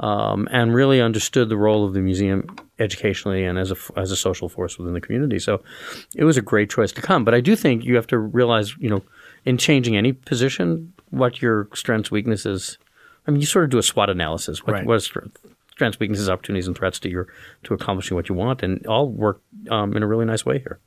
um, 0.00 0.48
and 0.50 0.74
really 0.74 1.00
understood 1.00 1.48
the 1.48 1.56
role 1.56 1.84
of 1.84 1.92
the 1.92 2.00
museum 2.00 2.44
educationally 2.78 3.44
and 3.44 3.58
as 3.58 3.70
a, 3.70 3.76
as 3.96 4.10
a 4.10 4.16
social 4.16 4.48
force 4.48 4.78
within 4.78 4.94
the 4.94 5.00
community. 5.00 5.38
So 5.38 5.62
it 6.16 6.24
was 6.24 6.36
a 6.36 6.42
great 6.42 6.70
choice 6.70 6.90
to 6.92 7.02
come. 7.02 7.24
But 7.24 7.34
I 7.34 7.40
do 7.40 7.54
think 7.54 7.84
you 7.84 7.96
have 7.96 8.06
to 8.08 8.18
realize, 8.18 8.74
you 8.78 8.88
know, 8.88 9.02
in 9.44 9.58
changing 9.58 9.96
any 9.96 10.12
position, 10.12 10.92
what 11.10 11.42
your 11.42 11.68
strengths, 11.74 12.10
weaknesses. 12.10 12.78
I 13.26 13.30
mean, 13.30 13.40
you 13.40 13.46
sort 13.46 13.64
of 13.64 13.70
do 13.70 13.78
a 13.78 13.82
SWOT 13.82 14.08
analysis. 14.08 14.66
What, 14.66 14.72
right. 14.72 14.86
what 14.86 14.94
is 14.94 15.04
strengths, 15.04 16.00
weaknesses, 16.00 16.30
opportunities, 16.30 16.66
and 16.66 16.76
threats 16.76 16.98
to 17.00 17.10
your 17.10 17.28
to 17.64 17.74
accomplishing 17.74 18.14
what 18.14 18.28
you 18.28 18.34
want, 18.34 18.62
and 18.62 18.84
all 18.86 19.08
work 19.08 19.42
um, 19.70 19.94
in 19.96 20.02
a 20.02 20.06
really 20.06 20.24
nice 20.24 20.46
way 20.46 20.58
here. 20.58 20.80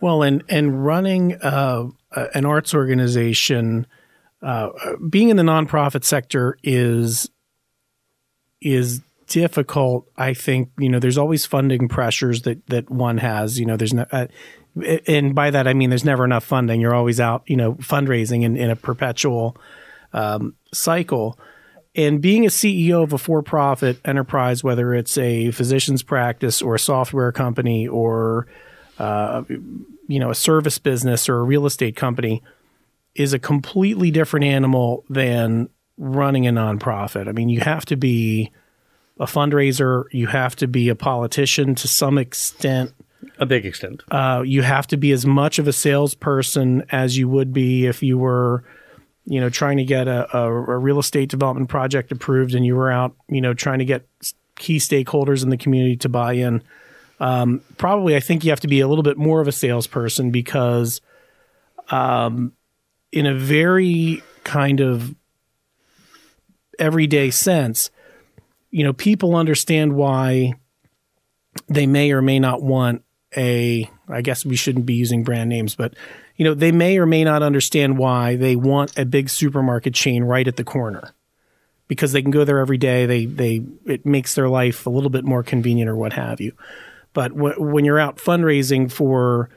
Well, 0.00 0.22
and 0.22 0.42
and 0.48 0.84
running 0.84 1.34
uh, 1.40 1.86
an 2.34 2.44
arts 2.44 2.74
organization, 2.74 3.86
uh, 4.42 4.70
being 5.08 5.28
in 5.28 5.36
the 5.36 5.42
nonprofit 5.42 6.04
sector 6.04 6.56
is 6.62 7.30
is 8.60 9.00
difficult. 9.26 10.10
I 10.16 10.34
think 10.34 10.70
you 10.78 10.88
know 10.88 10.98
there's 10.98 11.18
always 11.18 11.46
funding 11.46 11.88
pressures 11.88 12.42
that 12.42 12.66
that 12.66 12.90
one 12.90 13.18
has. 13.18 13.58
You 13.58 13.66
know, 13.66 13.76
there's 13.76 13.94
no, 13.94 14.06
uh, 14.10 14.26
and 15.06 15.34
by 15.34 15.50
that 15.50 15.68
I 15.68 15.74
mean 15.74 15.90
there's 15.90 16.04
never 16.04 16.24
enough 16.24 16.44
funding. 16.44 16.80
You're 16.80 16.94
always 16.94 17.20
out, 17.20 17.42
you 17.46 17.56
know, 17.56 17.74
fundraising 17.74 18.42
in, 18.42 18.56
in 18.56 18.70
a 18.70 18.76
perpetual 18.76 19.56
um, 20.12 20.54
cycle. 20.72 21.38
And 21.94 22.20
being 22.20 22.44
a 22.44 22.48
CEO 22.48 23.02
of 23.02 23.12
a 23.12 23.18
for-profit 23.18 23.98
enterprise, 24.04 24.62
whether 24.62 24.94
it's 24.94 25.18
a 25.18 25.50
physician's 25.50 26.02
practice 26.02 26.62
or 26.62 26.76
a 26.76 26.78
software 26.78 27.32
company 27.32 27.88
or 27.88 28.46
uh, 28.98 29.42
you 29.48 30.18
know 30.18 30.30
a 30.30 30.34
service 30.34 30.78
business 30.78 31.28
or 31.28 31.38
a 31.38 31.42
real 31.42 31.66
estate 31.66 31.96
company, 31.96 32.42
is 33.14 33.32
a 33.32 33.38
completely 33.38 34.10
different 34.10 34.44
animal 34.44 35.04
than 35.08 35.68
running 35.98 36.46
a 36.46 36.52
nonprofit. 36.52 37.28
I 37.28 37.32
mean, 37.32 37.48
you 37.48 37.60
have 37.60 37.84
to 37.86 37.96
be 37.96 38.52
a 39.20 39.26
fundraiser, 39.26 40.04
you 40.12 40.28
have 40.28 40.54
to 40.56 40.68
be 40.68 40.88
a 40.88 40.94
politician 40.94 41.74
to 41.74 41.88
some 41.88 42.18
extent. 42.18 42.94
A 43.38 43.46
big 43.46 43.66
extent. 43.66 44.02
Uh, 44.10 44.42
you 44.46 44.62
have 44.62 44.86
to 44.88 44.96
be 44.96 45.10
as 45.10 45.26
much 45.26 45.58
of 45.58 45.66
a 45.66 45.72
salesperson 45.72 46.84
as 46.90 47.18
you 47.18 47.28
would 47.28 47.52
be 47.52 47.86
if 47.86 48.02
you 48.02 48.16
were, 48.16 48.64
you 49.24 49.40
know, 49.40 49.50
trying 49.50 49.78
to 49.78 49.84
get 49.84 50.06
a, 50.06 50.36
a, 50.36 50.46
a 50.46 50.78
real 50.78 51.00
estate 51.00 51.28
development 51.28 51.68
project 51.68 52.12
approved 52.12 52.54
and 52.54 52.64
you 52.64 52.76
were 52.76 52.90
out, 52.90 53.16
you 53.28 53.40
know, 53.40 53.54
trying 53.54 53.80
to 53.80 53.84
get 53.84 54.06
key 54.54 54.78
stakeholders 54.78 55.42
in 55.42 55.50
the 55.50 55.56
community 55.56 55.96
to 55.96 56.08
buy 56.08 56.34
in. 56.34 56.62
Um, 57.20 57.60
probably, 57.76 58.14
I 58.14 58.20
think 58.20 58.44
you 58.44 58.50
have 58.50 58.60
to 58.60 58.68
be 58.68 58.80
a 58.80 58.86
little 58.86 59.02
bit 59.02 59.18
more 59.18 59.40
of 59.40 59.48
a 59.48 59.52
salesperson 59.52 60.30
because, 60.30 61.00
um, 61.90 62.52
in 63.10 63.26
a 63.26 63.34
very 63.34 64.22
kind 64.44 64.80
of 64.80 65.14
everyday 66.78 67.30
sense, 67.30 67.90
you 68.70 68.84
know, 68.84 68.92
people 68.92 69.34
understand 69.34 69.94
why 69.94 70.54
they 71.68 71.86
may 71.86 72.12
or 72.12 72.22
may 72.22 72.38
not 72.38 72.62
want 72.62 73.02
a, 73.36 73.90
I 74.08 74.22
guess 74.22 74.44
we 74.44 74.56
shouldn't 74.56 74.86
be 74.86 74.94
using 74.94 75.22
brand 75.22 75.48
names, 75.48 75.74
but, 75.74 75.94
you 76.36 76.44
know, 76.44 76.54
they 76.54 76.72
may 76.72 76.98
or 76.98 77.06
may 77.06 77.24
not 77.24 77.42
understand 77.42 77.98
why 77.98 78.36
they 78.36 78.56
want 78.56 78.96
a 78.98 79.04
big 79.04 79.28
supermarket 79.28 79.94
chain 79.94 80.24
right 80.24 80.46
at 80.46 80.56
the 80.56 80.64
corner 80.64 81.12
because 81.88 82.12
they 82.12 82.22
can 82.22 82.30
go 82.30 82.44
there 82.44 82.58
every 82.58 82.78
day. 82.78 83.06
They, 83.06 83.26
they, 83.26 83.64
it 83.86 84.06
makes 84.06 84.34
their 84.34 84.48
life 84.48 84.86
a 84.86 84.90
little 84.90 85.10
bit 85.10 85.24
more 85.24 85.42
convenient 85.42 85.90
or 85.90 85.96
what 85.96 86.12
have 86.12 86.40
you. 86.40 86.52
But 87.12 87.34
w- 87.34 87.60
when 87.60 87.84
you're 87.84 87.98
out 87.98 88.18
fundraising 88.18 88.90
for 88.92 89.50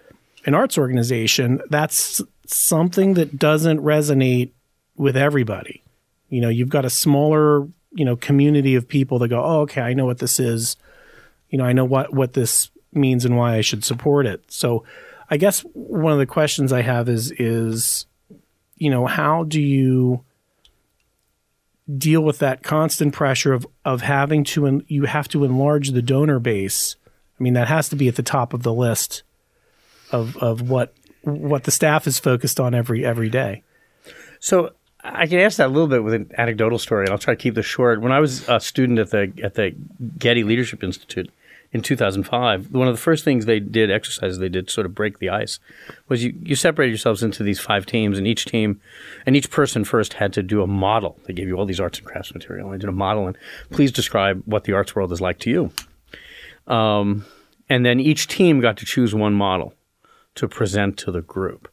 an 0.45 0.55
arts 0.55 0.77
organization, 0.77 1.61
that's 1.69 2.21
something 2.47 3.13
that 3.13 3.37
doesn't 3.37 3.79
resonate 3.79 4.51
with 4.95 5.15
everybody. 5.15 5.80
You 6.31 6.41
know, 6.41 6.49
you've 6.49 6.69
got 6.69 6.85
a 6.85 6.89
smaller, 6.89 7.67
you 7.91 8.05
know, 8.05 8.15
community 8.15 8.75
of 8.75 8.87
people 8.87 9.19
that 9.19 9.27
go, 9.27 9.43
"Oh, 9.43 9.59
okay, 9.61 9.81
I 9.81 9.93
know 9.93 10.05
what 10.05 10.19
this 10.19 10.39
is. 10.39 10.77
You 11.49 11.57
know, 11.57 11.65
I 11.65 11.73
know 11.73 11.85
what 11.85 12.13
what 12.13 12.33
this 12.33 12.71
means 12.93 13.25
and 13.25 13.37
why 13.37 13.55
I 13.57 13.61
should 13.61 13.83
support 13.83 14.25
it." 14.25 14.43
So, 14.47 14.85
I 15.29 15.37
guess 15.37 15.59
one 15.73 16.13
of 16.13 16.19
the 16.19 16.25
questions 16.25 16.71
I 16.71 16.81
have 16.81 17.09
is 17.09 17.31
is 17.37 18.05
you 18.81 18.89
know, 18.89 19.05
how 19.05 19.43
do 19.43 19.61
you 19.61 20.23
deal 21.97 22.21
with 22.21 22.39
that 22.39 22.63
constant 22.63 23.13
pressure 23.13 23.53
of 23.53 23.67
of 23.85 24.01
having 24.01 24.43
to 24.45 24.65
en- 24.65 24.85
you 24.87 25.03
have 25.03 25.27
to 25.27 25.43
enlarge 25.43 25.89
the 25.89 26.01
donor 26.01 26.39
base? 26.39 26.95
I 27.39 27.43
mean, 27.43 27.53
that 27.53 27.67
has 27.67 27.89
to 27.89 27.95
be 27.95 28.07
at 28.07 28.15
the 28.15 28.23
top 28.23 28.53
of 28.53 28.63
the 28.63 28.73
list 28.73 29.23
of 30.11 30.37
of 30.37 30.69
what 30.69 30.95
what 31.23 31.65
the 31.65 31.71
staff 31.71 32.07
is 32.07 32.17
focused 32.19 32.59
on 32.59 32.73
every 32.73 33.05
every 33.05 33.29
day. 33.29 33.63
So 34.39 34.71
I 35.03 35.25
can 35.25 35.39
answer 35.39 35.63
that 35.63 35.67
a 35.67 35.73
little 35.73 35.87
bit 35.87 36.03
with 36.03 36.13
an 36.13 36.31
anecdotal 36.37 36.77
story, 36.77 37.05
and 37.05 37.11
I'll 37.11 37.17
try 37.17 37.33
to 37.33 37.41
keep 37.41 37.55
this 37.55 37.65
short. 37.65 38.01
When 38.01 38.11
I 38.11 38.19
was 38.19 38.47
a 38.47 38.59
student 38.59 38.99
at 38.99 39.09
the 39.09 39.33
at 39.43 39.55
the 39.55 39.75
Getty 40.17 40.43
Leadership 40.43 40.83
Institute 40.83 41.31
in 41.71 41.81
2005, 41.81 42.71
one 42.71 42.87
of 42.87 42.93
the 42.93 43.01
first 43.01 43.23
things 43.23 43.45
they 43.45 43.59
did, 43.59 43.89
exercises 43.89 44.37
they 44.39 44.49
did, 44.49 44.69
sort 44.69 44.85
of 44.85 44.93
break 44.93 45.19
the 45.19 45.29
ice, 45.29 45.59
was 46.07 46.23
you 46.23 46.37
you 46.43 46.55
separated 46.55 46.91
yourselves 46.91 47.23
into 47.23 47.41
these 47.41 47.59
five 47.59 47.85
teams, 47.85 48.17
and 48.17 48.27
each 48.27 48.45
team, 48.45 48.79
and 49.25 49.35
each 49.35 49.49
person 49.49 49.83
first 49.83 50.13
had 50.13 50.33
to 50.33 50.43
do 50.43 50.61
a 50.61 50.67
model. 50.67 51.19
They 51.25 51.33
gave 51.33 51.47
you 51.47 51.55
all 51.55 51.65
these 51.65 51.79
arts 51.79 51.97
and 51.97 52.07
crafts 52.07 52.33
material. 52.33 52.67
and 52.67 52.75
They 52.75 52.81
did 52.81 52.89
a 52.89 52.93
model, 52.93 53.27
and 53.27 53.37
please 53.71 53.91
describe 53.91 54.43
what 54.45 54.65
the 54.65 54.73
arts 54.73 54.95
world 54.95 55.11
is 55.11 55.21
like 55.21 55.39
to 55.39 55.49
you. 55.49 55.71
Um, 56.71 57.25
and 57.69 57.85
then 57.85 57.99
each 57.99 58.27
team 58.27 58.59
got 58.59 58.77
to 58.77 58.85
choose 58.85 59.15
one 59.15 59.33
model 59.33 59.73
to 60.35 60.47
present 60.47 60.97
to 60.97 61.11
the 61.11 61.21
group. 61.21 61.69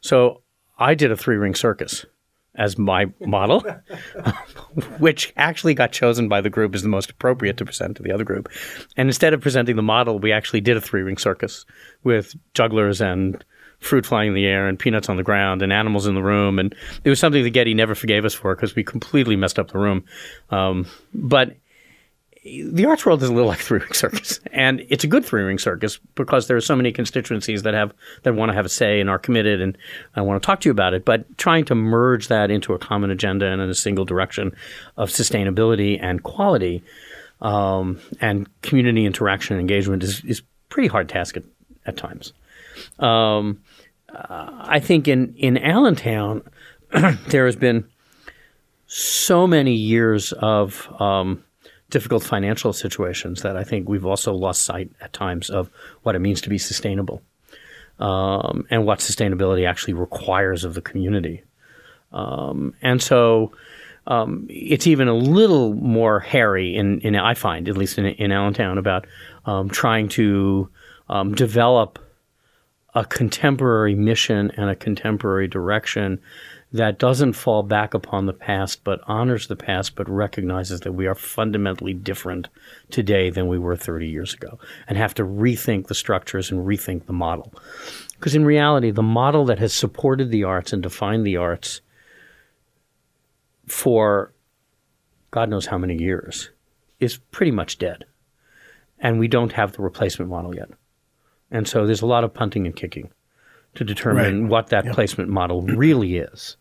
So 0.00 0.42
I 0.78 0.94
did 0.94 1.12
a 1.12 1.16
three 1.16 1.36
ring 1.36 1.54
circus 1.54 2.06
as 2.54 2.76
my 2.76 3.06
model, 3.20 3.60
which 4.98 5.32
actually 5.36 5.74
got 5.74 5.92
chosen 5.92 6.28
by 6.28 6.40
the 6.40 6.50
group 6.50 6.74
as 6.74 6.82
the 6.82 6.88
most 6.88 7.10
appropriate 7.10 7.56
to 7.56 7.64
present 7.64 7.96
to 7.96 8.02
the 8.02 8.12
other 8.12 8.24
group. 8.24 8.48
And 8.96 9.08
instead 9.08 9.32
of 9.32 9.40
presenting 9.40 9.76
the 9.76 9.82
model, 9.82 10.18
we 10.18 10.32
actually 10.32 10.60
did 10.60 10.76
a 10.76 10.80
three 10.80 11.02
ring 11.02 11.16
circus 11.16 11.64
with 12.04 12.34
jugglers 12.54 13.00
and 13.00 13.42
fruit 13.82 14.06
flying 14.06 14.28
in 14.28 14.34
the 14.34 14.46
air 14.46 14.68
and 14.68 14.78
peanuts 14.78 15.08
on 15.08 15.16
the 15.16 15.22
ground 15.22 15.60
and 15.60 15.72
animals 15.72 16.06
in 16.06 16.14
the 16.14 16.22
room. 16.22 16.58
And 16.58 16.74
it 17.04 17.10
was 17.10 17.18
something 17.18 17.42
that 17.42 17.50
Getty 17.50 17.74
never 17.74 17.94
forgave 17.94 18.24
us 18.24 18.34
for 18.34 18.54
because 18.54 18.76
we 18.76 18.84
completely 18.84 19.34
messed 19.34 19.58
up 19.58 19.72
the 19.72 19.78
room. 19.78 20.04
Um, 20.50 20.86
but 21.12 21.56
the 22.44 22.86
arts 22.86 23.06
world 23.06 23.22
is 23.22 23.28
a 23.28 23.32
little 23.32 23.48
like 23.48 23.60
three 23.60 23.78
ring 23.78 23.92
circus, 23.92 24.40
and 24.52 24.84
it's 24.88 25.04
a 25.04 25.06
good 25.06 25.24
three 25.24 25.42
ring 25.42 25.58
circus 25.58 25.98
because 26.16 26.48
there 26.48 26.56
are 26.56 26.62
so 26.62 26.74
many 26.74 26.90
constituencies 26.90 27.62
that 27.62 27.74
have 27.74 27.92
that 28.24 28.34
want 28.34 28.50
to 28.50 28.54
have 28.54 28.66
a 28.66 28.68
say 28.68 29.00
and 29.00 29.08
are 29.08 29.18
committed, 29.18 29.60
and 29.60 29.78
I 30.16 30.22
want 30.22 30.42
to 30.42 30.46
talk 30.46 30.60
to 30.62 30.68
you 30.68 30.72
about 30.72 30.92
it. 30.92 31.04
But 31.04 31.38
trying 31.38 31.64
to 31.66 31.74
merge 31.74 32.28
that 32.28 32.50
into 32.50 32.74
a 32.74 32.78
common 32.78 33.10
agenda 33.10 33.46
and 33.46 33.62
in 33.62 33.70
a 33.70 33.74
single 33.74 34.04
direction 34.04 34.56
of 34.96 35.10
sustainability 35.10 35.98
and 36.02 36.22
quality 36.24 36.82
um, 37.42 38.00
and 38.20 38.48
community 38.62 39.06
interaction 39.06 39.54
and 39.54 39.60
engagement 39.60 40.02
is 40.02 40.24
is 40.24 40.42
pretty 40.68 40.88
hard 40.88 41.08
task 41.08 41.36
at, 41.36 41.44
at 41.86 41.96
times. 41.96 42.32
Um, 42.98 43.62
uh, 44.12 44.50
I 44.62 44.80
think 44.80 45.06
in 45.06 45.34
in 45.36 45.58
Allentown 45.58 46.42
there 47.28 47.46
has 47.46 47.56
been 47.56 47.84
so 48.88 49.46
many 49.46 49.74
years 49.74 50.32
of 50.32 50.88
um, 51.00 51.44
difficult 51.92 52.24
financial 52.24 52.72
situations 52.72 53.42
that 53.42 53.56
I 53.56 53.64
think 53.64 53.88
we've 53.88 54.06
also 54.06 54.32
lost 54.32 54.64
sight 54.64 54.90
at 55.00 55.12
times 55.12 55.50
of 55.50 55.70
what 56.02 56.16
it 56.16 56.20
means 56.20 56.40
to 56.40 56.48
be 56.48 56.58
sustainable 56.58 57.22
um, 58.00 58.66
and 58.70 58.86
what 58.86 58.98
sustainability 58.98 59.68
actually 59.68 59.92
requires 59.92 60.64
of 60.64 60.74
the 60.74 60.80
community. 60.80 61.44
Um, 62.10 62.74
and 62.80 63.00
so 63.00 63.52
um, 64.06 64.46
it's 64.48 64.86
even 64.86 65.06
a 65.06 65.14
little 65.14 65.74
more 65.74 66.18
hairy 66.18 66.74
in, 66.74 67.00
in 67.00 67.14
I 67.14 67.34
find, 67.34 67.68
at 67.68 67.76
least 67.76 67.98
in, 67.98 68.06
in 68.06 68.32
Allentown, 68.32 68.78
about 68.78 69.06
um, 69.44 69.68
trying 69.68 70.08
to 70.10 70.70
um, 71.10 71.34
develop 71.34 71.98
a 72.94 73.04
contemporary 73.04 73.94
mission 73.94 74.50
and 74.56 74.70
a 74.70 74.74
contemporary 74.74 75.46
direction 75.46 76.20
that 76.72 76.98
doesn't 76.98 77.34
fall 77.34 77.62
back 77.62 77.92
upon 77.92 78.26
the 78.26 78.32
past, 78.32 78.82
but 78.82 79.00
honors 79.06 79.46
the 79.46 79.56
past, 79.56 79.94
but 79.94 80.08
recognizes 80.08 80.80
that 80.80 80.92
we 80.92 81.06
are 81.06 81.14
fundamentally 81.14 81.92
different 81.92 82.48
today 82.90 83.28
than 83.28 83.46
we 83.46 83.58
were 83.58 83.76
30 83.76 84.08
years 84.08 84.32
ago 84.32 84.58
and 84.88 84.96
have 84.96 85.14
to 85.14 85.24
rethink 85.24 85.86
the 85.86 85.94
structures 85.94 86.50
and 86.50 86.66
rethink 86.66 87.06
the 87.06 87.12
model. 87.12 87.52
Because 88.14 88.34
in 88.34 88.44
reality, 88.44 88.90
the 88.90 89.02
model 89.02 89.44
that 89.46 89.58
has 89.58 89.74
supported 89.74 90.30
the 90.30 90.44
arts 90.44 90.72
and 90.72 90.82
defined 90.82 91.26
the 91.26 91.36
arts 91.36 91.82
for 93.66 94.32
God 95.30 95.48
knows 95.48 95.66
how 95.66 95.78
many 95.78 95.96
years 95.96 96.50
is 97.00 97.16
pretty 97.16 97.52
much 97.52 97.78
dead. 97.78 98.04
And 98.98 99.18
we 99.18 99.28
don't 99.28 99.52
have 99.52 99.72
the 99.72 99.82
replacement 99.82 100.30
model 100.30 100.54
yet. 100.54 100.70
And 101.50 101.66
so 101.66 101.86
there's 101.86 102.02
a 102.02 102.06
lot 102.06 102.24
of 102.24 102.32
punting 102.32 102.66
and 102.66 102.76
kicking 102.76 103.10
to 103.74 103.84
determine 103.84 104.42
right. 104.42 104.50
what 104.50 104.68
that 104.68 104.84
yep. 104.84 104.94
placement 104.94 105.28
model 105.28 105.62
really 105.62 106.16
is. 106.16 106.56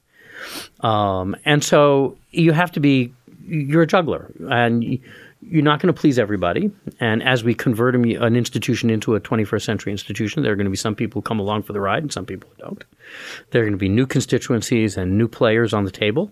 Um, 0.82 1.36
and 1.46 1.64
so 1.64 2.18
you 2.32 2.52
have 2.52 2.72
to 2.74 2.80
be, 2.80 3.14
you're 3.46 3.84
a 3.84 3.88
juggler 3.88 4.32
and 4.50 5.00
you're 5.42 5.64
not 5.64 5.80
going 5.80 5.94
to 5.94 6.00
please 6.00 6.20
everybody. 6.20 6.72
And 7.00 7.24
as 7.24 7.44
we 7.44 7.56
convert 7.56 7.96
an 7.96 8.36
institution 8.36 8.89
into 8.89 9.16
a 9.16 9.20
21st 9.20 9.64
century 9.64 9.92
institution, 9.92 10.44
there 10.44 10.52
are 10.52 10.56
going 10.56 10.66
to 10.66 10.72
be 10.72 10.78
some 10.78 10.96
people 10.96 11.20
who 11.20 11.24
come 11.24 11.39
along 11.39 11.64
for 11.64 11.74
the 11.74 11.82
ride 11.82 12.04
and 12.04 12.14
some 12.14 12.26
people 12.26 12.50
who 12.50 12.64
don't. 12.64 12.84
There 13.50 13.62
are 13.62 13.66
going 13.66 13.74
to 13.74 13.78
be 13.78 13.89
new 13.89 14.06
constituencies 14.06 14.98
and 14.98 15.18
new 15.18 15.28
players 15.28 15.74
on 15.74 15.84
the 15.84 15.92
table. 15.92 16.32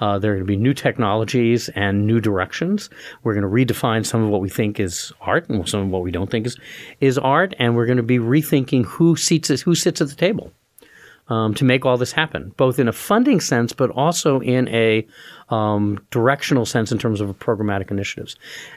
Uh, 0.00 0.18
there 0.18 0.32
are 0.32 0.34
going 0.34 0.46
to 0.46 0.52
be 0.52 0.56
new 0.56 0.74
technologies 0.74 1.68
and 1.70 2.06
new 2.06 2.20
directions. 2.20 2.90
We're 3.22 3.34
going 3.34 3.42
to 3.42 3.74
redefine 3.74 4.04
some 4.04 4.24
of 4.24 4.30
what 4.30 4.40
we 4.40 4.48
think 4.48 4.80
is 4.80 5.12
art 5.20 5.48
and 5.48 5.68
some 5.68 5.82
of 5.82 5.88
what 5.88 6.02
we 6.02 6.10
don't 6.10 6.30
think 6.30 6.46
is 6.46 6.58
is 7.00 7.16
art, 7.16 7.54
and 7.58 7.76
we're 7.76 7.86
going 7.86 7.96
to 7.96 8.02
be 8.02 8.18
rethinking 8.18 8.84
who 8.84 9.16
seats 9.16 9.48
who 9.48 9.74
sits 9.74 10.00
at 10.00 10.08
the 10.08 10.14
table 10.14 10.52
um, 11.28 11.54
to 11.54 11.64
make 11.64 11.84
all 11.84 11.96
this 11.96 12.12
happen, 12.12 12.52
both 12.56 12.78
in 12.78 12.88
a 12.88 12.92
funding 12.92 13.40
sense, 13.40 13.72
but 13.72 13.90
also 13.90 14.40
in 14.40 14.68
a 14.68 15.06
um, 15.50 16.00
directional 16.10 16.64
sense 16.64 16.92
in 16.92 16.98
terms 16.98 17.20
of 17.20 17.38
programmatic 17.38 17.90
initiatives. 17.90 18.36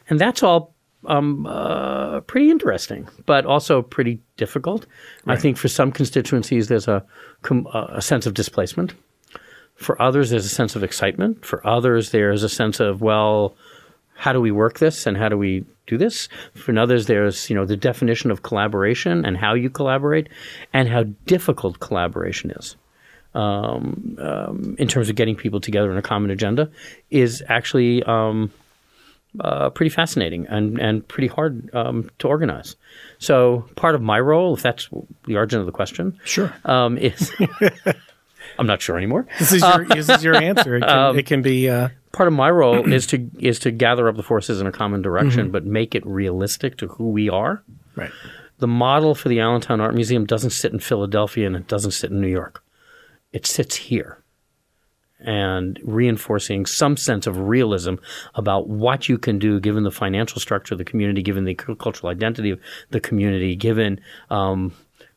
And 0.10 0.20
that's 0.20 0.44
all 0.44 0.74
um, 1.06 1.46
uh, 1.46 2.22
pretty 2.22 2.50
interesting, 2.50 3.08
but 3.26 3.46
also 3.46 3.82
pretty 3.82 4.20
difficult. 4.38 4.86
Right. 5.26 5.38
I 5.38 5.42
think 5.42 5.58
for 5.58 5.68
some 5.68 5.92
constituencies, 5.92 6.68
there's 6.68 6.88
a, 6.88 7.04
a 7.74 8.02
sense 8.02 8.26
of 8.26 8.34
displacement. 8.34 8.94
For 9.76 10.00
others, 10.00 10.30
there's 10.30 10.46
a 10.46 10.50
sense 10.50 10.76
of 10.76 10.84
excitement. 10.84 11.44
For 11.44 11.66
others, 11.66 12.12
there's 12.12 12.44
a 12.44 12.50
sense 12.50 12.80
of, 12.80 13.02
well, 13.02 13.56
how 14.22 14.32
do 14.32 14.40
we 14.40 14.52
work 14.52 14.78
this 14.78 15.08
and 15.08 15.18
how 15.18 15.30
do 15.30 15.36
we 15.36 15.66
do 15.88 15.98
this? 15.98 16.30
For 16.54 16.78
others, 16.78 17.08
there's 17.08 17.50
you 17.50 17.56
know 17.56 17.66
the 17.66 17.76
definition 17.76 18.30
of 18.30 18.44
collaboration 18.44 19.26
and 19.26 19.36
how 19.36 19.56
you 19.56 19.68
collaborate, 19.68 20.30
and 20.74 20.88
how 20.88 21.06
difficult 21.26 21.80
collaboration 21.80 22.52
is. 22.52 22.76
Um, 23.34 24.18
um, 24.20 24.76
in 24.78 24.88
terms 24.88 25.10
of 25.10 25.16
getting 25.16 25.36
people 25.36 25.60
together 25.60 25.90
in 25.92 25.98
a 25.98 26.04
common 26.04 26.30
agenda, 26.30 26.70
is 27.10 27.42
actually 27.48 28.04
um, 28.04 28.52
uh, 29.40 29.72
pretty 29.72 29.90
fascinating 29.90 30.46
and, 30.48 30.80
and 30.80 31.08
pretty 31.08 31.28
hard 31.28 31.74
um, 31.74 32.12
to 32.20 32.28
organize. 32.28 32.76
So 33.18 33.68
part 33.76 33.96
of 33.96 34.02
my 34.02 34.20
role, 34.20 34.54
if 34.54 34.62
that's 34.62 34.88
the 35.26 35.38
origin 35.38 35.62
of 35.62 35.66
the 35.66 35.72
question, 35.72 36.20
sure, 36.26 36.54
um, 36.66 36.98
is 36.98 37.32
I'm 38.60 38.68
not 38.68 38.82
sure 38.82 38.98
anymore. 38.98 39.28
This 39.40 39.54
is 39.54 39.62
your, 39.62 39.86
this 39.86 40.10
is 40.10 40.24
your 40.24 40.36
answer. 40.36 40.76
It 40.76 40.82
can, 40.82 40.90
um, 41.00 41.20
it 41.20 41.26
can 41.26 41.42
be. 41.42 41.70
Uh, 41.70 41.90
part 42.12 42.28
of 42.28 42.34
my 42.34 42.50
role 42.50 42.92
is 42.94 43.08
to 43.08 43.30
is 43.40 43.60
to 43.60 43.72
gather 43.72 44.08
up 44.08 44.16
the 44.16 44.24
forces 44.24 44.62
in 44.62 44.68
a 44.68 44.72
common 44.72 45.02
direction, 45.02 45.46
mm-hmm. 45.46 45.52
but 45.52 45.66
make 45.66 45.96
it 45.96 46.06
realistic 46.06 46.78
to 46.78 46.88
who 46.88 47.10
we 47.10 47.30
are. 47.30 47.64
Right. 47.96 48.12
The 48.60 48.68
model 48.68 49.16
for 49.16 49.28
the 49.28 49.40
Allentown 49.40 49.82
Art 49.82 49.96
Museum 49.96 50.26
doesn't 50.26 50.52
sit 50.52 50.72
in 50.72 50.80
Philadelphia 50.80 51.48
and 51.48 51.56
it 51.56 51.68
doesn't 51.68 51.92
sit 51.92 52.12
in 52.12 52.22
New 52.22 52.28
York. 52.28 52.64
It 53.32 53.46
sits 53.46 53.76
here. 53.76 54.20
And 55.24 55.80
reinforcing 55.84 56.66
some 56.66 56.98
sense 56.98 57.28
of 57.28 57.38
realism 57.38 57.96
about 58.34 58.68
what 58.68 59.08
you 59.08 59.20
can 59.20 59.38
do 59.38 59.60
given 59.60 59.84
the 59.84 59.92
financial 59.92 60.40
structure 60.40 60.74
of 60.74 60.80
the 60.80 60.84
community, 60.84 61.22
given 61.22 61.46
the 61.46 61.54
cultural 61.54 62.10
identity 62.10 62.50
of 62.50 62.60
the 62.90 63.00
community, 63.00 63.56
given 63.56 64.00
um, 64.32 64.74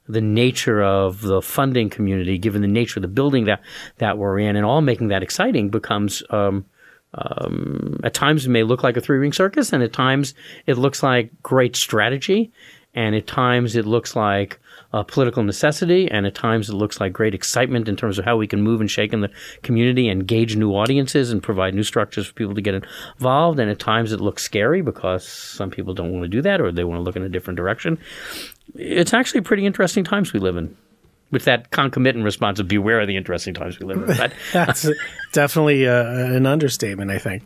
the 0.06 0.20
nature 0.20 0.82
of 0.82 1.22
the 1.22 1.40
funding 1.40 1.88
community, 1.88 2.36
given 2.36 2.60
the 2.60 2.68
nature 2.68 2.98
of 2.98 3.02
the 3.02 3.08
building 3.08 3.44
that, 3.44 3.62
that 3.96 4.18
we're 4.18 4.38
in, 4.38 4.56
and 4.56 4.66
all 4.66 4.82
making 4.82 5.08
that 5.08 5.22
exciting 5.22 5.70
becomes 5.70 6.22
um, 6.28 6.66
um, 7.14 8.00
at 8.04 8.14
times 8.14 8.46
it 8.46 8.50
may 8.50 8.62
look 8.62 8.82
like 8.82 8.96
a 8.96 9.00
three 9.00 9.18
ring 9.18 9.32
circus, 9.32 9.72
and 9.72 9.82
at 9.82 9.92
times 9.92 10.34
it 10.66 10.78
looks 10.78 11.02
like 11.02 11.30
great 11.42 11.76
strategy, 11.76 12.52
and 12.94 13.14
at 13.14 13.26
times 13.26 13.76
it 13.76 13.86
looks 13.86 14.14
like 14.16 14.58
a 14.92 15.02
political 15.02 15.42
necessity, 15.42 16.08
and 16.10 16.26
at 16.26 16.34
times 16.34 16.68
it 16.68 16.74
looks 16.74 17.00
like 17.00 17.12
great 17.12 17.34
excitement 17.34 17.88
in 17.88 17.96
terms 17.96 18.18
of 18.18 18.24
how 18.24 18.36
we 18.36 18.46
can 18.46 18.62
move 18.62 18.80
and 18.80 18.90
shake 18.90 19.12
in 19.12 19.20
the 19.20 19.30
community, 19.62 20.08
engage 20.08 20.56
new 20.56 20.70
audiences, 20.70 21.32
and 21.32 21.42
provide 21.42 21.74
new 21.74 21.82
structures 21.82 22.26
for 22.26 22.34
people 22.34 22.54
to 22.54 22.62
get 22.62 22.74
involved. 22.74 23.58
And 23.58 23.70
at 23.70 23.80
times 23.80 24.12
it 24.12 24.20
looks 24.20 24.44
scary 24.44 24.82
because 24.82 25.26
some 25.26 25.70
people 25.70 25.94
don't 25.94 26.12
want 26.12 26.22
to 26.22 26.28
do 26.28 26.42
that 26.42 26.60
or 26.60 26.70
they 26.70 26.84
want 26.84 26.98
to 27.00 27.02
look 27.02 27.16
in 27.16 27.22
a 27.22 27.28
different 27.28 27.56
direction. 27.56 27.98
It's 28.76 29.12
actually 29.12 29.40
pretty 29.40 29.66
interesting 29.66 30.04
times 30.04 30.32
we 30.32 30.38
live 30.38 30.56
in 30.56 30.76
with 31.34 31.44
that 31.44 31.70
concomitant 31.70 32.24
response 32.24 32.58
of 32.60 32.68
beware 32.68 33.00
of 33.00 33.08
the 33.08 33.16
interesting 33.16 33.52
times 33.52 33.78
we 33.78 33.86
live 33.86 34.08
in. 34.08 34.16
But 34.16 34.32
That's 34.54 34.88
definitely 35.32 35.86
uh, 35.86 36.06
an 36.06 36.46
understatement, 36.46 37.10
I 37.10 37.18
think. 37.18 37.42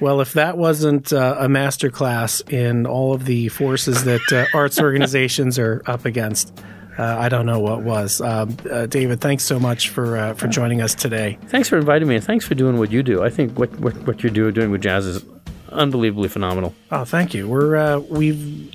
Well, 0.00 0.20
if 0.20 0.34
that 0.34 0.58
wasn't 0.58 1.12
uh, 1.12 1.36
a 1.38 1.48
master 1.48 1.90
class 1.90 2.42
in 2.48 2.86
all 2.86 3.14
of 3.14 3.24
the 3.24 3.48
forces 3.48 4.04
that 4.04 4.32
uh, 4.32 4.44
arts 4.56 4.80
organizations 4.80 5.58
are 5.58 5.82
up 5.86 6.04
against, 6.04 6.56
uh, 6.98 7.02
I 7.02 7.28
don't 7.28 7.46
know 7.46 7.60
what 7.60 7.82
was. 7.82 8.20
Um, 8.20 8.56
uh, 8.70 8.86
David, 8.86 9.20
thanks 9.20 9.44
so 9.44 9.58
much 9.58 9.88
for 9.88 10.16
uh, 10.16 10.34
for 10.34 10.46
joining 10.48 10.80
us 10.82 10.94
today. 10.94 11.38
Thanks 11.46 11.68
for 11.68 11.78
inviting 11.78 12.08
me, 12.08 12.16
and 12.16 12.24
thanks 12.24 12.44
for 12.44 12.54
doing 12.54 12.78
what 12.78 12.92
you 12.92 13.02
do. 13.02 13.22
I 13.22 13.30
think 13.30 13.58
what 13.58 13.70
what, 13.80 13.94
what 14.06 14.22
you're 14.22 14.32
doing, 14.32 14.52
doing 14.52 14.70
with 14.70 14.82
jazz 14.82 15.06
is 15.06 15.24
unbelievably 15.70 16.28
phenomenal. 16.28 16.74
Oh, 16.90 17.04
thank 17.04 17.32
you. 17.32 17.48
We're 17.48 17.98
we've 18.00 18.74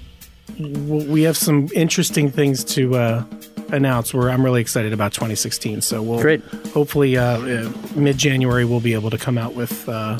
we 0.57 1.21
have 1.23 1.37
some 1.37 1.69
interesting 1.75 2.31
things 2.31 2.63
to 2.63 3.25
announce. 3.71 4.13
Where 4.13 4.29
I'm 4.29 4.43
really 4.43 4.61
excited 4.61 4.93
about 4.93 5.13
2016. 5.13 5.81
So 5.81 6.01
we'll 6.01 6.21
Great. 6.21 6.43
hopefully 6.73 7.17
uh, 7.17 7.23
uh, 7.39 7.73
mid 7.95 8.17
January 8.17 8.65
we'll 8.65 8.79
be 8.79 8.93
able 8.93 9.09
to 9.09 9.17
come 9.17 9.37
out 9.37 9.55
with 9.55 9.87
uh, 9.87 10.19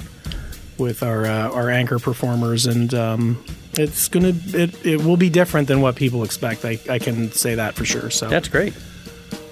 with 0.78 1.04
our 1.04 1.26
uh, 1.26 1.52
our 1.52 1.70
anchor 1.70 2.00
performers 2.00 2.66
and 2.66 2.94
um, 2.94 3.44
it's 3.74 4.08
gonna 4.08 4.34
it, 4.48 4.86
it 4.86 5.04
will 5.04 5.18
be 5.18 5.30
different 5.30 5.68
than 5.68 5.82
what 5.82 5.96
people 5.96 6.24
expect. 6.24 6.66
I, 6.66 6.80
I 6.90 7.00
can 7.00 7.32
say 7.32 7.56
that 7.56 7.76
for 7.76 7.86
sure. 7.86 8.10
So 8.10 8.28
That's 8.28 8.48
great. 8.48 8.74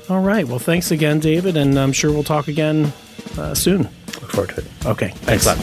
all 0.10 0.22
right. 0.22 0.48
Well, 0.48 0.60
thanks 0.60 0.92
again, 0.92 1.20
David, 1.20 1.58
and 1.58 1.78
I'm 1.80 1.94
sure 1.94 2.12
we'll 2.12 2.24
talk 2.24 2.48
again 2.48 2.92
uh, 3.38 3.54
soon. 3.54 3.84
Look 4.22 4.32
forward 4.32 4.50
to 4.56 4.62
it. 4.62 4.86
Okay. 4.86 5.10
Thanks 5.10 5.46
a 5.46 5.50
lot. 5.50 5.58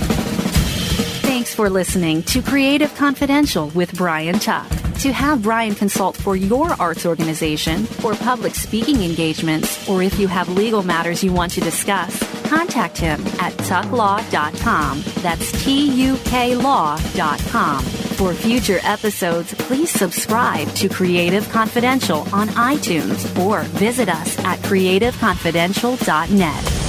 Thanks 1.24 1.54
for 1.54 1.68
listening 1.68 2.22
to 2.24 2.42
Creative 2.42 2.94
Confidential 2.94 3.68
with 3.70 3.94
Brian 3.94 4.38
Tuck. 4.38 4.70
To 5.04 5.12
have 5.12 5.42
Brian 5.42 5.74
consult 5.74 6.16
for 6.16 6.34
your 6.34 6.70
arts 6.80 7.04
organization 7.04 7.86
or 8.02 8.14
public 8.14 8.54
speaking 8.54 9.02
engagements, 9.02 9.86
or 9.86 10.02
if 10.02 10.18
you 10.18 10.28
have 10.28 10.48
legal 10.48 10.82
matters 10.82 11.22
you 11.22 11.30
want 11.30 11.52
to 11.52 11.60
discuss, 11.60 12.18
contact 12.48 12.96
him 12.96 13.20
at 13.38 13.52
tucklaw.com. 13.68 15.02
That's 15.16 15.52
T 15.62 15.90
U 16.06 16.16
K 16.24 16.56
law.com. 16.56 17.84
For 17.84 18.32
future 18.32 18.78
episodes, 18.82 19.52
please 19.52 19.90
subscribe 19.90 20.68
to 20.76 20.88
Creative 20.88 21.46
Confidential 21.50 22.20
on 22.32 22.48
iTunes 22.48 23.38
or 23.38 23.64
visit 23.76 24.08
us 24.08 24.38
at 24.38 24.58
creativeconfidential.net. 24.60 26.83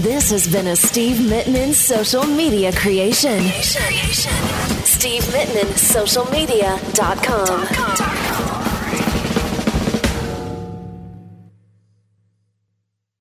This 0.00 0.30
has 0.30 0.48
been 0.48 0.68
a 0.68 0.74
Steve 0.74 1.18
Mittman 1.18 1.74
social 1.74 2.24
media 2.24 2.72
creation. 2.72 3.42
Steve 4.84 5.22
Mittman, 5.24 5.66
socialmedia.com. 5.76 8.51